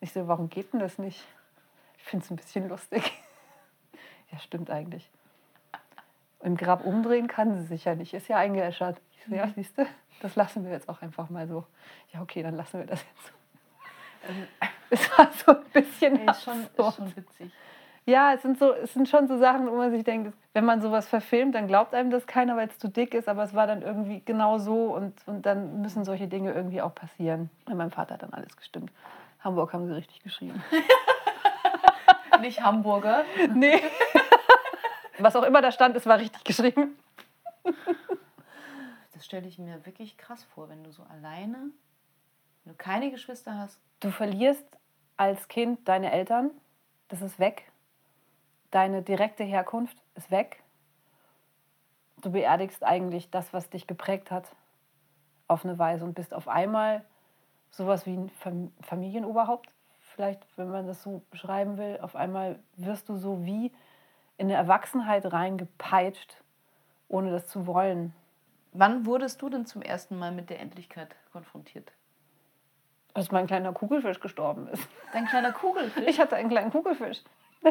Ich 0.00 0.12
so, 0.12 0.28
warum 0.28 0.48
geht 0.48 0.72
denn 0.72 0.80
das 0.80 0.98
nicht? 0.98 1.24
Ich 1.96 2.04
finde 2.04 2.24
es 2.24 2.30
ein 2.30 2.36
bisschen 2.36 2.68
lustig. 2.68 3.12
Ja, 4.30 4.38
stimmt 4.40 4.68
eigentlich. 4.68 5.08
Im 6.40 6.58
Grab 6.58 6.84
umdrehen 6.84 7.28
kann 7.28 7.54
sie 7.54 7.64
sich 7.64 7.86
ja 7.86 7.94
nicht, 7.94 8.12
ist 8.12 8.28
ja 8.28 8.36
eingeäschert. 8.36 9.00
Ich 9.12 9.24
so, 9.24 9.34
ja, 9.34 9.48
siehst 9.54 9.78
du, 9.78 9.86
das 10.20 10.36
lassen 10.36 10.64
wir 10.64 10.72
jetzt 10.72 10.88
auch 10.88 11.02
einfach 11.02 11.30
mal 11.30 11.46
so. 11.46 11.64
Ja, 12.12 12.20
okay, 12.22 12.42
dann 12.42 12.56
lassen 12.56 12.80
wir 12.80 12.86
das 12.86 13.02
jetzt 13.02 13.26
so. 13.26 13.32
Es 14.90 15.18
war 15.18 15.30
so 15.32 15.52
ein 15.52 15.64
bisschen 15.70 16.14
Nee, 16.14 16.30
ist, 16.30 16.42
schon, 16.42 16.62
ist 16.62 16.96
schon 16.96 17.14
witzig. 17.14 17.52
Ja, 18.06 18.32
es 18.32 18.40
sind, 18.40 18.58
so, 18.58 18.72
es 18.72 18.94
sind 18.94 19.06
schon 19.06 19.28
so 19.28 19.36
Sachen, 19.36 19.70
wo 19.70 19.76
man 19.76 19.90
sich 19.90 20.02
denkt, 20.02 20.32
wenn 20.54 20.64
man 20.64 20.80
sowas 20.80 21.06
verfilmt, 21.06 21.54
dann 21.54 21.66
glaubt 21.68 21.92
einem 21.92 22.10
das 22.10 22.26
keiner, 22.26 22.56
weil 22.56 22.68
es 22.68 22.78
zu 22.78 22.88
dick 22.88 23.12
ist, 23.12 23.28
aber 23.28 23.42
es 23.42 23.52
war 23.52 23.66
dann 23.66 23.82
irgendwie 23.82 24.22
genau 24.24 24.56
so 24.56 24.94
und, 24.94 25.12
und 25.26 25.44
dann 25.44 25.82
müssen 25.82 26.06
solche 26.06 26.26
Dinge 26.26 26.54
irgendwie 26.54 26.80
auch 26.80 26.94
passieren. 26.94 27.50
Und 27.66 27.76
mein 27.76 27.90
Vater 27.90 28.14
hat 28.14 28.22
dann 28.22 28.32
alles 28.32 28.56
gestimmt. 28.56 28.90
Hamburg 29.40 29.74
haben 29.74 29.86
sie 29.86 29.94
richtig 29.94 30.22
geschrieben. 30.22 30.62
Nicht 32.40 32.62
Hamburger. 32.62 33.24
nee. 33.54 33.78
Was 35.18 35.36
auch 35.36 35.42
immer 35.42 35.60
da 35.60 35.70
stand, 35.70 35.94
es 35.94 36.06
war 36.06 36.18
richtig 36.18 36.44
geschrieben. 36.44 36.96
Das 39.18 39.26
stelle 39.26 39.48
ich 39.48 39.58
mir 39.58 39.84
wirklich 39.84 40.16
krass 40.16 40.44
vor, 40.44 40.68
wenn 40.68 40.84
du 40.84 40.92
so 40.92 41.02
alleine, 41.02 41.72
wenn 42.62 42.72
du 42.72 42.74
keine 42.74 43.10
Geschwister 43.10 43.58
hast. 43.58 43.80
Du 43.98 44.12
verlierst 44.12 44.64
als 45.16 45.48
Kind 45.48 45.88
deine 45.88 46.12
Eltern, 46.12 46.52
das 47.08 47.20
ist 47.20 47.40
weg. 47.40 47.72
Deine 48.70 49.02
direkte 49.02 49.42
Herkunft 49.42 49.96
ist 50.14 50.30
weg. 50.30 50.62
Du 52.22 52.30
beerdigst 52.30 52.84
eigentlich 52.84 53.28
das, 53.28 53.52
was 53.52 53.68
dich 53.68 53.88
geprägt 53.88 54.30
hat, 54.30 54.54
auf 55.48 55.64
eine 55.64 55.80
Weise 55.80 56.04
und 56.04 56.14
bist 56.14 56.32
auf 56.32 56.46
einmal 56.46 57.04
sowas 57.70 58.06
wie 58.06 58.16
ein 58.16 58.30
Fam- 58.40 58.70
Familienoberhaupt, 58.82 59.68
vielleicht, 60.14 60.46
wenn 60.56 60.70
man 60.70 60.86
das 60.86 61.02
so 61.02 61.22
beschreiben 61.32 61.76
will. 61.76 61.98
Auf 62.02 62.14
einmal 62.14 62.60
wirst 62.76 63.08
du 63.08 63.16
so 63.16 63.44
wie 63.44 63.72
in 64.36 64.46
eine 64.46 64.54
Erwachsenheit 64.54 65.32
reingepeitscht, 65.32 66.40
ohne 67.08 67.32
das 67.32 67.48
zu 67.48 67.66
wollen. 67.66 68.14
Wann 68.72 69.06
wurdest 69.06 69.42
du 69.42 69.48
denn 69.48 69.66
zum 69.66 69.82
ersten 69.82 70.18
Mal 70.18 70.32
mit 70.32 70.50
der 70.50 70.60
Endlichkeit 70.60 71.14
konfrontiert? 71.32 71.92
Als 73.14 73.32
mein 73.32 73.46
kleiner 73.46 73.72
Kugelfisch 73.72 74.20
gestorben 74.20 74.68
ist. 74.68 74.86
Dein 75.12 75.26
kleiner 75.26 75.52
Kugelfisch? 75.52 76.04
Ich 76.06 76.20
hatte 76.20 76.36
einen 76.36 76.50
kleinen 76.50 76.70
Kugelfisch. 76.70 77.22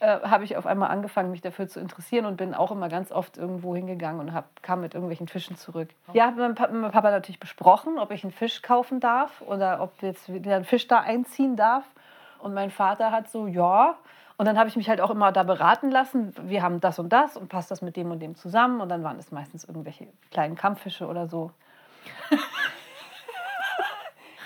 Äh, 0.00 0.20
habe 0.20 0.44
ich 0.44 0.56
auf 0.56 0.66
einmal 0.66 0.90
angefangen, 0.90 1.30
mich 1.30 1.40
dafür 1.40 1.68
zu 1.68 1.80
interessieren 1.80 2.24
und 2.24 2.36
bin 2.36 2.54
auch 2.54 2.70
immer 2.70 2.88
ganz 2.88 3.10
oft 3.10 3.36
irgendwo 3.36 3.74
hingegangen 3.74 4.20
und 4.20 4.32
hab, 4.32 4.62
kam 4.62 4.80
mit 4.80 4.94
irgendwelchen 4.94 5.26
Fischen 5.26 5.56
zurück. 5.56 5.88
Ja, 6.12 6.26
habe 6.26 6.48
mit, 6.48 6.58
mit 6.58 6.72
meinem 6.72 6.92
Papa 6.92 7.10
natürlich 7.10 7.40
besprochen, 7.40 7.98
ob 7.98 8.12
ich 8.12 8.22
einen 8.22 8.32
Fisch 8.32 8.62
kaufen 8.62 9.00
darf 9.00 9.42
oder 9.42 9.80
ob 9.80 10.00
jetzt 10.02 10.32
wieder 10.32 10.56
ein 10.56 10.64
Fisch 10.64 10.86
da 10.86 11.00
einziehen 11.00 11.56
darf. 11.56 11.84
Und 12.38 12.54
mein 12.54 12.70
Vater 12.70 13.10
hat 13.10 13.28
so, 13.28 13.48
ja. 13.48 13.96
Und 14.38 14.46
dann 14.46 14.56
habe 14.58 14.68
ich 14.68 14.76
mich 14.76 14.88
halt 14.88 15.00
auch 15.00 15.10
immer 15.10 15.32
da 15.32 15.42
beraten 15.42 15.90
lassen. 15.90 16.32
Wir 16.48 16.62
haben 16.62 16.80
das 16.80 16.98
und 17.00 17.08
das 17.12 17.36
und 17.36 17.48
passt 17.48 17.70
das 17.72 17.82
mit 17.82 17.96
dem 17.96 18.10
und 18.12 18.20
dem 18.20 18.36
zusammen. 18.36 18.80
Und 18.80 18.88
dann 18.88 19.02
waren 19.02 19.18
es 19.18 19.32
meistens 19.32 19.64
irgendwelche 19.64 20.06
kleinen 20.30 20.54
Kampffische 20.54 21.06
oder 21.06 21.26
so. 21.26 21.50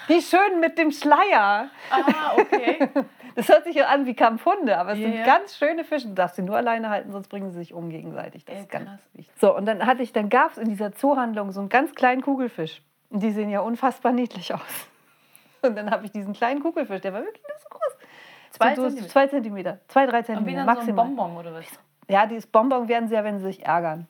Die 0.08 0.20
schön 0.20 0.60
mit 0.60 0.78
dem 0.78 0.90
Schleier. 0.90 1.68
ah, 1.90 2.34
okay. 2.36 2.88
Das 3.34 3.48
hört 3.48 3.64
sich 3.64 3.74
ja 3.76 3.86
an 3.86 4.04
wie 4.04 4.12
Kampfhunde, 4.12 4.76
aber 4.76 4.92
es 4.92 4.98
Ja, 4.98 5.08
sind 5.10 5.24
ganz 5.24 5.56
schöne 5.56 5.84
Fische. 5.84 6.06
Du 6.08 6.12
darfst 6.12 6.36
sie 6.36 6.42
nur 6.42 6.54
alleine 6.54 6.90
halten, 6.90 7.12
sonst 7.12 7.28
bringen 7.28 7.50
sie 7.50 7.56
sich 7.60 7.72
um 7.72 7.88
gegenseitig. 7.88 8.44
Das 8.44 8.56
Ja, 8.56 8.60
ist 8.60 8.68
ganz 8.70 8.84
krass. 8.90 8.98
wichtig. 9.14 9.32
So, 9.40 9.56
und 9.56 9.64
dann 9.64 9.86
hatte 9.86 10.02
ich, 10.02 10.12
dann 10.12 10.28
gab 10.28 10.50
es 10.52 10.58
in 10.58 10.68
dieser 10.68 10.92
Zoohandlung 10.92 11.50
so 11.50 11.60
einen 11.60 11.70
ganz 11.70 11.94
kleinen 11.94 12.20
Kugelfisch. 12.20 12.82
Und 13.08 13.22
die 13.22 13.30
sehen 13.30 13.48
ja 13.48 13.60
unfassbar 13.60 14.12
niedlich 14.12 14.52
aus. 14.52 14.60
Und 15.62 15.76
dann 15.78 15.90
habe 15.90 16.04
ich 16.04 16.12
diesen 16.12 16.34
kleinen 16.34 16.60
Kugelfisch, 16.60 17.00
der 17.00 17.14
war 17.14 17.22
wirklich 17.22 17.42
nur 17.42 17.58
so 17.58 17.68
groß. 17.70 17.96
Zwei 18.52 18.74
so, 18.74 18.82
Zentimeter? 18.82 19.08
Zwei 19.08 19.26
Zentimeter. 19.26 19.78
Zwei, 19.88 20.06
drei 20.06 20.18
Und 20.18 20.22
wie 20.22 20.26
Zentimeter 20.26 20.64
so 20.64 20.70
ein 20.70 20.76
maximal. 20.76 21.06
Bonbon 21.06 21.36
oder 21.36 21.54
was? 21.54 21.64
ja, 22.08 22.26
dieses 22.26 22.46
Bonbon 22.46 22.88
werden 22.88 23.08
sie 23.08 23.14
ja, 23.14 23.24
wenn 23.24 23.38
sie 23.38 23.44
sich 23.44 23.64
ärgern. 23.64 24.06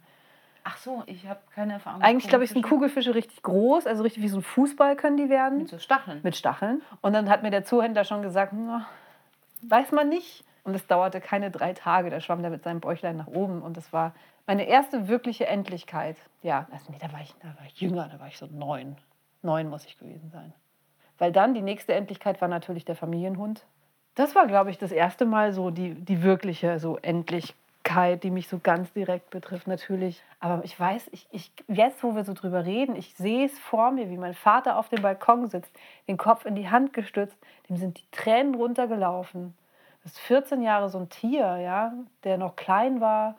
Ach 0.65 0.77
so, 0.77 1.03
ich 1.07 1.27
habe 1.27 1.41
keine 1.55 1.75
Erfahrung. 1.75 2.03
Eigentlich, 2.03 2.29
glaube 2.29 2.45
ich, 2.45 2.51
sind. 2.51 2.63
Kugelfische 2.63 3.15
richtig 3.15 3.43
groß, 3.43 3.87
also 3.87 4.03
richtig 4.03 4.23
wie 4.23 4.29
so 4.29 4.39
ein 4.39 4.43
Fußball 4.43 4.95
können 4.97 5.17
die 5.17 5.29
werden. 5.29 5.59
Mit 5.59 5.69
so 5.69 5.79
Stacheln. 5.79 6.21
mit 6.23 6.37
Stacheln. 6.37 6.83
Und 7.01 7.15
dann 7.15 7.29
hat 7.29 7.43
mir 7.43 7.51
der 7.51 7.65
Zoohändler 7.65 8.05
schon 8.05 8.23
gesagt, 8.23 8.53
na, 8.55 8.87
weiß 9.63 9.93
man 9.93 10.09
nicht. 10.09 10.45
Und 10.65 10.77
es 10.77 10.87
dauerte 10.87 11.21
keine 11.21 11.51
drei 11.51 11.73
Tage. 11.73 12.11
Da 12.11 12.21
schwamm 12.21 12.43
der 12.43 12.51
mit 12.53 12.63
seinem 12.63 12.81
Bäuchlein 12.81 13.17
nach 13.17 13.27
oben. 13.27 13.63
Und 13.63 13.77
das 13.77 13.93
war 13.93 14.15
meine 14.47 14.65
erste 14.65 15.09
wirkliche 15.09 15.47
Endlichkeit. 15.47 16.17
Ja, 16.43 16.67
also 16.71 16.93
nee, 16.93 16.99
da 17.01 17.13
war, 17.13 17.21
ich, 17.21 17.35
da 17.41 17.49
war 17.49 17.67
ich 17.67 17.81
jünger, 17.81 18.09
da 18.09 18.21
war 18.21 18.29
ich 18.29 18.39
so 18.39 18.47
neun. 18.47 18.97
Neun 19.43 19.69
muss 19.69 19.85
ich 19.85 19.99
gewesen 19.99 20.31
sein. 20.31 20.53
Weil 21.19 21.33
dann 21.33 21.55
die 21.55 21.63
nächste 21.63 21.95
Endlichkeit 21.95 22.41
war 22.41 22.49
natürlich 22.49 22.85
der 22.85 22.95
Familienhund. 22.95 23.67
Das 24.15 24.35
war, 24.35 24.47
glaube 24.47 24.71
ich, 24.71 24.79
das 24.79 24.93
erste 24.93 25.25
Mal 25.25 25.53
so 25.53 25.71
die, 25.71 25.95
die 25.95 26.23
wirkliche 26.23 26.79
so 26.79 26.99
Endlichkeit, 26.99 28.23
die 28.23 28.31
mich 28.31 28.47
so 28.47 28.59
ganz 28.59 28.93
direkt 28.93 29.31
betrifft, 29.31 29.67
natürlich. 29.67 30.23
Aber 30.39 30.63
ich 30.65 30.79
weiß, 30.79 31.09
ich, 31.13 31.27
ich, 31.31 31.51
jetzt, 31.67 32.03
wo 32.03 32.15
wir 32.15 32.25
so 32.25 32.35
drüber 32.35 32.67
reden, 32.67 32.95
ich 32.95 33.15
sehe 33.15 33.47
es 33.47 33.59
vor 33.59 33.91
mir, 33.91 34.11
wie 34.11 34.19
mein 34.19 34.35
Vater 34.35 34.77
auf 34.77 34.91
dem 34.91 35.01
Balkon 35.01 35.49
sitzt, 35.49 35.73
den 36.09 36.19
Kopf 36.19 36.45
in 36.45 36.55
die 36.55 36.69
Hand 36.69 36.93
gestützt, 36.93 37.37
dem 37.71 37.77
sind 37.77 37.99
die 37.99 38.11
Tränen 38.11 38.55
runtergelaufen. 38.55 39.55
Das 40.03 40.13
ist 40.13 40.21
14 40.21 40.63
Jahre 40.63 40.91
so 40.91 40.99
ein 40.99 41.09
Tier, 41.09 41.57
ja, 41.57 41.95
der 42.25 42.37
noch 42.37 42.57
klein 42.57 43.01
war. 43.01 43.37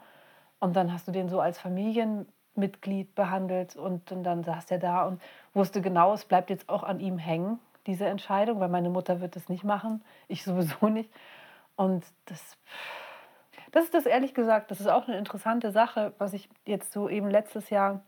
Und 0.60 0.76
dann 0.76 0.92
hast 0.92 1.08
du 1.08 1.12
den 1.12 1.30
so 1.30 1.40
als 1.40 1.60
Familienmitglied 1.60 3.14
behandelt 3.14 3.76
und, 3.76 4.12
und 4.12 4.24
dann 4.24 4.44
saß 4.44 4.72
er 4.72 4.80
da 4.80 5.06
und 5.06 5.22
wusste 5.54 5.82
genau, 5.82 6.14
es 6.14 6.26
bleibt 6.26 6.50
jetzt 6.50 6.70
auch 6.70 6.84
an 6.84 7.00
ihm 7.00 7.20
hängen, 7.20 7.60
diese 7.88 8.06
Entscheidung, 8.06 8.60
weil 8.60 8.70
meine 8.70 8.90
Mutter 8.90 9.22
wird 9.22 9.36
das 9.36 9.50
nicht 9.50 9.64
machen, 9.64 10.04
ich 10.28 10.44
sowieso 10.44 10.88
nicht. 10.90 11.10
Und 11.76 12.06
das, 12.26 12.58
das 13.72 13.86
ist 13.86 13.94
das 13.94 14.06
ehrlich 14.06 14.34
gesagt, 14.34 14.72
das 14.72 14.80
ist 14.80 14.88
auch 14.88 15.08
eine 15.08 15.18
interessante 15.18 15.72
Sache, 15.72 16.14
was 16.18 16.34
ich 16.34 16.50
jetzt 16.66 16.92
so 16.92 17.10
eben 17.10 17.30
letztes 17.30 17.70
Jahr 17.70 18.02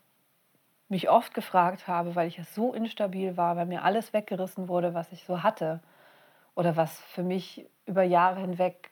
mich 0.88 1.09
oft 1.09 1.33
gefragt 1.33 1.88
habe, 1.88 2.15
weil 2.15 2.27
ich 2.27 2.38
ja 2.38 2.43
so 2.43 2.73
instabil 2.73 3.38
war, 3.38 3.55
weil 3.55 3.65
mir 3.65 3.83
alles 3.83 4.13
weggerissen 4.13 4.67
wurde, 4.67 4.93
was 4.93 5.11
ich 5.11 5.23
so 5.23 5.41
hatte 5.41 5.81
oder 6.53 6.75
was 6.75 6.99
für 7.01 7.23
mich 7.23 7.65
über 7.85 8.03
Jahre 8.03 8.41
hinweg 8.41 8.91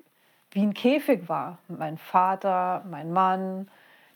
wie 0.51 0.63
ein 0.63 0.73
Käfig 0.73 1.29
war. 1.29 1.59
Mein 1.67 1.97
Vater, 1.97 2.83
mein 2.89 3.11
Mann, 3.11 3.69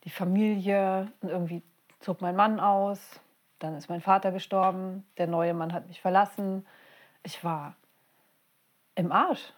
die 0.03 0.09
Familie 0.09 1.11
und 1.21 1.29
irgendwie 1.29 1.61
zog 1.99 2.21
mein 2.21 2.35
Mann 2.35 2.59
aus, 2.59 3.19
dann 3.59 3.75
ist 3.75 3.89
mein 3.89 4.01
Vater 4.01 4.31
gestorben, 4.31 5.05
der 5.17 5.27
neue 5.27 5.53
Mann 5.53 5.73
hat 5.73 5.87
mich 5.87 6.01
verlassen. 6.01 6.65
Ich 7.23 7.43
war 7.43 7.75
im 8.95 9.11
Arsch. 9.11 9.53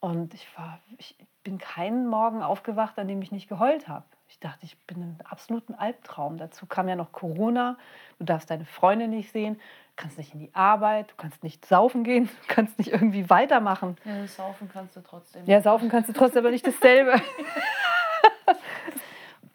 Und 0.00 0.34
ich, 0.34 0.46
war, 0.56 0.78
ich 0.98 1.16
bin 1.42 1.58
keinen 1.58 2.06
Morgen 2.06 2.42
aufgewacht, 2.42 2.98
an 2.98 3.08
dem 3.08 3.22
ich 3.22 3.32
nicht 3.32 3.48
geheult 3.48 3.88
habe. 3.88 4.04
Ich 4.28 4.38
dachte, 4.40 4.66
ich 4.66 4.76
bin 4.80 5.02
im 5.02 5.16
absoluten 5.24 5.74
Albtraum. 5.74 6.36
Dazu 6.36 6.66
kam 6.66 6.88
ja 6.88 6.96
noch 6.96 7.12
Corona. 7.12 7.78
Du 8.18 8.24
darfst 8.24 8.50
deine 8.50 8.64
Freunde 8.64 9.08
nicht 9.08 9.32
sehen, 9.32 9.54
du 9.54 9.60
kannst 9.96 10.18
nicht 10.18 10.34
in 10.34 10.40
die 10.40 10.54
Arbeit, 10.54 11.10
du 11.12 11.14
kannst 11.16 11.42
nicht 11.42 11.64
saufen 11.64 12.04
gehen, 12.04 12.26
du 12.26 12.54
kannst 12.54 12.78
nicht 12.78 12.92
irgendwie 12.92 13.30
weitermachen. 13.30 13.96
Ja, 14.04 14.26
saufen 14.26 14.68
kannst 14.70 14.96
du 14.96 15.00
trotzdem. 15.00 15.46
Ja, 15.46 15.62
saufen 15.62 15.88
kannst 15.88 16.08
du 16.08 16.12
trotzdem, 16.12 16.40
aber 16.40 16.50
nicht 16.50 16.66
dasselbe. 16.66 17.20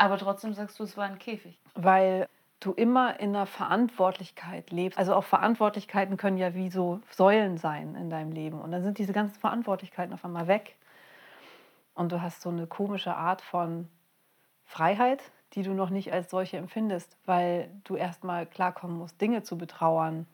Aber 0.02 0.18
trotzdem 0.18 0.56
sagst 0.56 0.80
du, 0.80 0.84
es 0.84 0.98
war 0.98 1.06
ein 1.06 1.20
Käfig. 1.20 1.60
Weil 1.76 2.28
du 2.62 2.72
immer 2.74 3.20
in 3.20 3.36
einer 3.36 3.48
Verantwortlichkeit 3.48 4.72
lebst. 4.72 4.98
Also 4.98 5.14
auch 5.16 5.24
Verantwortlichkeiten 5.24 6.16
können 6.16 6.38
ja 6.38 6.54
wie 6.54 6.70
so 6.70 7.02
Säulen 7.10 7.58
sein 7.58 7.96
in 7.96 8.10
deinem 8.10 8.32
Leben. 8.32 8.62
Und 8.62 8.72
dann 8.72 8.84
sind 8.84 8.98
diese 9.00 9.14
ganzen 9.14 9.40
Verantwortlichkeiten 9.40 10.14
auf 10.14 10.24
einmal 10.24 10.48
weg. 10.48 10.76
Und 11.96 12.12
du 12.12 12.22
hast 12.22 12.42
so 12.42 12.50
eine 12.50 12.68
komische 12.68 13.16
Art 13.16 13.42
von 13.42 13.90
Freiheit, 14.66 15.22
die 15.54 15.64
du 15.64 15.74
noch 15.74 15.90
nicht 15.90 16.14
als 16.14 16.30
solche 16.30 16.58
empfindest, 16.58 17.18
weil 17.26 17.70
du 17.84 17.96
erstmal 17.96 18.46
klarkommen 18.46 18.98
musst, 18.98 19.20
Dinge 19.20 19.44
zu 19.44 19.58
betrauern, 19.58 20.26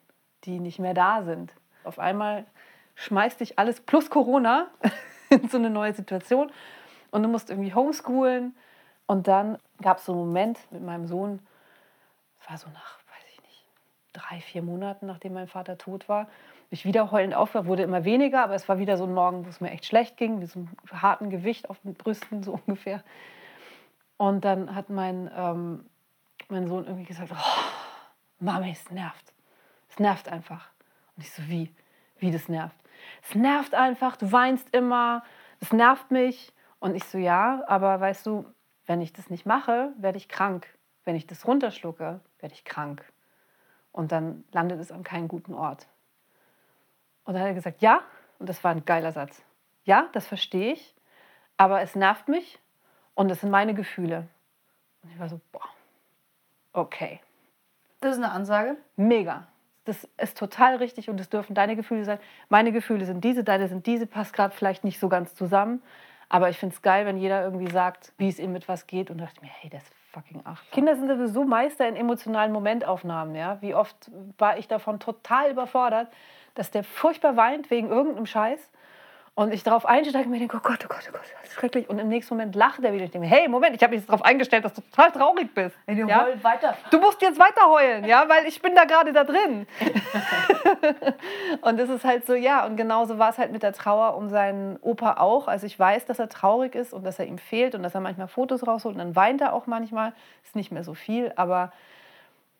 die 0.43 0.59
nicht 0.59 0.79
mehr 0.79 0.93
da 0.93 1.23
sind. 1.23 1.53
Auf 1.83 1.97
einmal 1.97 2.45
schmeißt 2.95 3.39
dich 3.39 3.57
alles 3.57 3.79
plus 3.81 4.09
Corona 4.09 4.67
in 5.29 5.47
so 5.49 5.57
eine 5.57 5.69
neue 5.69 5.93
Situation 5.93 6.51
und 7.09 7.23
du 7.23 7.29
musst 7.29 7.49
irgendwie 7.49 7.73
homeschoolen. 7.73 8.55
Und 9.07 9.27
dann 9.27 9.57
gab 9.81 9.99
es 9.99 10.05
so 10.05 10.11
einen 10.11 10.27
Moment 10.27 10.59
mit 10.71 10.83
meinem 10.83 11.07
Sohn, 11.07 11.39
war 12.47 12.57
so 12.57 12.69
nach, 12.69 12.97
weiß 13.09 13.25
ich 13.33 13.41
nicht, 13.41 13.65
drei, 14.13 14.39
vier 14.41 14.61
Monaten, 14.61 15.05
nachdem 15.05 15.33
mein 15.33 15.47
Vater 15.47 15.77
tot 15.77 16.07
war, 16.09 16.27
ich 16.69 16.85
wieder 16.85 17.11
heulend 17.11 17.33
aufwacht, 17.33 17.65
wurde 17.65 17.83
immer 17.83 18.03
weniger, 18.03 18.43
aber 18.43 18.55
es 18.55 18.67
war 18.67 18.77
wieder 18.77 18.97
so 18.97 19.05
ein 19.05 19.13
Morgen, 19.13 19.45
wo 19.45 19.49
es 19.49 19.61
mir 19.61 19.71
echt 19.71 19.85
schlecht 19.85 20.17
ging, 20.17 20.39
mit 20.39 20.49
so 20.49 20.59
einem 20.59 21.01
harten 21.01 21.29
Gewicht 21.29 21.69
auf 21.69 21.79
den 21.79 21.93
Brüsten, 21.93 22.43
so 22.43 22.59
ungefähr. 22.65 23.03
Und 24.17 24.43
dann 24.43 24.75
hat 24.75 24.89
mein, 24.89 25.29
ähm, 25.35 25.85
mein 26.49 26.67
Sohn 26.67 26.85
irgendwie 26.85 27.05
gesagt, 27.05 27.31
oh, 27.31 27.61
Mami, 28.39 28.71
es 28.71 28.89
nervt. 28.91 29.33
Es 29.89 29.99
nervt 29.99 30.29
einfach. 30.29 30.69
Und 31.15 31.23
ich 31.23 31.31
so, 31.31 31.47
wie? 31.47 31.73
Wie 32.19 32.31
das 32.31 32.49
nervt? 32.49 32.75
Es 33.21 33.35
nervt 33.35 33.73
einfach, 33.73 34.17
du 34.17 34.31
weinst 34.31 34.73
immer, 34.73 35.23
es 35.59 35.71
nervt 35.71 36.11
mich. 36.11 36.53
Und 36.79 36.95
ich 36.95 37.03
so, 37.05 37.17
ja, 37.17 37.63
aber 37.67 37.99
weißt 37.99 38.25
du, 38.25 38.45
wenn 38.85 39.01
ich 39.01 39.13
das 39.13 39.29
nicht 39.29 39.45
mache, 39.45 39.93
werde 39.97 40.17
ich 40.17 40.29
krank. 40.29 40.76
Wenn 41.07 41.15
ich 41.15 41.25
das 41.25 41.47
runterschlucke, 41.47 42.19
werde 42.39 42.53
ich 42.53 42.65
krank. 42.65 43.01
Und 43.93 44.11
dann 44.11 44.43
landet 44.51 44.81
es 44.81 44.91
an 44.91 45.03
keinem 45.03 45.29
guten 45.29 45.53
Ort. 45.53 45.87
Und 47.23 47.33
dann 47.33 47.41
hat 47.41 47.47
er 47.47 47.53
gesagt, 47.53 47.81
ja, 47.81 48.01
und 48.39 48.49
das 48.49 48.61
war 48.65 48.71
ein 48.71 48.83
geiler 48.83 49.13
Satz. 49.13 49.41
Ja, 49.85 50.09
das 50.11 50.27
verstehe 50.27 50.73
ich, 50.73 50.93
aber 51.55 51.79
es 51.81 51.95
nervt 51.95 52.27
mich 52.27 52.59
und 53.15 53.31
es 53.31 53.39
sind 53.39 53.51
meine 53.51 53.73
Gefühle. 53.73 54.27
Und 55.01 55.11
ich 55.13 55.17
war 55.17 55.29
so, 55.29 55.39
boah, 55.53 55.69
okay, 56.73 57.21
Das 58.01 58.11
ist 58.11 58.21
eine 58.21 58.33
Ansage. 58.33 58.75
mega. 58.97 59.47
das 59.85 60.03
ist 60.17 60.37
total 60.37 60.75
richtig 60.75 61.09
und 61.09 61.21
es 61.21 61.29
dürfen 61.29 61.55
deine 61.55 61.77
Gefühle 61.77 62.03
sein. 62.03 62.19
Meine 62.49 62.73
Gefühle 62.73 63.05
sind 63.05 63.23
diese, 63.23 63.45
deine 63.45 63.69
sind 63.69 63.85
diese, 63.85 64.07
passt 64.07 64.33
gerade 64.33 64.53
vielleicht 64.53 64.83
nicht 64.83 64.99
so 64.99 65.07
ganz 65.07 65.35
zusammen. 65.35 65.81
Aber 66.27 66.49
ich 66.49 66.57
finde 66.59 66.75
es 66.75 66.81
geil, 66.81 67.05
wenn 67.05 67.15
jeder 67.15 67.41
irgendwie 67.43 67.71
sagt, 67.71 68.11
wie 68.17 68.27
es 68.27 68.39
ihm 68.39 68.51
mit 68.51 68.67
was 68.67 68.87
geht. 68.87 69.09
Und 69.09 69.19
dachte 69.19 69.35
ich 69.37 69.41
mir, 69.41 69.47
hey, 69.61 69.69
das 69.69 69.83
fucking 70.17 70.41
acht. 70.45 70.71
Kinder 70.71 70.95
sind 70.95 71.07
sowieso 71.07 71.43
Meister 71.43 71.87
in 71.87 71.95
emotionalen 71.95 72.51
Momentaufnahmen. 72.51 73.35
Ja? 73.35 73.57
Wie 73.61 73.75
oft 73.75 74.11
war 74.37 74.57
ich 74.57 74.67
davon 74.67 74.99
total 74.99 75.51
überfordert, 75.51 76.09
dass 76.55 76.71
der 76.71 76.83
furchtbar 76.83 77.37
weint 77.37 77.69
wegen 77.69 77.89
irgendeinem 77.89 78.25
Scheiß. 78.25 78.69
Und 79.37 79.53
ich 79.53 79.61
darauf 79.61 79.85
einsteige 79.85 80.25
und 80.25 80.31
mir 80.31 80.39
denke, 80.39 80.57
oh 80.57 80.61
Gott, 80.63 80.79
oh 80.83 80.87
Gott, 80.87 81.07
oh 81.07 81.11
Gott, 81.11 81.21
das 81.21 81.49
ist 81.51 81.53
schrecklich. 81.53 81.87
Und 81.91 81.99
im 81.99 82.07
nächsten 82.07 82.33
Moment 82.33 82.55
lacht 82.55 82.83
er 82.83 82.91
wieder. 82.91 83.05
Ich 83.05 83.11
denke, 83.11 83.27
hey, 83.27 83.47
Moment, 83.47 83.75
ich 83.75 83.83
habe 83.83 83.91
mich 83.91 83.99
jetzt 83.99 84.09
darauf 84.09 84.25
eingestellt, 84.25 84.65
dass 84.65 84.73
du 84.73 84.81
total 84.81 85.11
traurig 85.11 85.53
bist. 85.53 85.77
Wenn 85.85 85.99
du 85.99 86.07
ja? 86.07 86.25
weiter. 86.41 86.75
Du 86.89 86.99
musst 86.99 87.21
jetzt 87.21 87.37
weiter 87.37 87.69
heulen, 87.69 88.05
ja, 88.05 88.27
weil 88.27 88.47
ich 88.47 88.59
bin 88.63 88.73
da 88.73 88.85
gerade 88.85 89.13
da 89.13 89.23
drin. 89.23 89.67
und 91.61 91.79
es 91.79 91.87
ist 91.87 92.03
halt 92.03 92.25
so, 92.25 92.33
ja, 92.33 92.65
und 92.65 92.77
genauso 92.77 93.19
war 93.19 93.29
es 93.29 93.37
halt 93.37 93.51
mit 93.51 93.61
der 93.61 93.73
Trauer 93.73 94.17
um 94.17 94.27
seinen 94.27 94.77
Opa 94.77 95.17
auch. 95.17 95.47
Also 95.47 95.67
ich 95.67 95.77
weiß, 95.77 96.07
dass 96.07 96.17
er 96.17 96.29
traurig 96.29 96.73
ist 96.73 96.91
und 96.91 97.03
dass 97.03 97.19
er 97.19 97.27
ihm 97.27 97.37
fehlt 97.37 97.75
und 97.75 97.83
dass 97.83 97.93
er 97.93 98.01
manchmal 98.01 98.27
Fotos 98.27 98.65
rausholt 98.65 98.95
und 98.95 98.99
dann 98.99 99.15
weint 99.15 99.41
er 99.41 99.53
auch 99.53 99.67
manchmal. 99.67 100.13
Ist 100.45 100.55
nicht 100.55 100.71
mehr 100.71 100.83
so 100.83 100.95
viel, 100.95 101.31
aber 101.35 101.71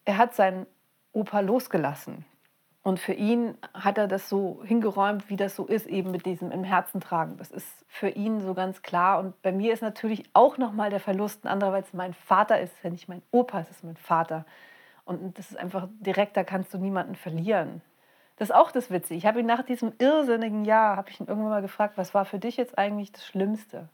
er 0.05 0.19
hat 0.19 0.35
seinen 0.35 0.67
Opa 1.11 1.39
losgelassen. 1.39 2.23
Und 2.87 3.01
für 3.01 3.11
ihn 3.11 3.57
hat 3.73 3.97
er 3.97 4.07
das 4.07 4.29
so 4.29 4.61
hingeräumt, 4.63 5.29
wie 5.29 5.35
das 5.35 5.57
so 5.57 5.65
ist, 5.65 5.87
eben 5.87 6.09
mit 6.09 6.25
diesem 6.25 6.51
im 6.51 6.63
Herzen 6.63 7.01
tragen. 7.01 7.35
Das 7.35 7.51
ist 7.51 7.67
für 7.89 8.07
ihn 8.07 8.39
so 8.39 8.53
ganz 8.53 8.81
klar. 8.81 9.19
Und 9.19 9.41
bei 9.41 9.51
mir 9.51 9.73
ist 9.73 9.81
natürlich 9.81 10.23
auch 10.31 10.57
nochmal 10.57 10.89
der 10.89 11.01
Verlust, 11.01 11.45
andererseits 11.45 11.91
mein 11.91 12.13
Vater 12.13 12.61
ist 12.61 12.71
ja 12.83 12.89
nicht 12.89 13.09
mein 13.09 13.21
Opa, 13.31 13.59
es 13.59 13.69
ist 13.69 13.83
mein 13.83 13.97
Vater. 13.97 14.45
Und 15.03 15.37
das 15.37 15.51
ist 15.51 15.57
einfach 15.57 15.89
direkt, 15.99 16.37
da 16.37 16.45
kannst 16.45 16.73
du 16.73 16.77
niemanden 16.77 17.15
verlieren. 17.15 17.81
Das 18.37 18.51
ist 18.51 18.55
auch 18.55 18.71
das 18.71 18.89
Witzige. 18.89 19.17
Ich 19.17 19.25
habe 19.25 19.41
ihn 19.41 19.47
nach 19.47 19.63
diesem 19.63 19.91
irrsinnigen 19.99 20.63
Jahr, 20.63 20.95
habe 20.95 21.09
ich 21.09 21.19
ihn 21.19 21.27
irgendwann 21.27 21.49
mal 21.51 21.61
gefragt, 21.61 21.97
was 21.97 22.13
war 22.13 22.23
für 22.23 22.39
dich 22.39 22.55
jetzt 22.55 22.77
eigentlich 22.77 23.11
das 23.11 23.25
Schlimmste? 23.25 23.89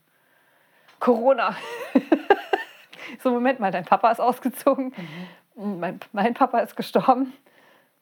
Corona. 0.99 1.55
so, 3.23 3.31
Moment 3.31 3.59
mal, 3.59 3.71
dein 3.71 3.85
Papa 3.85 4.11
ist 4.11 4.21
ausgezogen, 4.21 4.93
mhm. 5.55 5.79
mein, 5.79 5.99
mein 6.11 6.35
Papa 6.35 6.59
ist 6.59 6.75
gestorben 6.75 7.33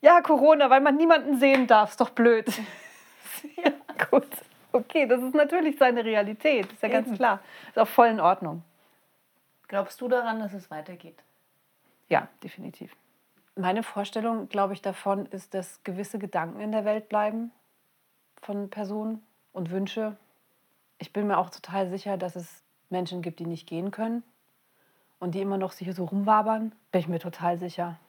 ja, 0.02 0.22
Corona, 0.22 0.70
weil 0.70 0.82
man 0.82 0.98
niemanden 0.98 1.38
sehen 1.40 1.68
darf, 1.68 1.92
ist 1.92 2.02
doch 2.02 2.10
blöd. 2.10 2.48
ja, 3.64 3.72
gut. 4.10 4.28
Okay, 4.72 5.06
das 5.06 5.22
ist 5.22 5.36
natürlich 5.36 5.78
seine 5.78 6.04
Realität, 6.04 6.72
ist 6.72 6.82
ja 6.82 6.90
Eben. 6.90 7.06
ganz 7.06 7.18
klar. 7.18 7.40
Ist 7.70 7.80
auch 7.80 7.88
voll 7.88 8.08
in 8.08 8.20
Ordnung. 8.20 8.64
Glaubst 9.68 10.02
du 10.02 10.08
daran, 10.08 10.40
dass 10.40 10.54
es 10.54 10.72
weitergeht? 10.72 11.22
Ja, 12.10 12.28
definitiv. 12.44 12.96
Meine 13.56 13.84
Vorstellung, 13.84 14.50
glaube 14.50 14.74
ich, 14.74 14.82
davon 14.82 15.26
ist, 15.28 15.54
dass 15.54 15.84
gewisse 15.84 16.20
Gedanken 16.20 16.60
in 16.62 16.72
der 16.72 16.86
Welt 16.86 17.10
bleiben 17.10 17.52
von 18.42 18.70
Personen 18.70 19.22
und 19.54 19.72
Wünsche. 19.72 20.18
Ich 20.98 21.14
bin 21.14 21.28
mir 21.28 21.38
auch 21.38 21.50
total 21.50 21.90
sicher, 21.90 22.18
dass 22.18 22.36
es 22.36 22.64
Menschen 22.90 23.22
gibt, 23.22 23.40
die 23.40 23.46
nicht 23.46 23.68
gehen 23.68 23.92
können 23.92 24.24
und 25.20 25.36
die 25.36 25.42
immer 25.42 25.58
noch 25.58 25.74
hier 25.74 25.94
so 25.94 26.06
rumwabern. 26.06 26.74
Bin 26.92 27.02
ich 27.02 27.08
mir 27.08 27.20
total 27.20 27.58
sicher. 27.58 28.00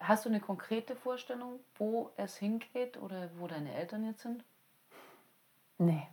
Hast 0.00 0.24
du 0.24 0.28
eine 0.28 0.40
konkrete 0.40 0.94
Vorstellung, 0.94 1.58
wo 1.76 2.10
es 2.16 2.36
hingeht 2.36 2.96
oder 2.96 3.30
wo 3.38 3.46
deine 3.46 3.74
Eltern 3.74 4.04
jetzt 4.04 4.22
sind? 4.22 4.44
Nee. 5.78 6.06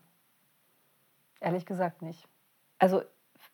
Ehrlich 1.39 1.65
gesagt 1.65 2.02
nicht. 2.02 2.28
Also 2.80 3.04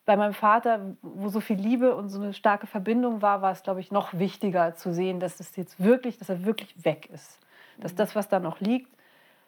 bei 0.05 0.15
meinem 0.15 0.33
Vater, 0.33 0.95
wo 1.01 1.29
so 1.29 1.39
viel 1.39 1.59
Liebe 1.59 1.95
und 1.95 2.09
so 2.09 2.21
eine 2.21 2.33
starke 2.33 2.67
Verbindung 2.67 3.21
war, 3.21 3.41
war 3.41 3.51
es, 3.51 3.63
glaube 3.63 3.81
ich, 3.81 3.91
noch 3.91 4.13
wichtiger 4.13 4.75
zu 4.75 4.93
sehen, 4.93 5.19
dass 5.19 5.39
es 5.39 5.55
jetzt 5.55 5.83
wirklich, 5.83 6.17
dass 6.17 6.29
er 6.29 6.45
wirklich 6.45 6.85
weg 6.85 7.09
ist. 7.09 7.39
Dass 7.79 7.93
mhm. 7.93 7.97
das, 7.97 8.15
was 8.15 8.29
da 8.29 8.39
noch 8.39 8.59
liegt, 8.59 8.91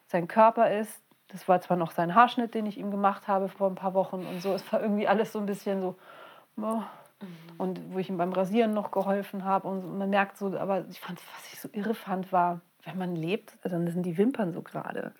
sein 0.08 0.28
Körper 0.28 0.72
ist. 0.72 1.02
Das 1.30 1.48
war 1.48 1.62
zwar 1.62 1.78
noch 1.78 1.92
sein 1.92 2.14
Haarschnitt, 2.14 2.54
den 2.54 2.66
ich 2.66 2.78
ihm 2.78 2.92
gemacht 2.92 3.28
habe 3.28 3.50
vor 3.50 3.70
ein 3.70 3.76
paar 3.76 3.94
Wochen 3.94 4.26
und 4.26 4.42
so. 4.42 4.54
Es 4.54 4.72
war 4.72 4.82
irgendwie 4.82 5.08
alles 5.08 5.32
so 5.32 5.40
ein 5.40 5.46
bisschen 5.46 5.82
so, 5.82 5.96
oh. 6.58 6.84
Und 7.58 7.94
wo 7.94 8.00
ich 8.00 8.10
ihm 8.10 8.18
beim 8.18 8.34
Rasieren 8.34 8.74
noch 8.74 8.92
geholfen 8.92 9.46
habe. 9.46 9.68
Und 9.68 9.98
man 9.98 10.10
merkt 10.10 10.38
so, 10.38 10.58
aber 10.58 10.86
ich 10.90 11.00
fand, 11.00 11.20
was 11.36 11.54
ich 11.54 11.60
so 11.60 11.70
irre 11.72 11.94
fand, 11.94 12.32
war, 12.32 12.62
wenn 12.84 12.98
man 12.98 13.16
lebt, 13.16 13.58
dann 13.64 13.88
sind 13.88 14.06
die 14.06 14.18
Wimpern 14.18 14.52
so 14.54 14.62
gerade. 14.62 15.14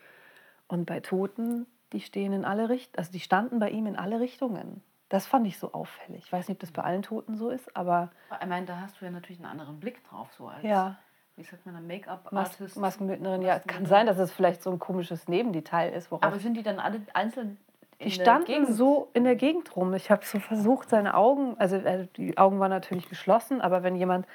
Und 0.68 0.86
bei 0.86 1.00
Toten, 1.00 1.66
die 1.92 2.02
stehen 2.02 2.34
in 2.34 2.46
alle 2.46 2.70
Richtungen, 2.70 2.98
also 2.98 3.12
die 3.12 3.20
standen 3.20 3.60
bei 3.60 3.70
ihm 3.70 3.86
in 3.86 3.96
alle 3.96 4.20
Richtungen. 4.20 4.82
Das 5.10 5.28
fand 5.28 5.46
ich 5.46 5.60
so 5.60 5.74
auffällig. 5.74 6.24
Ich 6.26 6.32
weiß 6.32 6.48
nicht, 6.48 6.56
ob 6.56 6.60
das 6.62 6.72
bei 6.72 6.82
allen 6.82 7.04
Toten 7.04 7.36
so 7.36 7.50
ist, 7.50 7.78
aber. 7.78 8.12
Ich 8.42 8.48
meine, 8.48 8.66
da 8.66 8.80
hast 8.80 9.00
du 9.00 9.06
ja 9.06 9.12
natürlich 9.12 9.40
einen 9.40 9.52
anderen 9.52 9.80
Blick 9.80 10.04
drauf, 10.10 10.34
so 10.36 10.48
als. 10.48 10.64
Ja. 10.64 10.98
Wie 11.36 11.44
sagt 11.44 11.66
man, 11.66 11.86
Make-up-Artist? 11.88 12.78
Maskenbildnerin, 12.78 13.42
ja. 13.42 13.60
Kann 13.60 13.86
sein, 13.86 14.06
dass 14.06 14.18
es 14.18 14.32
vielleicht 14.32 14.62
so 14.62 14.72
ein 14.72 14.80
komisches 14.80 15.28
Nebendetail 15.28 15.92
ist. 15.92 16.12
Aber 16.12 16.40
sind 16.40 16.56
die 16.56 16.64
dann 16.64 16.80
alle 16.80 17.02
einzeln 17.14 17.58
die 18.04 18.12
standen 18.12 18.72
so 18.72 19.10
in 19.14 19.24
der 19.24 19.36
Gegend 19.36 19.76
rum. 19.76 19.94
Ich 19.94 20.12
habe 20.12 20.26
so 20.26 20.40
versucht, 20.40 20.90
seine 20.90 21.16
Augen, 21.16 21.56
also 21.58 21.76
äh, 21.76 22.08
die 22.18 22.38
Augen 22.38 22.60
waren 22.60 22.70
natürlich 22.70 23.10
geschlossen, 23.10 23.62
aber 23.62 23.84
wenn 23.84 23.96
jemand, 23.96 24.28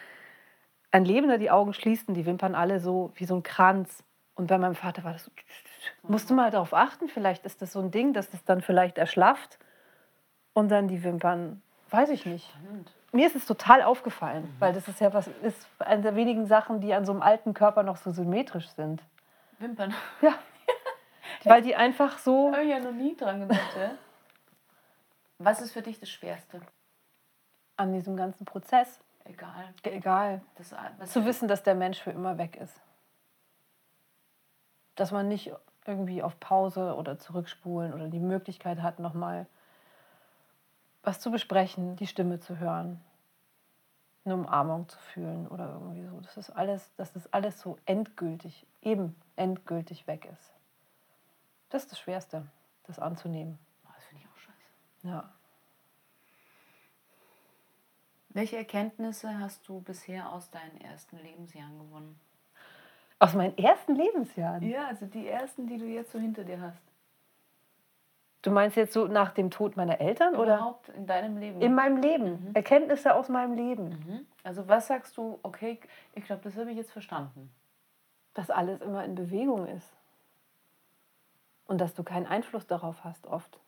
ein 0.90 1.04
Lebender 1.04 1.38
die 1.38 1.50
Augen 1.50 1.74
schließt, 1.74 2.06
die 2.08 2.26
Wimpern 2.26 2.54
alle 2.54 2.80
so 2.80 3.12
wie 3.14 3.24
so 3.24 3.34
ein 3.34 3.42
Kranz. 3.42 4.04
Und 4.34 4.46
bei 4.46 4.56
meinem 4.56 4.74
Vater 4.74 5.04
war 5.04 5.12
das 5.12 5.24
so, 5.24 5.30
musst 6.02 6.30
du 6.30 6.34
mal 6.34 6.50
darauf 6.50 6.72
achten, 6.72 7.08
vielleicht 7.08 7.44
ist 7.44 7.60
das 7.60 7.72
so 7.72 7.80
ein 7.80 7.90
Ding, 7.90 8.12
dass 8.12 8.30
das 8.30 8.44
dann 8.44 8.60
vielleicht 8.62 8.96
erschlafft 8.96 9.58
und 10.52 10.70
dann 10.70 10.88
die 10.88 11.02
Wimpern, 11.02 11.60
weiß 11.90 12.10
ich 12.10 12.24
nicht. 12.24 12.48
Mir 13.12 13.26
ist 13.26 13.36
es 13.36 13.46
total 13.46 13.82
aufgefallen, 13.82 14.44
mhm. 14.44 14.60
weil 14.60 14.72
das 14.72 14.86
ist 14.86 15.00
ja 15.00 15.12
was, 15.12 15.28
ist 15.42 15.68
eine 15.78 16.02
der 16.02 16.14
wenigen 16.14 16.46
Sachen, 16.46 16.80
die 16.80 16.94
an 16.94 17.04
so 17.04 17.12
einem 17.12 17.22
alten 17.22 17.52
Körper 17.52 17.82
noch 17.82 17.96
so 17.96 18.10
symmetrisch 18.10 18.68
sind. 18.68 19.02
Wimpern. 19.58 19.92
Ja. 20.22 20.34
Weil 21.44 21.62
die 21.62 21.76
einfach 21.76 22.18
so. 22.18 22.52
Habe 22.52 22.64
ich 22.64 22.70
ja 22.70 22.80
noch 22.80 22.92
nie 22.92 23.16
dran 23.16 23.40
gedacht, 23.40 23.76
ja? 23.76 23.92
Was 25.38 25.60
ist 25.60 25.72
für 25.72 25.82
dich 25.82 26.00
das 26.00 26.10
Schwerste? 26.10 26.60
An 27.76 27.92
diesem 27.92 28.16
ganzen 28.16 28.44
Prozess. 28.44 29.00
Egal. 29.24 29.72
Egal. 29.82 30.40
Das, 30.56 30.74
Zu 31.12 31.24
wissen, 31.24 31.48
dass 31.48 31.62
der 31.62 31.74
Mensch 31.74 32.00
für 32.00 32.10
immer 32.10 32.38
weg 32.38 32.56
ist. 32.56 32.80
Dass 34.96 35.12
man 35.12 35.28
nicht 35.28 35.52
irgendwie 35.86 36.22
auf 36.22 36.38
Pause 36.40 36.96
oder 36.96 37.18
zurückspulen 37.18 37.94
oder 37.94 38.08
die 38.08 38.20
Möglichkeit 38.20 38.82
hat, 38.82 38.98
nochmal 38.98 39.46
was 41.02 41.20
zu 41.20 41.30
besprechen, 41.30 41.96
die 41.96 42.06
Stimme 42.06 42.40
zu 42.40 42.58
hören, 42.58 43.00
eine 44.24 44.34
Umarmung 44.34 44.88
zu 44.88 44.98
fühlen 44.98 45.46
oder 45.48 45.72
irgendwie 45.72 46.04
so. 46.04 46.20
Das 46.20 46.36
ist 46.36 46.50
alles, 46.50 46.90
dass 46.96 47.12
das 47.12 47.32
alles 47.32 47.60
so 47.60 47.78
endgültig, 47.86 48.66
eben 48.82 49.14
endgültig 49.36 50.06
weg 50.06 50.28
ist. 50.30 50.57
Das 51.70 51.82
ist 51.82 51.92
das 51.92 52.00
Schwerste, 52.00 52.46
das 52.86 52.98
anzunehmen. 52.98 53.58
Oh, 53.84 53.90
das 53.94 54.04
finde 54.04 54.24
ich 54.24 54.30
auch 54.30 54.38
scheiße. 54.38 55.08
Ja. 55.08 55.32
Welche 58.30 58.56
Erkenntnisse 58.56 59.38
hast 59.38 59.68
du 59.68 59.80
bisher 59.80 60.30
aus 60.32 60.50
deinen 60.50 60.80
ersten 60.80 61.18
Lebensjahren 61.18 61.78
gewonnen? 61.78 62.18
Aus 63.18 63.34
meinen 63.34 63.56
ersten 63.58 63.96
Lebensjahren? 63.96 64.62
Ja, 64.62 64.86
also 64.86 65.06
die 65.06 65.26
ersten, 65.26 65.66
die 65.66 65.76
du 65.76 65.86
jetzt 65.86 66.12
so 66.12 66.18
hinter 66.18 66.44
dir 66.44 66.60
hast. 66.60 66.82
Du 68.42 68.52
meinst 68.52 68.76
jetzt 68.76 68.92
so 68.92 69.06
nach 69.08 69.32
dem 69.32 69.50
Tod 69.50 69.76
meiner 69.76 70.00
Eltern 70.00 70.34
Überhaupt 70.34 70.88
oder? 70.88 70.98
in 70.98 71.06
deinem 71.06 71.36
Leben? 71.38 71.60
In 71.60 71.74
meinem 71.74 72.00
Leben. 72.00 72.48
Mhm. 72.48 72.54
Erkenntnisse 72.54 73.14
aus 73.14 73.28
meinem 73.28 73.54
Leben. 73.54 73.88
Mhm. 73.88 74.26
Also 74.44 74.68
was 74.68 74.86
sagst 74.86 75.16
du, 75.16 75.40
okay, 75.42 75.80
ich 76.14 76.24
glaube, 76.24 76.42
das 76.44 76.56
habe 76.56 76.70
ich 76.70 76.76
jetzt 76.76 76.92
verstanden. 76.92 77.50
Dass 78.34 78.50
alles 78.50 78.80
immer 78.80 79.04
in 79.04 79.16
Bewegung 79.16 79.66
ist 79.66 79.97
und 81.68 81.78
dass 81.78 81.94
du 81.94 82.02
keinen 82.02 82.26
Einfluss 82.26 82.66
darauf 82.66 83.04
hast 83.04 83.28
oft. 83.28 83.60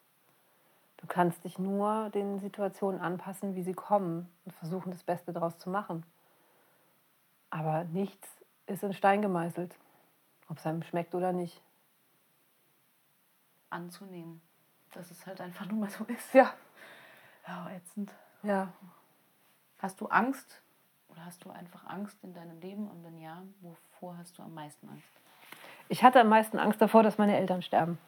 Du 0.96 1.06
kannst 1.06 1.44
dich 1.44 1.58
nur 1.58 2.10
den 2.10 2.40
Situationen 2.40 3.00
anpassen, 3.00 3.54
wie 3.54 3.62
sie 3.62 3.72
kommen 3.72 4.28
und 4.44 4.52
versuchen, 4.52 4.90
das 4.90 5.04
Beste 5.04 5.32
daraus 5.32 5.58
zu 5.58 5.70
machen. 5.70 6.04
Aber 7.50 7.84
nichts 7.84 8.28
ist 8.66 8.82
in 8.82 8.92
Stein 8.92 9.22
gemeißelt, 9.22 9.76
ob 10.48 10.58
es 10.58 10.66
einem 10.66 10.82
schmeckt 10.82 11.14
oder 11.14 11.32
nicht. 11.32 11.62
Anzunehmen, 13.68 14.40
dass 14.92 15.10
es 15.10 15.26
halt 15.26 15.40
einfach 15.40 15.66
nur 15.66 15.80
mal 15.80 15.90
so 15.90 16.04
ist. 16.04 16.34
Ja. 16.34 16.52
Ja, 17.46 17.70
ätzend. 17.70 18.12
Ja. 18.42 18.72
Hast 19.78 20.00
du 20.00 20.06
Angst 20.06 20.62
oder 21.08 21.24
hast 21.24 21.44
du 21.44 21.50
einfach 21.50 21.86
Angst 21.86 22.22
in 22.22 22.34
deinem 22.34 22.60
Leben 22.60 22.88
und 22.88 23.04
wenn 23.04 23.18
ja, 23.18 23.42
wovor 23.60 24.16
hast 24.18 24.38
du 24.38 24.42
am 24.42 24.54
meisten 24.54 24.88
Angst? 24.88 25.20
Ich 25.90 26.04
hatte 26.04 26.20
am 26.20 26.28
meisten 26.28 26.60
Angst 26.60 26.80
davor, 26.80 27.02
dass 27.02 27.18
meine 27.18 27.36
Eltern 27.36 27.62
sterben. 27.62 27.98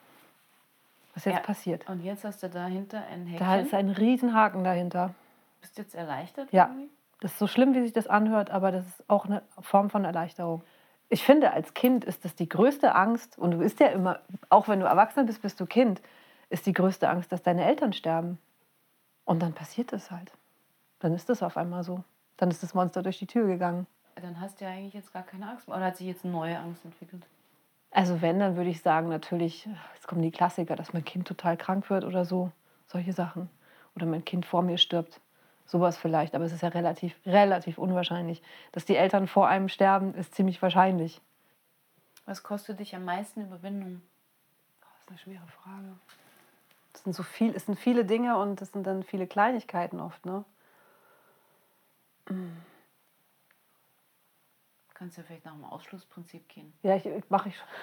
Was 1.14 1.24
jetzt 1.24 1.34
ja. 1.34 1.40
passiert. 1.40 1.88
Und 1.88 2.04
jetzt 2.04 2.24
hast 2.24 2.40
du 2.42 2.48
dahinter 2.48 3.02
ein 3.12 3.26
Häkchen. 3.26 3.46
Da 3.46 3.56
ist 3.56 3.74
ein 3.74 3.90
Riesenhaken 3.90 4.62
dahinter. 4.62 5.14
Bist 5.60 5.76
du 5.76 5.82
jetzt 5.82 5.96
erleichtert? 5.96 6.52
Ja. 6.52 6.68
Irgendwie? 6.68 6.88
Das 7.20 7.32
ist 7.32 7.38
so 7.40 7.48
schlimm, 7.48 7.74
wie 7.74 7.82
sich 7.82 7.92
das 7.92 8.06
anhört, 8.06 8.50
aber 8.50 8.70
das 8.70 8.86
ist 8.86 9.10
auch 9.10 9.26
eine 9.26 9.42
Form 9.60 9.90
von 9.90 10.04
Erleichterung. 10.04 10.62
Ich 11.08 11.24
finde, 11.24 11.52
als 11.52 11.74
Kind 11.74 12.04
ist 12.04 12.24
das 12.24 12.36
die 12.36 12.48
größte 12.48 12.94
Angst, 12.94 13.36
und 13.36 13.50
du 13.50 13.58
bist 13.58 13.80
ja 13.80 13.88
immer, 13.88 14.20
auch 14.48 14.68
wenn 14.68 14.78
du 14.78 14.86
erwachsen 14.86 15.26
bist, 15.26 15.42
bist 15.42 15.60
du 15.60 15.66
Kind, 15.66 16.00
ist 16.50 16.66
die 16.66 16.72
größte 16.72 17.08
Angst, 17.08 17.32
dass 17.32 17.42
deine 17.42 17.64
Eltern 17.64 17.92
sterben. 17.92 18.38
Und 19.24 19.42
dann 19.42 19.54
passiert 19.54 19.92
es 19.92 20.10
halt. 20.12 20.30
Dann 21.00 21.14
ist 21.14 21.28
das 21.28 21.42
auf 21.42 21.56
einmal 21.56 21.82
so. 21.82 22.04
Dann 22.36 22.50
ist 22.50 22.62
das 22.62 22.74
Monster 22.74 23.02
durch 23.02 23.18
die 23.18 23.26
Tür 23.26 23.46
gegangen. 23.46 23.88
Dann 24.14 24.40
hast 24.40 24.60
du 24.60 24.66
ja 24.66 24.70
eigentlich 24.70 24.94
jetzt 24.94 25.12
gar 25.12 25.24
keine 25.24 25.48
Angst 25.48 25.66
mehr. 25.66 25.76
Oder 25.76 25.86
hat 25.86 25.96
sich 25.96 26.06
jetzt 26.06 26.24
eine 26.24 26.32
neue 26.32 26.58
Angst 26.58 26.84
entwickelt? 26.84 27.24
Also 27.92 28.22
wenn, 28.22 28.40
dann 28.40 28.56
würde 28.56 28.70
ich 28.70 28.80
sagen, 28.80 29.08
natürlich, 29.08 29.68
jetzt 29.94 30.08
kommen 30.08 30.22
die 30.22 30.30
Klassiker, 30.30 30.76
dass 30.76 30.94
mein 30.94 31.04
Kind 31.04 31.28
total 31.28 31.58
krank 31.58 31.90
wird 31.90 32.04
oder 32.04 32.24
so, 32.24 32.50
solche 32.86 33.12
Sachen. 33.12 33.50
Oder 33.94 34.06
mein 34.06 34.24
Kind 34.24 34.46
vor 34.46 34.62
mir 34.62 34.78
stirbt. 34.78 35.20
Sowas 35.66 35.98
vielleicht, 35.98 36.34
aber 36.34 36.44
es 36.44 36.52
ist 36.52 36.62
ja 36.62 36.70
relativ, 36.70 37.14
relativ 37.26 37.76
unwahrscheinlich. 37.76 38.42
Dass 38.72 38.86
die 38.86 38.96
Eltern 38.96 39.28
vor 39.28 39.48
einem 39.48 39.68
sterben, 39.68 40.14
ist 40.14 40.34
ziemlich 40.34 40.60
wahrscheinlich. 40.62 41.20
Was 42.24 42.42
kostet 42.42 42.80
dich 42.80 42.96
am 42.96 43.04
meisten 43.04 43.42
Überwindung? 43.42 44.00
Das 44.80 45.00
ist 45.00 45.08
eine 45.08 45.18
schwere 45.18 45.46
Frage. 45.62 45.92
Es 46.94 47.04
sind 47.04 47.12
so 47.14 47.22
viel, 47.22 47.54
es 47.54 47.66
sind 47.66 47.78
viele 47.78 48.04
Dinge 48.04 48.38
und 48.38 48.62
es 48.62 48.72
sind 48.72 48.86
dann 48.86 49.02
viele 49.02 49.26
Kleinigkeiten 49.26 50.00
oft, 50.00 50.24
ne? 50.24 50.44
Du 52.26 52.34
kannst 55.02 55.16
ja 55.16 55.24
vielleicht 55.24 55.44
nach 55.44 55.54
dem 55.54 55.64
Ausschlussprinzip 55.64 56.48
gehen. 56.48 56.72
Ja, 56.84 56.94
ich, 56.94 57.04
mache 57.28 57.48
ich 57.48 57.56
schon. 57.56 57.66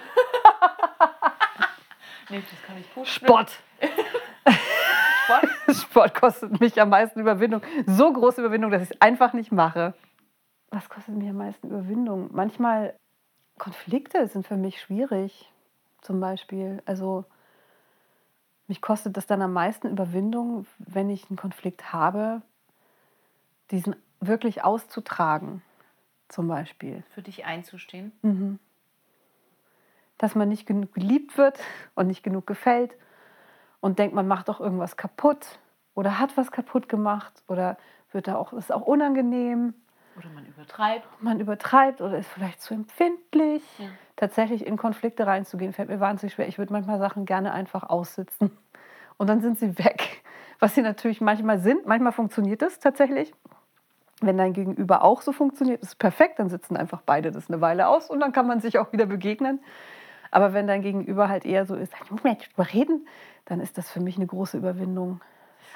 Nee, 2.32 2.43
das 2.47 2.61
kann 2.61 2.78
ich 2.78 2.93
gut. 2.93 3.07
Sport. 3.07 3.59
Sport? 5.24 5.47
Sport 5.76 6.13
kostet 6.13 6.59
mich 6.59 6.80
am 6.80 6.89
meisten 6.89 7.20
Überwindung. 7.20 7.63
So 7.88 8.13
große 8.13 8.39
Überwindung, 8.39 8.70
dass 8.70 8.84
ich 8.84 8.91
es 8.91 9.01
einfach 9.01 9.34
nicht 9.34 9.51
mache. 9.51 9.95
Was 10.70 10.88
kostet 10.89 11.15
mich 11.15 11.28
am 11.28 11.38
meisten 11.38 11.70
Überwindung? 11.70 12.30
Manchmal 12.32 12.95
Konflikte 13.57 14.28
sind 14.28 14.45
für 14.45 14.57
mich 14.57 14.80
schwierig, 14.80 15.51
zum 16.01 16.20
Beispiel. 16.20 16.84
Also 16.86 17.26
mich 18.67 18.80
kostet 18.80 19.17
das 19.17 19.26
dann 19.26 19.41
am 19.41 19.53
meisten 19.53 19.88
Überwindung, 19.88 20.67
wenn 20.78 21.09
ich 21.09 21.32
einen 21.32 21.38
Konflikt 21.38 21.91
habe, 21.91 22.43
diesen 23.72 23.95
wirklich 24.20 24.63
auszutragen, 24.63 25.63
zum 26.30 26.47
Beispiel. 26.47 27.03
Für 27.13 27.21
dich 27.21 27.45
einzustehen. 27.45 28.11
Mhm. 28.21 28.59
Dass 30.17 30.36
man 30.36 30.49
nicht 30.49 30.65
genug 30.65 30.93
geliebt 30.93 31.38
wird 31.38 31.59
und 31.95 32.07
nicht 32.07 32.23
genug 32.23 32.47
gefällt 32.47 32.95
und 33.80 33.99
denkt, 33.99 34.15
man 34.15 34.27
macht 34.27 34.49
doch 34.49 34.59
irgendwas 34.59 34.97
kaputt 34.97 35.59
oder 35.95 36.19
hat 36.19 36.38
was 36.38 36.51
kaputt 36.51 36.89
gemacht 36.89 37.43
oder 37.47 37.77
wird 38.11 38.27
da 38.27 38.36
auch, 38.36 38.53
ist 38.53 38.71
auch 38.71 38.82
unangenehm. 38.82 39.73
Oder 40.17 40.30
man 40.30 40.45
übertreibt. 40.45 41.07
Man 41.21 41.39
übertreibt 41.39 42.01
oder 42.01 42.17
ist 42.17 42.30
vielleicht 42.30 42.61
zu 42.61 42.73
empfindlich. 42.73 43.63
Ja. 43.77 43.88
Tatsächlich 44.15 44.65
in 44.65 44.75
Konflikte 44.75 45.25
reinzugehen, 45.25 45.71
fällt 45.71 45.88
mir 45.88 46.01
wahnsinnig 46.01 46.34
schwer. 46.34 46.47
Ich 46.47 46.57
würde 46.57 46.73
manchmal 46.73 46.99
Sachen 46.99 47.25
gerne 47.25 47.53
einfach 47.53 47.84
aussitzen 47.84 48.51
und 49.17 49.27
dann 49.27 49.41
sind 49.41 49.57
sie 49.59 49.77
weg. 49.77 50.23
Was 50.59 50.75
sie 50.75 50.82
natürlich 50.82 51.21
manchmal 51.21 51.59
sind. 51.59 51.86
Manchmal 51.86 52.11
funktioniert 52.11 52.61
das 52.61 52.80
tatsächlich. 52.80 53.34
Wenn 54.22 54.38
dein 54.38 54.53
Gegenüber 54.53 55.03
auch 55.03 55.22
so 55.22 55.32
funktioniert, 55.32 55.82
ist 55.82 55.89
es 55.89 55.95
perfekt, 55.95 56.39
dann 56.39 56.49
sitzen 56.49 56.76
einfach 56.76 57.01
beide 57.05 57.32
das 57.32 57.49
eine 57.49 57.61
Weile 57.61 57.88
aus 57.88 58.09
und 58.09 58.20
dann 58.20 58.32
kann 58.32 58.47
man 58.47 58.59
sich 58.59 58.78
auch 58.78 58.91
wieder 58.91 59.05
begegnen. 59.05 59.59
Aber 60.32 60.53
wenn 60.53 60.67
dein 60.67 60.82
Gegenüber 60.82 61.30
halt 61.30 61.45
eher 61.45 61.65
so 61.65 61.76
ist, 61.76 61.93
Moment, 62.09 62.49
drüber 62.49 62.72
reden, 62.72 63.07
dann 63.45 63.59
ist 63.59 63.78
das 63.78 63.89
für 63.89 63.99
mich 63.99 64.17
eine 64.17 64.28
große 64.28 64.57
Überwindung. 64.57 65.22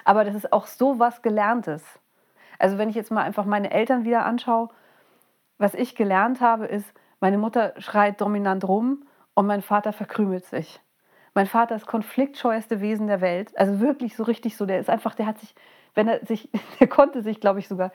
Aber 0.06 0.26
das 0.26 0.36
ist 0.36 0.52
auch 0.52 0.68
so 0.68 1.00
was 1.00 1.22
Gelerntes. 1.22 1.84
Also 2.60 2.78
wenn 2.78 2.89
ich 2.89 2.96
jetzt 2.96 3.12
mal 3.12 3.24
einfach 3.24 3.46
meine 3.46 3.72
Eltern 3.72 4.04
wieder 4.04 4.26
anschaue, 4.26 4.70
was 5.58 5.74
ich 5.74 5.96
gelernt 5.96 6.41
habe, 6.41 6.66
ist, 6.66 6.94
meine 7.20 7.38
Mutter 7.38 7.74
schreit 7.78 8.20
dominant 8.20 8.68
rum 8.68 9.06
und 9.34 9.48
mein 9.48 9.62
Vater 9.62 9.94
verkrümelt 9.94 10.46
sich. 10.46 10.82
Mein 11.34 11.48
Vater 11.48 11.76
ist 11.76 11.88
konfliktscheueste 11.88 12.82
Wesen 12.82 13.08
der 13.08 13.22
Welt. 13.22 13.58
Also 13.58 13.80
wirklich 13.80 14.16
so 14.16 14.24
richtig 14.24 14.56
so. 14.56 14.66
Der 14.66 14.80
ist 14.80 14.89
einfach, 14.89 15.16
der 15.16 15.26
hat 15.26 15.39
sich, 15.39 15.56
wenn 15.96 16.08
er 16.08 16.26
sich, 16.26 16.50
der 16.80 16.88
konnte 16.88 17.22
sich, 17.22 17.39
glaube 17.39 17.60
ich, 17.60 17.68
sogar 17.68 17.91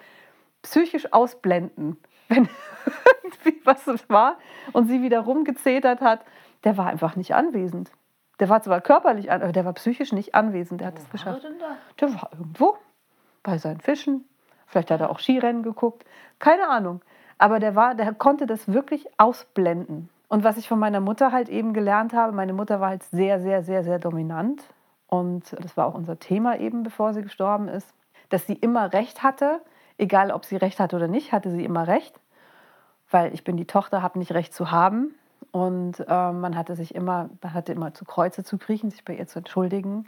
psychisch 0.62 1.12
ausblenden, 1.12 1.96
wenn 2.28 2.48
irgendwie 3.22 3.60
was 3.64 3.86
es 3.86 4.08
war 4.08 4.38
und 4.72 4.88
sie 4.88 5.02
wieder 5.02 5.20
rumgezetert 5.20 6.00
hat. 6.00 6.20
Der 6.64 6.76
war 6.76 6.86
einfach 6.86 7.16
nicht 7.16 7.34
anwesend. 7.34 7.90
Der 8.40 8.48
war 8.48 8.62
zwar 8.62 8.80
körperlich, 8.80 9.30
an, 9.30 9.42
aber 9.42 9.52
der 9.52 9.64
war 9.64 9.72
psychisch 9.74 10.12
nicht 10.12 10.34
anwesend. 10.34 10.80
Der 10.80 10.88
hat 10.88 10.98
es 10.98 11.10
geschafft. 11.10 11.44
war 11.44 11.50
er 11.50 11.50
denn 11.50 11.58
da? 11.58 11.76
Der 12.00 12.14
war 12.14 12.30
irgendwo 12.32 12.76
bei 13.42 13.58
seinen 13.58 13.80
Fischen. 13.80 14.24
Vielleicht 14.66 14.90
hat 14.90 15.00
er 15.00 15.10
auch 15.10 15.18
Skirennen 15.18 15.62
geguckt. 15.62 16.04
Keine 16.38 16.68
Ahnung. 16.68 17.00
Aber 17.38 17.58
der, 17.58 17.74
war, 17.74 17.94
der 17.94 18.12
konnte 18.14 18.46
das 18.46 18.68
wirklich 18.68 19.06
ausblenden. 19.16 20.08
Und 20.28 20.44
was 20.44 20.58
ich 20.58 20.68
von 20.68 20.78
meiner 20.78 21.00
Mutter 21.00 21.32
halt 21.32 21.48
eben 21.48 21.72
gelernt 21.72 22.12
habe, 22.12 22.32
meine 22.32 22.52
Mutter 22.52 22.80
war 22.80 22.90
halt 22.90 23.02
sehr, 23.04 23.40
sehr, 23.40 23.62
sehr, 23.62 23.82
sehr 23.82 23.98
dominant. 23.98 24.62
Und 25.06 25.56
das 25.58 25.76
war 25.76 25.86
auch 25.86 25.94
unser 25.94 26.18
Thema 26.18 26.58
eben, 26.58 26.82
bevor 26.82 27.14
sie 27.14 27.22
gestorben 27.22 27.68
ist, 27.68 27.94
dass 28.28 28.46
sie 28.46 28.54
immer 28.54 28.92
Recht 28.92 29.22
hatte. 29.22 29.62
Egal, 29.98 30.30
ob 30.30 30.44
sie 30.44 30.56
Recht 30.56 30.80
hatte 30.80 30.96
oder 30.96 31.08
nicht, 31.08 31.32
hatte 31.32 31.50
sie 31.50 31.64
immer 31.64 31.86
Recht. 31.86 32.18
Weil 33.10 33.34
ich 33.34 33.44
bin 33.44 33.56
die 33.56 33.66
Tochter, 33.66 34.02
habe 34.02 34.18
nicht 34.18 34.32
Recht 34.32 34.54
zu 34.54 34.70
haben. 34.70 35.14
Und 35.50 36.00
äh, 36.00 36.32
man 36.32 36.56
hatte 36.56 36.76
sich 36.76 36.94
immer, 36.94 37.30
man 37.42 37.54
hatte 37.54 37.72
immer 37.72 37.94
zu 37.94 38.04
Kreuze 38.04 38.44
zu 38.44 38.58
kriechen, 38.58 38.90
sich 38.90 39.04
bei 39.04 39.14
ihr 39.14 39.26
zu 39.26 39.40
entschuldigen. 39.40 40.06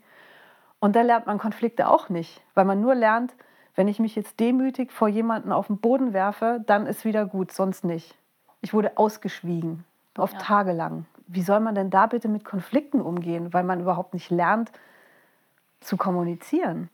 Und 0.80 0.96
da 0.96 1.02
lernt 1.02 1.26
man 1.26 1.38
Konflikte 1.38 1.88
auch 1.88 2.08
nicht, 2.08 2.40
weil 2.54 2.64
man 2.64 2.80
nur 2.80 2.94
lernt, 2.94 3.34
wenn 3.74 3.88
ich 3.88 3.98
mich 3.98 4.16
jetzt 4.16 4.40
demütig 4.40 4.92
vor 4.92 5.08
jemanden 5.08 5.52
auf 5.52 5.68
den 5.68 5.78
Boden 5.78 6.12
werfe, 6.12 6.62
dann 6.66 6.86
ist 6.86 7.04
wieder 7.04 7.26
gut, 7.26 7.52
sonst 7.52 7.84
nicht. 7.84 8.16
Ich 8.60 8.74
wurde 8.74 8.96
ausgeschwiegen, 8.98 9.84
oft 10.18 10.34
Ja. 10.34 10.40
tagelang. 10.40 11.06
Wie 11.26 11.42
soll 11.42 11.60
man 11.60 11.74
denn 11.74 11.90
da 11.90 12.06
bitte 12.06 12.28
mit 12.28 12.44
Konflikten 12.44 13.00
umgehen, 13.00 13.52
weil 13.52 13.64
man 13.64 13.80
überhaupt 13.80 14.14
nicht 14.14 14.30
lernt 14.30 14.72
zu 15.80 15.96
kommunizieren? 15.96 16.90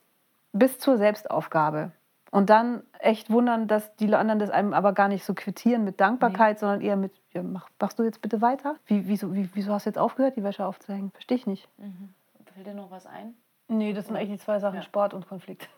Bis 0.52 0.78
zur 0.78 0.98
Selbstaufgabe. 0.98 1.92
Und 2.30 2.50
dann 2.50 2.82
echt 2.98 3.30
wundern, 3.30 3.68
dass 3.68 3.94
die 3.96 4.12
anderen 4.14 4.38
das 4.40 4.50
einem 4.50 4.74
aber 4.74 4.92
gar 4.92 5.08
nicht 5.08 5.24
so 5.24 5.32
quittieren 5.32 5.84
mit 5.84 6.00
Dankbarkeit, 6.00 6.58
sondern 6.58 6.80
eher 6.80 6.96
mit, 6.96 7.12
ja, 7.32 7.42
mach, 7.42 7.68
machst 7.80 7.98
du 7.98 8.02
jetzt 8.02 8.20
bitte 8.20 8.40
weiter? 8.42 8.76
Wie, 8.86 9.06
wieso, 9.06 9.32
wie, 9.34 9.48
wieso 9.54 9.72
hast 9.72 9.86
du 9.86 9.90
jetzt 9.90 9.98
aufgehört, 9.98 10.36
die 10.36 10.42
Wäsche 10.42 10.66
aufzuhängen? 10.66 11.12
Verstehe 11.12 11.36
ich 11.36 11.46
nicht. 11.46 11.68
Mhm. 11.78 12.12
Fällt 12.54 12.66
dir 12.66 12.74
noch 12.74 12.90
was 12.90 13.06
ein? 13.06 13.34
Nee, 13.68 13.92
das 13.92 14.06
sind 14.06 14.16
eigentlich 14.16 14.38
die 14.38 14.44
zwei 14.44 14.58
Sachen, 14.58 14.76
Ja. 14.76 14.82
Sport 14.82 15.14
und 15.14 15.28
Konflikt. 15.28 15.68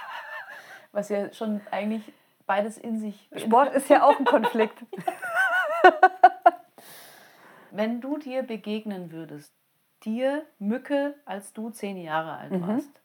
Was 0.92 1.08
ja 1.10 1.32
schon 1.32 1.60
eigentlich 1.70 2.02
beides 2.46 2.76
in 2.78 2.98
sich. 2.98 3.28
Sport 3.36 3.72
ist 3.74 3.88
ja 3.88 4.02
auch 4.04 4.18
ein 4.18 4.24
Konflikt. 4.24 4.84
Wenn 7.70 8.00
du 8.00 8.18
dir 8.18 8.42
begegnen 8.42 9.12
würdest, 9.12 9.52
dir 10.04 10.44
Mücke, 10.58 11.14
als 11.24 11.52
du 11.52 11.70
zehn 11.70 11.96
Jahre 11.96 12.36
alt 12.36 12.52
Mhm. 12.52 12.66
warst, 12.66 13.00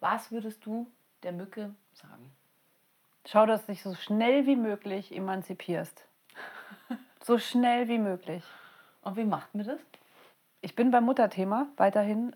was 0.00 0.30
würdest 0.32 0.64
du 0.64 0.86
der 1.22 1.32
Mücke 1.32 1.74
sagen? 1.92 2.32
Schau, 3.26 3.46
dass 3.46 3.66
du 3.66 3.72
dich 3.72 3.82
so 3.82 3.94
schnell 3.94 4.46
wie 4.46 4.56
möglich 4.56 5.14
emanzipierst. 5.14 6.06
So 7.22 7.36
schnell 7.38 7.86
wie 7.88 7.98
möglich. 7.98 8.42
Und 9.02 9.18
wie 9.18 9.26
macht 9.26 9.54
mir 9.54 9.64
das? 9.64 9.78
Ich 10.62 10.74
bin 10.74 10.90
beim 10.90 11.04
Mutterthema 11.04 11.66
weiterhin 11.76 12.34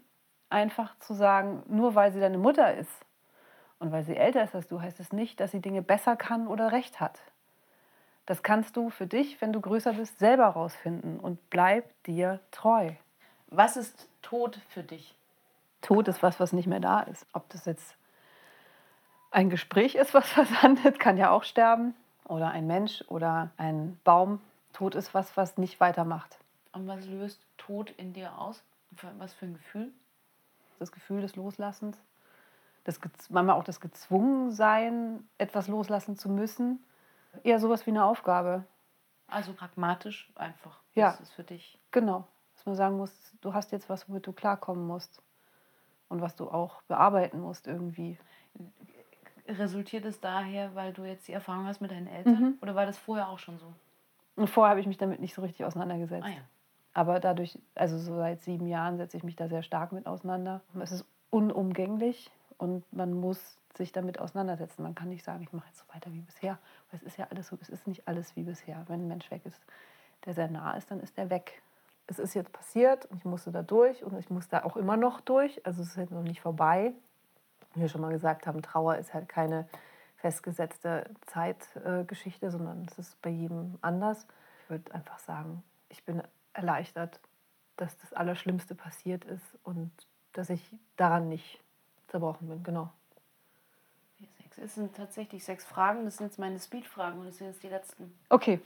einfach 0.50 0.98
zu 0.98 1.14
sagen, 1.14 1.62
nur 1.66 1.94
weil 1.94 2.12
sie 2.12 2.20
deine 2.20 2.36
Mutter 2.36 2.74
ist 2.74 2.92
und 3.78 3.92
weil 3.92 4.04
sie 4.04 4.14
älter 4.14 4.44
ist 4.44 4.54
als 4.54 4.68
du, 4.68 4.82
heißt 4.82 5.00
es 5.00 5.10
nicht, 5.10 5.40
dass 5.40 5.52
sie 5.52 5.60
Dinge 5.60 5.80
besser 5.80 6.16
kann 6.16 6.46
oder 6.46 6.70
recht 6.70 7.00
hat. 7.00 7.18
Das 8.26 8.42
kannst 8.42 8.76
du 8.76 8.90
für 8.90 9.06
dich, 9.06 9.40
wenn 9.40 9.52
du 9.52 9.60
größer 9.60 9.94
bist, 9.94 10.18
selber 10.18 10.46
rausfinden 10.46 11.20
und 11.20 11.50
bleib 11.50 11.90
dir 12.04 12.40
treu. 12.50 12.92
Was 13.48 13.76
ist 13.76 14.08
Tod 14.22 14.58
für 14.68 14.82
dich? 14.82 15.14
Tod 15.82 16.08
ist 16.08 16.22
was, 16.22 16.40
was 16.40 16.52
nicht 16.52 16.66
mehr 16.66 16.80
da 16.80 17.00
ist. 17.00 17.26
Ob 17.34 17.48
das 17.50 17.66
jetzt 17.66 17.96
ein 19.34 19.50
Gespräch 19.50 19.96
ist, 19.96 20.14
was 20.14 20.28
versandet, 20.30 20.98
kann 21.00 21.16
ja 21.16 21.30
auch 21.30 21.44
sterben. 21.44 21.94
Oder 22.26 22.50
ein 22.50 22.66
Mensch 22.66 23.04
oder 23.08 23.50
ein 23.58 24.00
Baum. 24.04 24.40
Tod 24.72 24.94
ist 24.94 25.12
was, 25.12 25.36
was 25.36 25.58
nicht 25.58 25.78
weitermacht. 25.80 26.38
Und 26.72 26.86
was 26.88 27.06
löst 27.06 27.40
Tod 27.58 27.90
in 27.90 28.12
dir 28.12 28.38
aus? 28.38 28.62
Was 29.18 29.34
für 29.34 29.46
ein 29.46 29.54
Gefühl? 29.54 29.92
Das 30.78 30.90
Gefühl 30.90 31.20
des 31.20 31.36
Loslassens. 31.36 31.98
Das, 32.84 32.98
manchmal 33.28 33.56
auch 33.56 33.64
das 33.64 33.80
Gezwungensein, 33.80 35.26
etwas 35.38 35.68
loslassen 35.68 36.16
zu 36.16 36.28
müssen. 36.28 36.84
Eher 37.42 37.58
sowas 37.58 37.86
wie 37.86 37.90
eine 37.90 38.04
Aufgabe. 38.04 38.64
Also 39.26 39.52
pragmatisch 39.52 40.30
einfach. 40.34 40.80
Ja. 40.94 41.12
Das 41.12 41.20
ist 41.20 41.32
für 41.32 41.44
dich. 41.44 41.78
Genau. 41.90 42.26
Dass 42.54 42.66
man 42.66 42.74
sagen 42.74 42.96
muss, 42.96 43.12
du 43.40 43.54
hast 43.54 43.72
jetzt 43.72 43.88
was, 43.88 44.08
womit 44.08 44.26
du 44.26 44.32
klarkommen 44.32 44.86
musst. 44.86 45.22
Und 46.08 46.20
was 46.20 46.36
du 46.36 46.50
auch 46.50 46.82
bearbeiten 46.82 47.40
musst 47.40 47.66
irgendwie. 47.66 48.18
Resultiert 49.46 50.04
es 50.04 50.20
daher, 50.20 50.74
weil 50.74 50.92
du 50.92 51.04
jetzt 51.04 51.28
die 51.28 51.32
Erfahrung 51.32 51.66
hast 51.66 51.80
mit 51.80 51.90
deinen 51.90 52.06
Eltern? 52.06 52.40
Mhm. 52.40 52.58
Oder 52.62 52.74
war 52.74 52.86
das 52.86 52.98
vorher 52.98 53.28
auch 53.28 53.38
schon 53.38 53.58
so? 53.58 53.72
Und 54.36 54.48
vorher 54.48 54.70
habe 54.70 54.80
ich 54.80 54.86
mich 54.86 54.98
damit 54.98 55.20
nicht 55.20 55.34
so 55.34 55.42
richtig 55.42 55.64
auseinandergesetzt. 55.64 56.26
Ah 56.26 56.30
ja. 56.30 56.40
Aber 56.94 57.20
dadurch, 57.20 57.58
also 57.74 57.98
so 57.98 58.16
seit 58.16 58.40
sieben 58.42 58.66
Jahren 58.66 58.96
setze 58.96 59.16
ich 59.16 59.24
mich 59.24 59.36
da 59.36 59.48
sehr 59.48 59.62
stark 59.62 59.92
mit 59.92 60.06
auseinander. 60.06 60.60
Es 60.80 60.92
ist 60.92 61.04
unumgänglich 61.30 62.30
und 62.56 62.84
man 62.92 63.12
muss 63.12 63.58
sich 63.76 63.90
damit 63.90 64.20
auseinandersetzen. 64.20 64.82
Man 64.82 64.94
kann 64.94 65.08
nicht 65.08 65.24
sagen, 65.24 65.42
ich 65.42 65.52
mache 65.52 65.66
jetzt 65.66 65.78
so 65.78 65.84
weiter 65.92 66.12
wie 66.12 66.20
bisher. 66.20 66.58
Weil 66.90 67.00
es 67.00 67.02
ist 67.02 67.18
ja 67.18 67.26
alles 67.30 67.48
so, 67.48 67.58
es 67.60 67.68
ist 67.68 67.86
nicht 67.86 68.06
alles 68.06 68.36
wie 68.36 68.44
bisher. 68.44 68.84
Wenn 68.86 69.02
ein 69.02 69.08
Mensch 69.08 69.30
weg 69.30 69.44
ist, 69.44 69.60
der 70.24 70.34
sehr 70.34 70.48
nah 70.48 70.76
ist, 70.76 70.90
dann 70.90 71.00
ist 71.00 71.16
der 71.16 71.30
weg. 71.30 71.62
Es 72.06 72.18
ist 72.18 72.34
jetzt 72.34 72.52
passiert 72.52 73.06
und 73.06 73.16
ich 73.16 73.24
musste 73.24 73.50
da 73.50 73.62
durch 73.62 74.04
und 74.04 74.16
ich 74.18 74.30
muss 74.30 74.48
da 74.48 74.62
auch 74.62 74.76
immer 74.76 74.96
noch 74.96 75.20
durch. 75.20 75.64
Also 75.66 75.82
es 75.82 75.88
ist 75.88 75.96
jetzt 75.96 76.12
noch 76.12 76.22
nicht 76.22 76.40
vorbei. 76.40 76.92
Wie 77.74 77.80
wir 77.80 77.88
schon 77.88 78.00
mal 78.00 78.12
gesagt 78.12 78.46
haben, 78.46 78.62
Trauer 78.62 78.96
ist 78.96 79.14
halt 79.14 79.28
keine 79.28 79.68
festgesetzte 80.16 81.10
Zeitgeschichte, 81.26 82.50
sondern 82.50 82.86
es 82.90 82.98
ist 82.98 83.20
bei 83.20 83.30
jedem 83.30 83.78
anders. 83.82 84.26
Ich 84.62 84.70
würde 84.70 84.94
einfach 84.94 85.18
sagen, 85.18 85.62
ich 85.88 86.04
bin 86.04 86.22
erleichtert, 86.54 87.20
dass 87.76 87.98
das 87.98 88.12
Allerschlimmste 88.12 88.74
passiert 88.74 89.24
ist 89.24 89.58
und 89.64 89.90
dass 90.32 90.50
ich 90.50 90.74
daran 90.96 91.28
nicht 91.28 91.62
zerbrochen 92.08 92.48
bin. 92.48 92.62
Genau. 92.62 92.90
Es 94.56 94.76
sind 94.76 94.94
tatsächlich 94.96 95.44
sechs 95.44 95.64
Fragen. 95.64 96.04
Das 96.04 96.16
sind 96.16 96.26
jetzt 96.26 96.38
meine 96.38 96.58
Speed-Fragen 96.58 97.18
und 97.18 97.26
das 97.26 97.38
sind 97.38 97.48
jetzt 97.48 97.62
die 97.62 97.68
letzten. 97.68 98.16
Okay. 98.28 98.60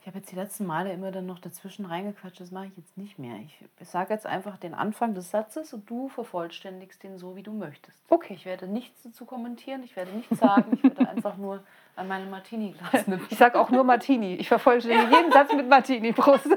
Ich 0.00 0.06
habe 0.06 0.16
jetzt 0.16 0.32
die 0.32 0.36
letzten 0.36 0.64
Male 0.64 0.90
immer 0.94 1.10
dann 1.10 1.26
noch 1.26 1.40
dazwischen 1.40 1.84
reingequatscht. 1.84 2.40
Das 2.40 2.50
mache 2.50 2.66
ich 2.66 2.76
jetzt 2.78 2.96
nicht 2.96 3.18
mehr. 3.18 3.36
Ich, 3.44 3.62
ich 3.78 3.88
sage 3.88 4.14
jetzt 4.14 4.26
einfach 4.26 4.56
den 4.56 4.72
Anfang 4.72 5.14
des 5.14 5.30
Satzes 5.30 5.74
und 5.74 5.90
du 5.90 6.08
vervollständigst 6.08 7.02
den 7.02 7.18
so, 7.18 7.36
wie 7.36 7.42
du 7.42 7.52
möchtest. 7.52 8.02
Okay. 8.08 8.32
Ich 8.32 8.46
werde 8.46 8.66
nichts 8.66 9.02
dazu 9.02 9.26
kommentieren. 9.26 9.82
Ich 9.84 9.94
werde 9.96 10.12
nichts 10.12 10.38
sagen. 10.38 10.72
Ich 10.72 10.82
werde 10.82 11.06
einfach 11.06 11.36
nur 11.36 11.62
an 11.96 12.08
meinem 12.08 12.30
Martini-Glas 12.30 13.08
nippen. 13.08 13.26
Ich 13.28 13.36
sage 13.36 13.60
auch 13.60 13.68
nur 13.68 13.84
Martini. 13.84 14.36
Ich 14.36 14.48
vervollständige 14.48 15.14
jeden 15.14 15.32
Satz 15.32 15.52
mit 15.52 15.68
Martini. 15.68 16.12
Prost. 16.12 16.48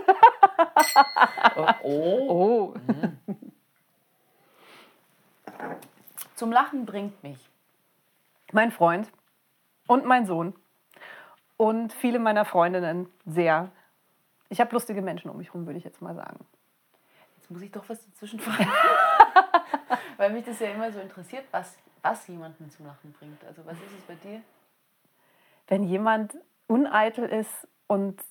Oh. 1.84 2.18
oh. 2.30 2.74
Mhm. 2.88 3.18
Zum 6.36 6.52
Lachen 6.52 6.86
bringt 6.86 7.22
mich 7.24 7.38
mein 8.54 8.72
Freund 8.72 9.12
und 9.88 10.06
mein 10.06 10.26
Sohn 10.26 10.54
und 11.58 11.94
viele 11.94 12.20
meiner 12.20 12.46
Freundinnen 12.46 13.08
sehr. 13.26 13.72
Ich 14.50 14.60
habe 14.60 14.72
lustige 14.74 15.02
Menschen 15.02 15.30
um 15.30 15.38
mich 15.38 15.48
herum, 15.48 15.66
würde 15.66 15.78
ich 15.78 15.84
jetzt 15.84 16.02
mal 16.02 16.16
sagen. 16.16 16.46
Jetzt 17.38 17.52
muss 17.52 17.62
ich 17.62 17.72
doch 17.72 17.88
was 17.88 18.06
dazwischen 18.06 18.40
fragen. 18.40 18.70
Weil 20.18 20.32
mich 20.32 20.46
das 20.46 20.60
ja 20.60 20.68
immer 20.68 20.92
so 20.92 21.00
interessiert, 21.00 21.46
was, 21.52 21.78
was 22.02 22.28
jemanden 22.28 22.70
zum 22.70 22.86
Lachen 22.86 23.12
bringt. 23.14 23.44
Also 23.46 23.66
was 23.66 23.78
ist 23.78 23.92
es 23.98 24.04
bei 24.08 24.16
dir? 24.16 24.42
Wenn 25.68 25.84
jemand 25.84 26.38
uneitel 26.68 27.26
ist 27.26 27.68
und 27.88 28.22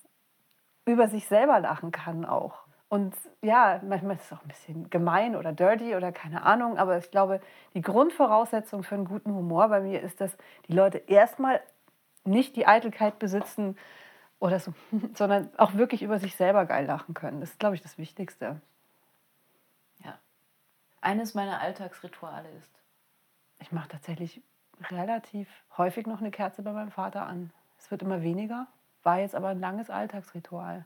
über 0.85 1.09
sich 1.09 1.27
selber 1.29 1.61
lachen 1.61 1.93
kann 1.93 2.25
auch. 2.25 2.63
Und 2.89 3.15
ja, 3.41 3.81
manchmal 3.87 4.17
ist 4.17 4.27
es 4.27 4.33
auch 4.33 4.43
ein 4.43 4.49
bisschen 4.49 4.91
gemein 4.91 5.35
oder 5.35 5.53
dirty 5.53 5.95
oder 5.95 6.13
keine 6.13 6.43
Ahnung, 6.43 6.77
aber 6.77 6.99
ich 6.99 7.11
glaube, 7.11 7.41
die 7.73 7.81
Grundvoraussetzung 7.81 8.83
für 8.83 8.97
einen 8.97 9.07
guten 9.07 9.33
Humor 9.33 9.69
bei 9.69 9.81
mir 9.81 10.03
ist, 10.03 10.21
dass 10.21 10.37
die 10.69 10.75
Leute 10.75 10.99
erstmal 10.99 11.63
nicht 12.25 12.57
die 12.57 12.67
Eitelkeit 12.67 13.19
besitzen 13.19 13.77
oder 14.39 14.61
so, 14.61 14.75
sondern 15.15 15.51
auch 15.57 15.75
wirklich 15.75 16.03
über 16.03 16.19
sich 16.19 16.37
selber 16.37 16.67
geil 16.67 16.87
lachen 16.87 17.15
können. 17.15 17.41
Das 17.41 17.51
ist, 17.51 17.61
glaube 17.61 17.75
ich, 17.75 17.83
das 17.83 17.99
Wichtigste. 17.99 18.61
Ja. 20.05 20.19
Eines 21.01 21.35
meiner 21.35 21.61
Alltagsrituale 21.61 22.49
ist. 22.59 22.71
Ich 23.59 23.73
mache 23.73 23.89
tatsächlich 23.89 24.43
relativ 24.91 25.49
häufig 25.77 26.07
noch 26.07 26.21
eine 26.21 26.31
Kerze 26.31 26.63
bei 26.63 26.73
meinem 26.73 26.91
Vater 26.91 27.27
an. 27.27 27.53
Es 27.79 27.91
wird 27.91 28.03
immer 28.03 28.23
weniger, 28.23 28.67
war 29.03 29.21
jetzt 29.21 29.35
aber 29.35 29.49
ein 29.49 29.61
langes 29.61 29.91
Alltagsritual. 29.91 30.85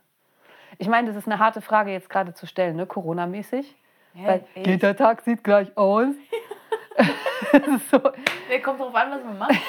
Ich 0.79 0.89
meine, 0.89 1.09
das 1.09 1.17
ist 1.17 1.27
eine 1.27 1.39
harte 1.39 1.61
Frage 1.61 1.93
jetzt 1.93 2.11
gerade 2.11 2.35
zu 2.35 2.47
stellen, 2.47 2.77
ne? 2.77 2.87
Corona-mäßig. 2.87 3.77
Weil 4.15 4.45
jeder 4.55 4.97
Tag 4.97 5.21
sieht 5.23 5.45
gleich 5.45 5.77
aus. 5.77 6.15
so. 7.91 8.01
Nee, 8.49 8.61
kommt 8.61 8.81
drauf 8.81 8.95
an, 8.95 9.11
was 9.11 9.25
man 9.25 9.39
macht. 9.39 9.61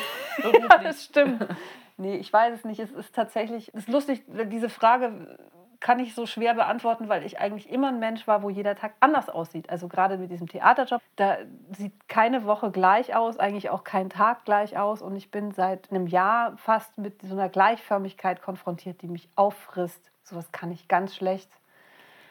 Ja, 0.44 0.78
das 0.78 1.06
stimmt. 1.06 1.48
Nee, 2.00 2.18
ich 2.18 2.32
weiß 2.32 2.54
es 2.54 2.64
nicht. 2.64 2.80
Es 2.80 2.92
ist 2.92 3.16
tatsächlich, 3.16 3.70
es 3.70 3.86
ist 3.86 3.90
lustig, 3.90 4.22
diese 4.28 4.70
Frage 4.70 5.36
kann 5.80 6.00
ich 6.00 6.16
so 6.16 6.26
schwer 6.26 6.54
beantworten, 6.54 7.10
weil 7.10 7.26
ich 7.26 7.40
eigentlich 7.40 7.70
immer 7.70 7.90
ein 7.90 8.00
Mensch 8.00 8.28
war, 8.28 8.42
wo 8.42 8.50
jeder 8.50 8.76
Tag 8.76 8.94
anders 9.00 9.30
aussieht. 9.30 9.70
Also 9.70 9.88
gerade 9.88 10.18
mit 10.18 10.32
diesem 10.32 10.48
Theaterjob, 10.48 11.02
da 11.16 11.38
sieht 11.72 12.08
keine 12.08 12.46
Woche 12.46 12.72
gleich 12.72 13.16
aus, 13.16 13.38
eigentlich 13.38 13.70
auch 13.70 13.84
kein 13.84 14.10
Tag 14.10 14.46
gleich 14.46 14.78
aus. 14.78 15.02
Und 15.02 15.16
ich 15.16 15.30
bin 15.30 15.52
seit 15.52 15.92
einem 15.92 16.08
Jahr 16.08 16.58
fast 16.58 16.98
mit 16.98 17.22
so 17.22 17.34
einer 17.34 17.50
Gleichförmigkeit 17.50 18.42
konfrontiert, 18.42 19.02
die 19.02 19.08
mich 19.08 19.30
auffrisst. 19.36 20.12
Sowas 20.24 20.52
kann 20.52 20.72
ich 20.72 20.88
ganz 20.88 21.16
schlecht. 21.16 21.50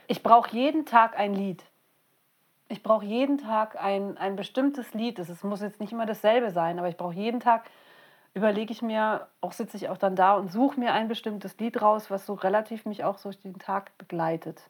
Ich 0.08 0.22
brauche 0.22 0.50
jeden 0.50 0.86
Tag 0.86 1.18
ein 1.18 1.34
Lied. 1.34 1.64
Ich 2.68 2.82
brauche 2.82 3.04
jeden 3.04 3.38
Tag 3.38 3.80
ein, 3.80 4.18
ein 4.18 4.34
bestimmtes 4.34 4.92
Lied. 4.92 5.18
Es 5.18 5.44
muss 5.44 5.60
jetzt 5.60 5.80
nicht 5.80 5.92
immer 5.92 6.06
dasselbe 6.06 6.50
sein, 6.50 6.78
aber 6.78 6.88
ich 6.88 6.96
brauche 6.96 7.14
jeden 7.14 7.38
Tag, 7.38 7.70
überlege 8.36 8.70
ich 8.70 8.82
mir, 8.82 9.28
auch 9.40 9.52
sitze 9.52 9.78
ich 9.78 9.88
auch 9.88 9.96
dann 9.96 10.14
da 10.14 10.34
und 10.34 10.52
suche 10.52 10.78
mir 10.78 10.92
ein 10.92 11.08
bestimmtes 11.08 11.58
Lied 11.58 11.80
raus, 11.80 12.10
was 12.10 12.26
so 12.26 12.34
relativ 12.34 12.84
mich 12.84 13.02
auch 13.02 13.18
durch 13.18 13.40
den 13.40 13.58
Tag 13.58 13.96
begleitet. 13.96 14.60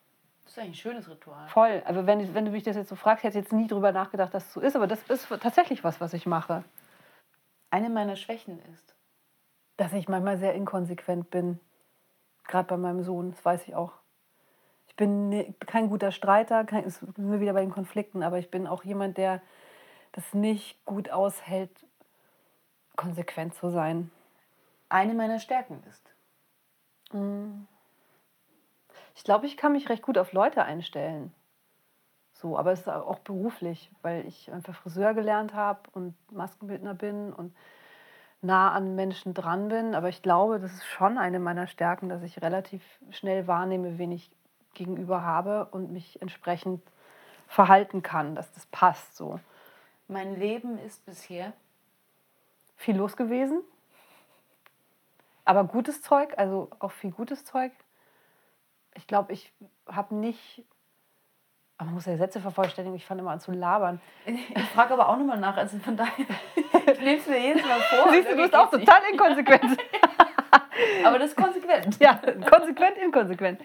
Das 0.44 0.52
ist 0.52 0.58
eigentlich 0.60 0.70
ein 0.70 0.92
schönes 0.92 1.10
Ritual. 1.10 1.48
Voll. 1.48 1.82
Also 1.84 2.06
wenn, 2.06 2.32
wenn 2.32 2.44
du 2.44 2.52
mich 2.52 2.62
das 2.62 2.76
jetzt 2.76 2.88
so 2.88 2.94
fragst, 2.94 3.24
hätte 3.24 3.36
ich 3.36 3.44
jetzt 3.44 3.52
nie 3.52 3.66
drüber 3.66 3.90
nachgedacht, 3.90 4.32
dass 4.32 4.46
es 4.46 4.52
so 4.52 4.60
ist, 4.60 4.76
aber 4.76 4.86
das 4.86 5.02
ist 5.08 5.26
tatsächlich 5.40 5.82
was, 5.82 6.00
was 6.00 6.14
ich 6.14 6.26
mache. 6.26 6.62
Eine 7.70 7.90
meiner 7.90 8.14
Schwächen 8.14 8.60
ist, 8.72 8.94
dass 9.76 9.92
ich 9.92 10.08
manchmal 10.08 10.38
sehr 10.38 10.54
inkonsequent 10.54 11.30
bin. 11.30 11.58
Gerade 12.46 12.68
bei 12.68 12.76
meinem 12.76 13.02
Sohn, 13.02 13.32
das 13.32 13.44
weiß 13.44 13.66
ich 13.66 13.74
auch. 13.74 13.94
Ich 14.86 14.94
bin 14.94 15.28
ne, 15.28 15.54
kein 15.66 15.88
guter 15.88 16.12
Streiter, 16.12 16.64
kein, 16.64 16.88
sind 16.88 17.16
wir 17.16 17.40
wieder 17.40 17.52
bei 17.52 17.62
den 17.62 17.72
Konflikten, 17.72 18.22
aber 18.22 18.38
ich 18.38 18.48
bin 18.48 18.68
auch 18.68 18.84
jemand, 18.84 19.18
der 19.18 19.42
das 20.12 20.32
nicht 20.32 20.82
gut 20.84 21.10
aushält, 21.10 21.85
konsequent 22.96 23.54
zu 23.54 23.70
sein. 23.70 24.10
Eine 24.88 25.14
meiner 25.14 25.38
Stärken 25.38 25.82
ist. 25.88 26.14
Mm. 27.12 27.66
Ich 29.14 29.24
glaube, 29.24 29.46
ich 29.46 29.56
kann 29.56 29.72
mich 29.72 29.88
recht 29.88 30.02
gut 30.02 30.18
auf 30.18 30.32
Leute 30.32 30.64
einstellen. 30.64 31.32
So, 32.34 32.58
aber 32.58 32.72
es 32.72 32.80
ist 32.80 32.88
auch 32.88 33.18
beruflich, 33.20 33.90
weil 34.02 34.26
ich 34.26 34.52
einfach 34.52 34.74
Friseur 34.74 35.14
gelernt 35.14 35.54
habe 35.54 35.80
und 35.92 36.14
Maskenbildner 36.30 36.94
bin 36.94 37.32
und 37.32 37.56
nah 38.42 38.72
an 38.72 38.94
Menschen 38.94 39.32
dran 39.32 39.68
bin. 39.68 39.94
Aber 39.94 40.10
ich 40.10 40.20
glaube, 40.20 40.60
das 40.60 40.72
ist 40.74 40.84
schon 40.84 41.16
eine 41.16 41.38
meiner 41.40 41.66
Stärken, 41.66 42.10
dass 42.10 42.22
ich 42.22 42.42
relativ 42.42 42.82
schnell 43.10 43.46
wahrnehme, 43.46 43.98
wen 43.98 44.12
ich 44.12 44.30
gegenüber 44.74 45.22
habe 45.22 45.66
und 45.70 45.90
mich 45.90 46.20
entsprechend 46.20 46.82
verhalten 47.48 48.02
kann, 48.02 48.34
dass 48.34 48.52
das 48.52 48.66
passt 48.66 49.16
so. 49.16 49.40
Mein 50.08 50.38
Leben 50.38 50.78
ist 50.78 51.06
bisher 51.06 51.54
viel 52.76 52.96
los 52.96 53.16
gewesen, 53.16 53.62
aber 55.44 55.64
gutes 55.64 56.02
Zeug, 56.02 56.34
also 56.36 56.70
auch 56.78 56.92
viel 56.92 57.10
gutes 57.10 57.44
Zeug. 57.44 57.72
Ich 58.94 59.06
glaube, 59.06 59.32
ich 59.32 59.52
habe 59.86 60.14
nicht 60.14 60.64
aber 61.78 61.86
man 61.86 61.94
muss 61.94 62.06
ja 62.06 62.16
Sätze 62.16 62.40
vervollständigen. 62.40 62.96
Ich 62.96 63.04
fange 63.04 63.20
immer 63.20 63.32
an 63.32 63.40
zu 63.40 63.52
labern. 63.52 64.00
Ich 64.24 64.64
frage 64.70 64.94
aber 64.94 65.08
auch 65.08 65.16
nochmal 65.18 65.38
nach. 65.38 65.56
Also 65.56 65.78
von 65.78 65.96
daher, 65.96 66.24
ich 66.92 67.00
lebe 67.00 67.20
es 67.20 67.26
mir 67.26 67.38
jedes 67.38 67.62
Mal 67.66 67.80
vor. 67.80 68.10
Siehst 68.12 68.28
du, 68.28 68.36
du 68.36 68.42
bist 68.42 68.54
auch 68.54 68.70
total 68.70 69.02
inkonsequent. 69.12 69.76
aber 71.04 71.18
das 71.18 71.30
ist 71.30 71.36
konsequent. 71.36 72.00
Ja, 72.00 72.14
konsequent, 72.50 72.96
inkonsequent. 72.96 73.60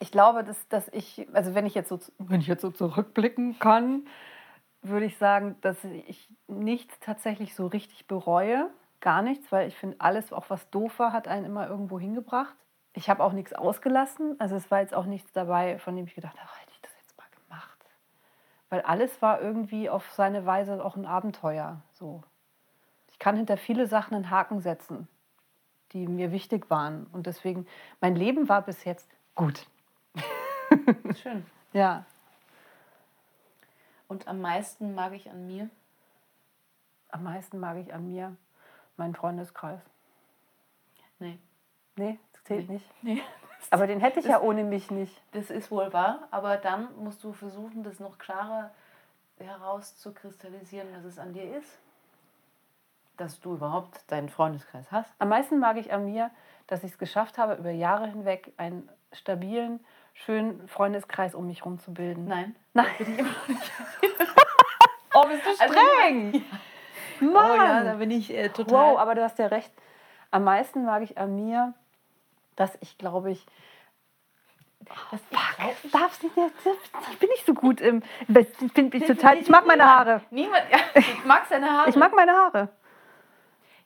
Ich 0.00 0.10
glaube, 0.10 0.42
dass, 0.42 0.66
dass 0.68 0.88
ich, 0.92 1.28
also 1.32 1.54
wenn 1.54 1.64
ich 1.64 1.74
jetzt 1.74 1.90
so, 1.90 2.00
wenn 2.18 2.40
ich 2.40 2.48
jetzt 2.48 2.62
so 2.62 2.70
zurückblicken 2.70 3.60
kann, 3.60 4.06
würde 4.82 5.06
ich 5.06 5.18
sagen, 5.18 5.56
dass 5.60 5.82
ich 5.84 6.28
nichts 6.46 6.98
tatsächlich 7.00 7.54
so 7.54 7.66
richtig 7.66 8.06
bereue. 8.06 8.70
Gar 9.00 9.22
nichts, 9.22 9.50
weil 9.52 9.68
ich 9.68 9.76
finde, 9.76 9.96
alles, 10.00 10.32
auch 10.32 10.50
was 10.50 10.70
doof 10.70 10.98
war, 10.98 11.12
hat 11.12 11.28
einen 11.28 11.46
immer 11.46 11.68
irgendwo 11.68 11.98
hingebracht. 11.98 12.54
Ich 12.94 13.08
habe 13.08 13.22
auch 13.22 13.32
nichts 13.32 13.52
ausgelassen. 13.52 14.36
Also 14.40 14.56
es 14.56 14.70
war 14.70 14.80
jetzt 14.80 14.94
auch 14.94 15.06
nichts 15.06 15.32
dabei, 15.32 15.78
von 15.78 15.94
dem 15.94 16.06
ich 16.06 16.14
gedacht 16.14 16.38
habe, 16.38 16.48
weil 18.70 18.82
alles 18.82 19.22
war 19.22 19.40
irgendwie 19.40 19.88
auf 19.88 20.10
seine 20.12 20.44
Weise 20.44 20.84
auch 20.84 20.96
ein 20.96 21.06
Abenteuer. 21.06 21.80
So. 21.92 22.22
Ich 23.10 23.18
kann 23.18 23.36
hinter 23.36 23.56
viele 23.56 23.86
Sachen 23.86 24.14
einen 24.14 24.30
Haken 24.30 24.60
setzen, 24.60 25.08
die 25.92 26.06
mir 26.06 26.32
wichtig 26.32 26.68
waren. 26.70 27.06
Und 27.12 27.26
deswegen, 27.26 27.66
mein 28.00 28.14
Leben 28.14 28.48
war 28.48 28.62
bis 28.62 28.84
jetzt 28.84 29.08
gut. 29.34 29.66
Schön. 31.22 31.46
ja. 31.72 32.04
Und 34.08 34.26
am 34.26 34.40
meisten 34.40 34.94
mag 34.94 35.12
ich 35.12 35.30
an 35.30 35.46
mir? 35.46 35.68
Am 37.10 37.22
meisten 37.22 37.58
mag 37.58 37.76
ich 37.76 37.92
an 37.92 38.10
mir 38.10 38.36
meinen 38.96 39.14
Freundeskreis. 39.14 39.80
Nee. 41.18 41.38
Nee, 41.96 42.18
das 42.32 42.44
zählt 42.44 42.68
nee. 42.68 42.74
nicht. 42.74 43.02
Nee. 43.02 43.22
Aber 43.70 43.86
den 43.86 44.00
hätte 44.00 44.20
ich 44.20 44.24
das, 44.24 44.32
ja 44.32 44.40
ohne 44.40 44.64
mich 44.64 44.90
nicht. 44.90 45.20
Das 45.32 45.50
ist 45.50 45.70
wohl 45.70 45.92
wahr, 45.92 46.28
aber 46.30 46.56
dann 46.56 46.88
musst 47.02 47.22
du 47.24 47.32
versuchen, 47.32 47.82
das 47.82 47.98
noch 47.98 48.16
klarer 48.16 48.70
herauszukristallisieren, 49.38 50.88
was 50.94 51.04
es 51.04 51.18
an 51.18 51.32
dir 51.32 51.56
ist. 51.56 51.78
Dass 53.16 53.40
du 53.40 53.54
überhaupt 53.54 54.10
deinen 54.10 54.28
Freundeskreis 54.28 54.90
hast. 54.92 55.12
Am 55.18 55.28
meisten 55.28 55.58
mag 55.58 55.76
ich 55.76 55.92
an 55.92 56.06
mir, 56.06 56.30
dass 56.66 56.84
ich 56.84 56.92
es 56.92 56.98
geschafft 56.98 57.36
habe, 57.36 57.54
über 57.54 57.70
Jahre 57.70 58.06
hinweg 58.06 58.52
einen 58.56 58.88
stabilen, 59.12 59.80
schönen 60.24 60.66
Freundeskreis 60.68 61.34
um 61.34 61.46
mich 61.46 61.60
herum 61.60 61.78
zu 61.78 61.92
bilden. 61.94 62.26
Nein. 62.26 62.56
Nein. 62.74 62.86
Bin 62.98 63.12
ich 63.12 63.18
immer 63.18 63.30
noch 63.30 63.48
nicht. 63.48 63.72
oh, 65.14 65.26
bist 65.26 65.44
du 65.44 65.50
also 65.62 65.74
streng! 65.74 66.44
Also, 67.20 67.32
Mann! 67.32 67.50
Oh 67.50 67.56
ja, 67.56 67.84
da 67.84 67.94
bin 67.94 68.10
ich 68.10 68.32
äh, 68.32 68.48
total. 68.48 68.92
Wow, 68.92 68.98
aber 68.98 69.14
du 69.14 69.22
hast 69.22 69.38
ja 69.38 69.46
recht. 69.46 69.72
Am 70.30 70.44
meisten 70.44 70.84
mag 70.84 71.02
ich 71.02 71.18
an 71.18 71.34
mir, 71.34 71.74
dass 72.56 72.76
ich, 72.80 72.98
glaube 72.98 73.30
ich, 73.30 73.46
das 75.10 75.20
Fuck, 75.30 75.74
ich 75.84 75.90
darf 75.90 76.22
nicht, 76.22 76.34
ich 76.36 77.18
bin 77.18 77.28
nicht 77.28 77.44
so 77.44 77.52
gut 77.52 77.80
im. 77.80 78.02
Ich, 78.28 78.72
bin, 78.72 78.90
ich, 78.92 79.04
total, 79.06 79.38
ich 79.38 79.48
mag 79.48 79.66
meine 79.66 79.84
Haare. 79.84 80.22
Niemand, 80.30 80.64
ja, 80.70 80.78
ich 80.94 81.24
mag 81.24 81.46
seine 81.46 81.70
Haare. 81.70 81.90
Ich 81.90 81.96
mag 81.96 82.14
meine 82.14 82.32
Haare. 82.32 82.68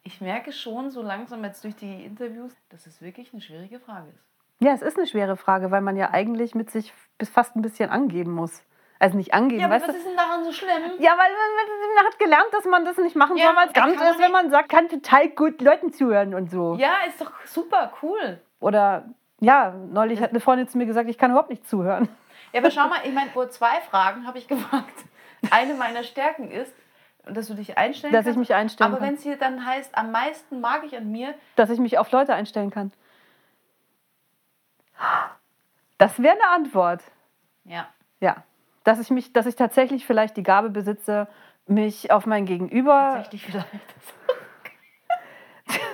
Ich 0.04 0.20
merke 0.20 0.52
schon 0.52 0.90
so 0.90 1.02
langsam 1.02 1.44
jetzt 1.44 1.64
durch 1.64 1.76
die 1.76 2.04
Interviews, 2.04 2.52
dass 2.68 2.86
es 2.86 3.00
wirklich 3.00 3.32
eine 3.32 3.40
schwierige 3.40 3.80
Frage 3.80 4.10
ist. 4.10 4.31
Ja, 4.62 4.72
es 4.72 4.82
ist 4.82 4.96
eine 4.96 5.06
schwere 5.06 5.36
Frage, 5.36 5.70
weil 5.70 5.80
man 5.80 5.96
ja 5.96 6.10
eigentlich 6.10 6.54
mit 6.54 6.70
sich 6.70 6.92
bis 7.18 7.28
fast 7.28 7.56
ein 7.56 7.62
bisschen 7.62 7.90
angeben 7.90 8.32
muss. 8.32 8.62
Also 8.98 9.16
nicht 9.16 9.34
angeben, 9.34 9.60
Ja, 9.60 9.66
aber 9.66 9.74
weißt 9.76 9.88
was 9.88 9.94
du? 9.94 9.98
ist 10.00 10.06
denn 10.08 10.16
daran 10.16 10.44
so 10.44 10.52
schlimm? 10.52 10.70
Ja, 11.00 11.10
weil 11.12 11.30
man, 11.32 11.94
man 11.96 12.06
hat 12.06 12.18
gelernt, 12.20 12.46
dass 12.52 12.64
man 12.64 12.84
das 12.84 12.96
nicht 12.98 13.16
machen 13.16 13.36
Ja, 13.36 13.46
soll, 13.46 13.56
weil 13.56 13.66
es 13.66 13.72
kann 13.72 13.96
ganz 13.96 14.10
ist, 14.16 14.22
wenn 14.22 14.30
man 14.30 14.50
sagt, 14.50 14.68
kann 14.68 14.88
total 14.88 15.28
gut 15.30 15.60
Leuten 15.60 15.92
zuhören 15.92 16.34
und 16.34 16.50
so. 16.52 16.76
Ja, 16.78 16.92
ist 17.08 17.20
doch 17.20 17.32
super 17.44 17.92
cool. 18.02 18.40
Oder 18.60 19.06
ja, 19.40 19.74
neulich 19.90 20.20
hat 20.20 20.30
eine 20.30 20.38
Freundin 20.38 20.68
zu 20.68 20.78
mir 20.78 20.86
gesagt, 20.86 21.08
ich 21.10 21.18
kann 21.18 21.32
überhaupt 21.32 21.50
nicht 21.50 21.68
zuhören. 21.68 22.08
Ja, 22.52 22.60
aber 22.60 22.70
schau 22.70 22.86
mal, 22.88 23.00
ich 23.02 23.12
meine, 23.12 23.30
vor 23.30 23.50
zwei 23.50 23.80
Fragen 23.90 24.24
habe 24.24 24.38
ich 24.38 24.46
gefragt. 24.46 24.94
Eine 25.50 25.74
meiner 25.74 26.04
Stärken 26.04 26.48
ist, 26.52 26.72
dass 27.26 27.48
du 27.48 27.54
dich 27.54 27.76
einstellen 27.76 28.12
Dass 28.12 28.20
ich 28.22 28.26
kannst. 28.34 28.38
mich 28.38 28.54
einstellen 28.54 28.90
aber 28.92 29.00
kann. 29.00 29.08
wenn 29.08 29.14
es 29.16 29.22
hier 29.24 29.36
dann 29.36 29.66
heißt, 29.66 29.98
am 29.98 30.12
meisten 30.12 30.60
mag 30.60 30.84
ich 30.84 30.96
an 30.96 31.10
mir, 31.10 31.34
Dass 31.56 31.70
ich 31.70 31.80
mich 31.80 31.98
auf 31.98 32.12
Leute 32.12 32.34
einstellen 32.34 32.70
kann. 32.70 32.92
Das 35.98 36.20
wäre 36.22 36.34
eine 36.34 36.48
Antwort. 36.50 37.02
ja. 37.64 37.86
Ja. 38.20 38.36
Dass 38.84 38.98
ich 39.00 39.10
mich, 39.10 39.32
dass 39.32 39.46
ich 39.46 39.54
tatsächlich 39.56 40.06
vielleicht 40.06 40.36
die 40.36 40.42
Gabe 40.42 40.68
besitze, 40.70 41.28
mich 41.66 42.10
auf 42.10 42.26
mein 42.26 42.46
Gegenüber. 42.46 43.12
Tatsächlich 43.14 43.46
vielleicht. 43.46 43.68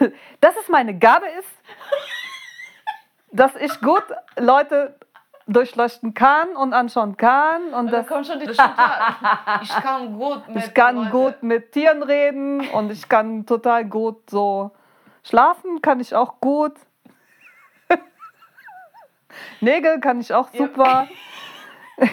dass 0.41 0.57
es 0.57 0.69
meine 0.69 0.97
Gabe 0.99 1.27
ist, 1.39 1.51
dass 3.31 3.55
ich 3.57 3.81
gut 3.81 4.03
Leute 4.39 4.95
durchleuchten 5.47 6.15
kann 6.15 6.57
und 6.57 6.73
anschauen 6.75 7.17
kann 7.17 7.73
und 7.75 7.87
Da 7.87 7.99
dass 7.99 8.07
kommt 8.07 8.27
schon 8.27 8.41
die. 8.41 8.51
Ich 8.51 8.57
kann 9.83 10.19
gut 10.19 10.49
mit 10.49 10.65
ich 10.67 10.75
kann 10.75 10.97
Leute- 10.97 11.11
gut 11.11 11.43
mit 11.43 11.73
Tieren 11.73 12.03
reden 12.03 12.69
und 12.71 12.91
ich 12.91 13.09
kann 13.09 13.47
total 13.47 13.85
gut 13.87 14.29
so 14.31 14.71
schlafen, 15.25 15.81
kann 15.83 16.01
ich 16.01 16.15
auch 16.15 16.41
gut. 16.41 16.75
Nägel 19.61 20.01
kann 20.01 20.20
ich 20.20 20.32
auch 20.32 20.49
super. 20.53 21.09
Ja, 21.99 22.09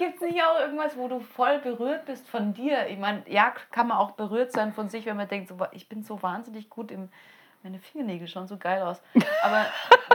Gibt 0.00 0.14
es 0.14 0.20
nicht 0.22 0.42
auch 0.42 0.58
irgendwas, 0.58 0.96
wo 0.96 1.08
du 1.08 1.20
voll 1.20 1.58
berührt 1.58 2.06
bist 2.06 2.26
von 2.28 2.54
dir? 2.54 2.86
Ich 2.88 2.98
meine, 2.98 3.22
ja, 3.26 3.52
kann 3.70 3.88
man 3.88 3.98
auch 3.98 4.12
berührt 4.12 4.50
sein 4.50 4.72
von 4.72 4.88
sich, 4.88 5.04
wenn 5.04 5.16
man 5.16 5.28
denkt, 5.28 5.48
so, 5.48 5.56
ich 5.72 5.88
bin 5.88 6.02
so 6.02 6.22
wahnsinnig 6.22 6.70
gut 6.70 6.90
im. 6.90 7.08
Meine 7.62 7.78
Fingernägel 7.78 8.26
schauen 8.26 8.46
so 8.46 8.56
geil 8.56 8.80
aus. 8.80 9.02
Aber. 9.42 9.66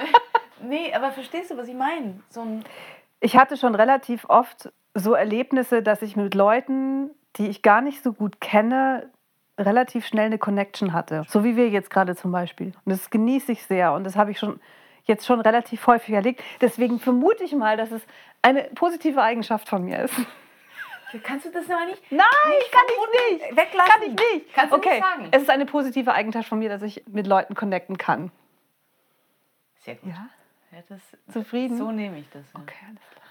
nee, 0.64 0.92
aber 0.94 1.12
verstehst 1.12 1.52
du, 1.52 1.58
was 1.58 1.68
ich 1.68 1.76
meine? 1.76 2.20
So 2.30 2.42
ein. 2.42 2.64
Ich 3.20 3.38
hatte 3.38 3.58
schon 3.58 3.76
relativ 3.76 4.26
oft 4.28 4.72
so 4.96 5.14
Erlebnisse, 5.14 5.84
dass 5.84 6.02
ich 6.02 6.16
mit 6.16 6.34
Leuten, 6.34 7.12
die 7.36 7.48
ich 7.48 7.62
gar 7.62 7.82
nicht 7.82 8.02
so 8.02 8.14
gut 8.14 8.42
kenne, 8.42 9.12
relativ 9.60 10.08
schnell 10.08 10.26
eine 10.26 10.40
Connection 10.40 10.94
hatte. 10.94 11.24
So 11.28 11.44
wie 11.44 11.56
wir 11.56 11.70
jetzt 11.70 11.92
gerade 11.92 12.16
zum 12.16 12.32
Beispiel. 12.32 12.74
Und 12.86 12.92
das 12.92 13.12
genieße 13.12 13.52
ich 13.52 13.64
sehr. 13.66 13.94
Und 13.94 14.04
das 14.04 14.16
habe 14.16 14.32
ich 14.32 14.40
schon 14.40 14.60
jetzt 15.06 15.26
schon 15.26 15.40
relativ 15.42 15.88
häufig 15.88 16.14
erlebt. 16.14 16.44
Deswegen 16.62 17.00
vermute 17.00 17.44
ich 17.44 17.54
mal, 17.54 17.78
dass 17.78 17.92
es 17.92 18.02
eine 18.42 18.64
positive 18.76 19.22
Eigenschaft 19.22 19.70
von 19.70 19.84
mir 19.84 20.04
ist. 20.04 20.14
Kannst 21.24 21.46
du 21.46 21.52
das 21.52 21.68
noch 21.68 21.86
nicht? 21.86 22.02
Nein, 22.12 22.26
kann 22.72 22.84
ich 22.90 23.40
nicht. 23.40 23.52
Weglassen. 23.58 23.92
Kann 23.92 24.04
ich 24.04 24.10
nicht. 24.34 24.54
Kannst 24.54 24.74
du 24.74 24.78
okay. 24.78 24.96
nicht 24.96 25.04
sagen. 25.04 25.28
Es 25.32 25.42
ist 25.44 25.50
eine 25.50 25.66
positive 25.66 26.12
Eigenschaft 26.14 26.50
von 26.50 26.60
mir, 26.60 26.68
dass 26.70 26.82
ich 26.82 27.04
mit 27.08 27.26
Leuten 27.26 27.56
connecten 27.56 27.98
kann. 27.98 28.32
Sehr 29.84 29.96
gut. 29.96 30.10
Ja? 30.10 30.28
Ja, 30.72 30.80
das, 30.90 31.00
Zufrieden? 31.32 31.78
So 31.78 31.92
nehme 31.92 32.20
ich 32.20 32.30
das. 32.32 32.44
Ja. 32.54 32.60
Okay, 32.60 32.76
alles 32.90 33.00
klar. 33.12 33.26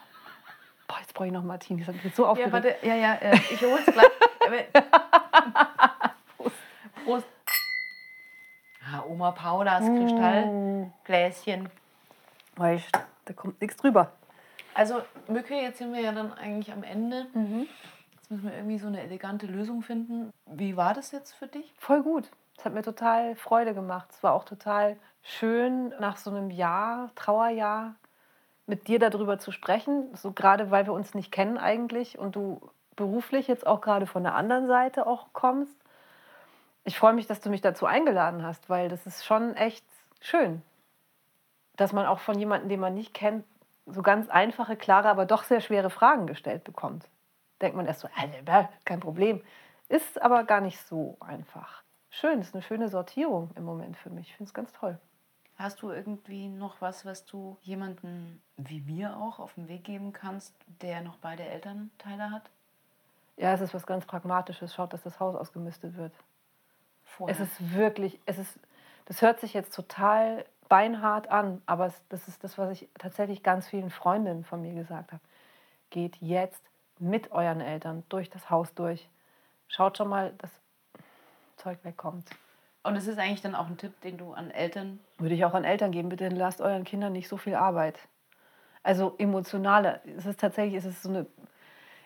Boah, 0.89 0.99
jetzt 1.01 1.13
brauche 1.13 1.27
ich 1.27 1.33
noch 1.33 1.43
Martini. 1.43 1.85
Das 1.85 1.95
hat 1.95 2.03
mich 2.03 2.15
so 2.15 2.23
Ja, 2.23 2.29
aufgeregt. 2.31 2.53
warte, 2.53 2.77
ja, 2.83 2.95
ja, 2.95 3.15
äh, 3.17 3.37
ich 3.51 3.61
hol's 3.61 3.85
gleich. 3.85 4.07
Aber- 4.73 6.15
Prost. 6.39 6.57
Prost. 7.05 7.27
Oma 9.15 9.31
Paulas 9.31 9.85
Kristallgläschen. 9.87 11.69
Weißt, 12.57 12.91
da 13.27 13.33
kommt 13.33 13.61
nichts 13.61 13.77
drüber. 13.77 14.11
Also, 14.75 15.03
Mücke, 15.29 15.55
jetzt 15.55 15.79
sind 15.79 15.93
wir 15.93 16.01
ja 16.01 16.11
dann 16.11 16.33
eigentlich 16.33 16.73
am 16.73 16.83
Ende. 16.83 17.27
Jetzt 18.13 18.31
müssen 18.31 18.45
wir 18.45 18.55
irgendwie 18.55 18.79
so 18.79 18.89
eine 18.89 19.01
elegante 19.01 19.47
Lösung 19.47 19.83
finden. 19.83 20.33
Wie 20.47 20.77
war 20.77 20.95
das 20.95 21.13
jetzt 21.13 21.33
für 21.33 21.47
dich? 21.47 21.73
Voll 21.79 22.03
gut. 22.03 22.29
Es 22.59 22.65
hat 22.65 22.75
mir 22.75 22.83
total 22.83 23.37
Freude 23.37 23.73
gemacht. 23.73 24.09
Es 24.11 24.23
war 24.25 24.33
auch 24.33 24.45
total 24.45 24.97
schön, 25.23 25.91
nach 26.01 26.17
so 26.17 26.31
einem 26.31 26.51
Jahr, 26.51 27.11
Trauerjahr, 27.15 27.95
mit 28.67 28.89
dir 28.89 28.99
darüber 28.99 29.39
zu 29.39 29.53
sprechen. 29.53 30.09
So 30.17 30.33
gerade, 30.33 30.73
weil 30.73 30.87
wir 30.87 30.93
uns 30.93 31.15
nicht 31.15 31.31
kennen 31.31 31.57
eigentlich 31.57 32.19
und 32.19 32.35
du 32.35 32.61
beruflich 32.97 33.47
jetzt 33.47 33.65
auch 33.65 33.81
gerade 33.81 34.07
von 34.07 34.25
der 34.25 34.35
anderen 34.35 34.67
Seite 34.67 35.07
auch 35.07 35.29
kommst. 35.33 35.77
Ich 36.85 36.99
freue 36.99 37.15
mich, 37.15 37.27
dass 37.27 37.41
du 37.41 37.49
mich 37.51 37.63
dazu 37.63 37.87
eingeladen 37.87 38.43
hast, 38.43 38.69
weil 38.69 38.89
das 38.89 39.07
ist 39.07 39.25
schon 39.25 39.57
echt 39.57 39.85
schön, 40.21 40.63
dass 41.77 41.93
man 41.93 42.07
auch 42.07 42.21
von 42.21 42.39
jemandem, 42.39 42.69
den 42.69 42.81
man 42.81 42.95
nicht 42.95 43.15
kennt, 43.15 43.45
so 43.87 44.03
ganz 44.03 44.29
einfache, 44.29 44.77
klare, 44.77 45.09
aber 45.09 45.27
doch 45.27 45.45
sehr 45.45 45.61
schwere 45.61 45.91
Fragen 45.91 46.27
gestellt 46.27 46.65
bekommt. 46.65 47.07
Denkt 47.61 47.77
man 47.77 47.87
erst 47.87 48.01
so, 48.01 48.09
äh, 48.09 48.65
kein 48.85 49.01
Problem. 49.01 49.43
Ist 49.89 50.21
aber 50.21 50.45
gar 50.45 50.61
nicht 50.61 50.81
so 50.81 51.17
einfach. 51.21 51.83
Schön, 52.11 52.41
ist 52.41 52.55
eine 52.55 52.63
schöne 52.63 52.89
Sortierung 52.89 53.51
im 53.57 53.65
Moment 53.65 53.97
für 53.97 54.11
mich. 54.11 54.29
Ich 54.29 54.37
finde 54.37 54.49
es 54.49 54.55
ganz 54.55 54.73
toll. 54.73 54.99
Hast 55.57 55.83
du 55.83 55.91
irgendwie 55.91 56.49
noch 56.49 56.81
was, 56.81 57.07
was 57.07 57.25
du 57.25 57.59
jemandem 57.63 58.41
wie 58.57 58.81
mir 58.81 59.17
auch 59.17 59.39
auf 59.39 59.55
den 59.55 59.69
Weg 59.69 59.85
geben 59.85 60.13
kannst, 60.13 60.55
der 60.83 61.01
noch 61.01 61.17
beide 61.19 61.45
Elternteile 61.45 62.31
hat? 62.31 62.51
Ja, 63.37 63.53
es 63.53 63.61
ist 63.61 63.75
was 63.75 63.87
ganz 63.87 64.05
Pragmatisches. 64.07 64.75
Schaut, 64.75 64.93
dass 64.93 65.03
das 65.03 65.21
Haus 65.21 65.35
ausgemistet 65.35 65.97
wird. 65.97 66.13
Vorher. 67.17 67.35
Es 67.35 67.41
ist 67.41 67.75
wirklich, 67.75 68.19
es 68.27 68.39
ist, 68.39 68.59
das 69.07 69.23
hört 69.23 69.41
sich 69.41 69.55
jetzt 69.55 69.75
total 69.75 70.45
beinhart 70.69 71.31
an, 71.31 71.63
aber 71.67 71.87
es, 71.87 72.03
das 72.09 72.27
ist 72.29 72.43
das, 72.43 72.59
was 72.59 72.71
ich 72.71 72.89
tatsächlich 72.99 73.43
ganz 73.43 73.69
vielen 73.69 73.91
Freundinnen 73.91 74.45
von 74.45 74.63
mir 74.63 74.75
gesagt 74.75 75.13
habe. 75.13 75.23
Geht 75.91 76.17
jetzt 76.21 76.63
mit 76.99 77.33
euren 77.33 77.61
Eltern 77.61 78.03
durch 78.09 78.31
das 78.31 78.51
Haus 78.51 78.75
durch. 78.75 79.09
Schaut 79.69 79.99
schon 79.99 80.09
mal, 80.09 80.33
dass 80.39 80.51
Zeug 81.57 81.79
wegkommt. 81.83 82.29
Und 82.83 82.97
es 82.97 83.07
ist 83.07 83.19
eigentlich 83.19 83.41
dann 83.41 83.55
auch 83.55 83.67
ein 83.67 83.79
Tipp, 83.79 83.99
den 84.03 84.19
du 84.19 84.33
an 84.33 84.51
Eltern 84.51 85.01
Würde 85.19 85.35
ich 85.35 85.45
auch 85.45 85.55
an 85.55 85.65
Eltern 85.65 85.91
geben, 85.91 86.11
bitte 86.11 86.29
lasst 86.29 86.61
euren 86.61 86.85
Kindern 86.85 87.13
nicht 87.13 87.29
so 87.29 87.37
viel 87.37 87.55
Arbeit. 87.55 87.99
Also 88.83 89.15
emotionale, 89.17 90.01
es 90.19 90.27
ist 90.27 90.41
tatsächlich, 90.41 90.77
es 90.77 90.85
ist 90.85 91.03
so 91.03 91.09
eine 91.09 91.27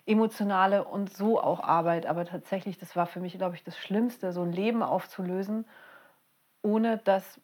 emotionale 0.09 0.85
und 0.85 1.13
so 1.13 1.41
auch 1.41 1.61
Arbeit, 1.61 2.07
aber 2.07 2.25
tatsächlich, 2.25 2.79
das 2.79 2.97
war 2.97 3.07
für 3.07 3.21
mich, 3.21 3.35
glaube 3.35 3.57
ich, 3.57 3.63
das 3.63 3.79
Schlimmste, 3.79 4.33
so 4.33 4.43
ein 4.43 4.53
Leben 4.53 4.83
aufzulösen, 4.83 5.67
ohne 6.63 6.99
dass 6.99 7.41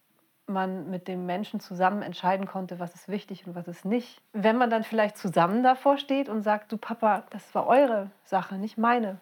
man 0.46 0.90
mit 0.90 1.08
dem 1.08 1.26
Menschen 1.26 1.60
zusammen 1.60 2.02
entscheiden 2.02 2.46
konnte, 2.46 2.78
was 2.78 2.94
ist 2.94 3.08
wichtig 3.08 3.46
und 3.46 3.54
was 3.54 3.68
ist 3.68 3.84
nicht. 3.84 4.20
Wenn 4.32 4.56
man 4.56 4.70
dann 4.70 4.82
vielleicht 4.82 5.16
zusammen 5.16 5.62
davor 5.62 5.96
steht 5.96 6.28
und 6.28 6.42
sagt, 6.42 6.70
du 6.72 6.76
Papa, 6.76 7.24
das 7.30 7.54
war 7.54 7.66
eure 7.66 8.10
Sache, 8.24 8.56
nicht 8.56 8.76
meine. 8.76 9.18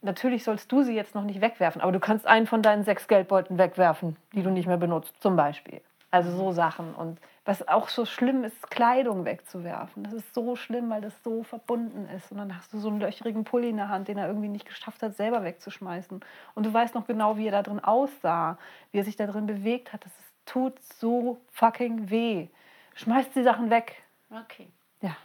Natürlich 0.00 0.44
sollst 0.44 0.70
du 0.70 0.82
sie 0.82 0.94
jetzt 0.94 1.16
noch 1.16 1.24
nicht 1.24 1.40
wegwerfen, 1.40 1.80
aber 1.80 1.90
du 1.90 1.98
kannst 1.98 2.26
einen 2.26 2.46
von 2.46 2.62
deinen 2.62 2.84
sechs 2.84 3.08
Geldbeuteln 3.08 3.58
wegwerfen, 3.58 4.16
die 4.32 4.42
du 4.42 4.50
nicht 4.50 4.66
mehr 4.66 4.76
benutzt, 4.76 5.20
zum 5.20 5.34
Beispiel. 5.34 5.80
Also 6.10 6.30
so 6.30 6.52
Sachen. 6.52 6.94
Und 6.94 7.20
was 7.44 7.66
auch 7.68 7.88
so 7.88 8.06
schlimm 8.06 8.44
ist, 8.44 8.70
Kleidung 8.70 9.24
wegzuwerfen. 9.24 10.04
Das 10.04 10.12
ist 10.14 10.34
so 10.34 10.56
schlimm, 10.56 10.88
weil 10.88 11.02
das 11.02 11.22
so 11.22 11.42
verbunden 11.42 12.08
ist. 12.08 12.32
Und 12.32 12.38
dann 12.38 12.56
hast 12.56 12.72
du 12.72 12.78
so 12.78 12.88
einen 12.88 13.00
löchrigen 13.00 13.44
Pulli 13.44 13.68
in 13.68 13.76
der 13.76 13.88
Hand, 13.88 14.08
den 14.08 14.16
er 14.16 14.26
irgendwie 14.26 14.48
nicht 14.48 14.66
geschafft 14.66 15.02
hat, 15.02 15.16
selber 15.16 15.44
wegzuschmeißen. 15.44 16.20
Und 16.54 16.66
du 16.66 16.72
weißt 16.72 16.94
noch 16.94 17.06
genau, 17.06 17.36
wie 17.36 17.46
er 17.46 17.52
da 17.52 17.62
drin 17.62 17.80
aussah, 17.80 18.58
wie 18.90 18.98
er 18.98 19.04
sich 19.04 19.16
da 19.16 19.26
drin 19.26 19.46
bewegt 19.46 19.92
hat. 19.92 20.04
Das 20.04 20.12
ist, 20.12 20.32
tut 20.46 20.82
so 20.82 21.40
fucking 21.52 22.08
weh. 22.08 22.48
Schmeißt 22.94 23.34
die 23.34 23.42
Sachen 23.42 23.68
weg. 23.68 24.02
Okay. 24.30 24.68
Ja. 25.02 25.16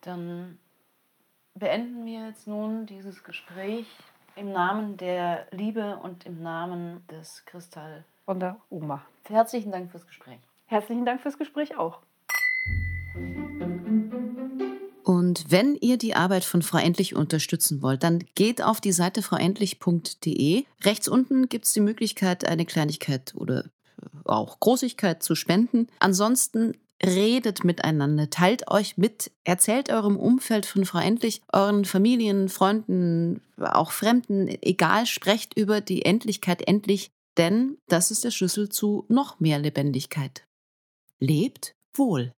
Dann 0.00 0.58
beenden 1.54 2.06
wir 2.06 2.28
jetzt 2.28 2.46
nun 2.46 2.86
dieses 2.86 3.24
Gespräch 3.24 3.86
im 4.36 4.52
Namen 4.52 4.96
der 4.96 5.46
Liebe 5.50 5.96
und 5.98 6.26
im 6.26 6.42
Namen 6.42 7.06
des 7.08 7.44
Kristall. 7.44 8.04
Von 8.24 8.40
der 8.40 8.58
Oma. 8.70 9.04
Herzlichen 9.24 9.70
Dank 9.70 9.90
fürs 9.90 10.06
Gespräch. 10.06 10.38
Herzlichen 10.66 11.04
Dank 11.04 11.20
fürs 11.20 11.36
Gespräch 11.36 11.76
auch. 11.76 12.00
Und 15.02 15.50
wenn 15.50 15.76
ihr 15.76 15.98
die 15.98 16.14
Arbeit 16.14 16.44
von 16.44 16.62
Frau 16.62 16.78
Endlich 16.78 17.14
unterstützen 17.14 17.82
wollt, 17.82 18.02
dann 18.02 18.24
geht 18.34 18.62
auf 18.62 18.80
die 18.80 18.92
Seite 18.92 19.20
frauendlich.de. 19.20 20.64
Rechts 20.82 21.08
unten 21.08 21.50
gibt 21.50 21.66
es 21.66 21.74
die 21.74 21.80
Möglichkeit, 21.80 22.46
eine 22.46 22.64
Kleinigkeit 22.64 23.34
oder 23.36 23.64
auch 24.24 24.58
Großigkeit 24.58 25.22
zu 25.22 25.34
spenden. 25.34 25.88
Ansonsten 25.98 26.72
redet 27.04 27.64
miteinander, 27.64 28.30
teilt 28.30 28.70
euch 28.70 28.96
mit, 28.96 29.30
erzählt 29.44 29.90
eurem 29.90 30.16
Umfeld 30.16 30.64
von 30.64 30.86
Frau 30.86 31.00
Endlich, 31.00 31.42
euren 31.52 31.84
Familien, 31.84 32.48
Freunden, 32.48 33.42
auch 33.58 33.90
Fremden, 33.90 34.48
egal, 34.62 35.04
sprecht 35.04 35.58
über 35.58 35.82
die 35.82 36.04
Endlichkeit 36.04 36.66
endlich, 36.66 37.10
denn 37.36 37.78
das 37.88 38.10
ist 38.10 38.24
der 38.24 38.30
Schlüssel 38.30 38.68
zu 38.68 39.04
noch 39.08 39.40
mehr 39.40 39.58
Lebendigkeit. 39.58 40.46
Lebt 41.18 41.74
wohl. 41.94 42.34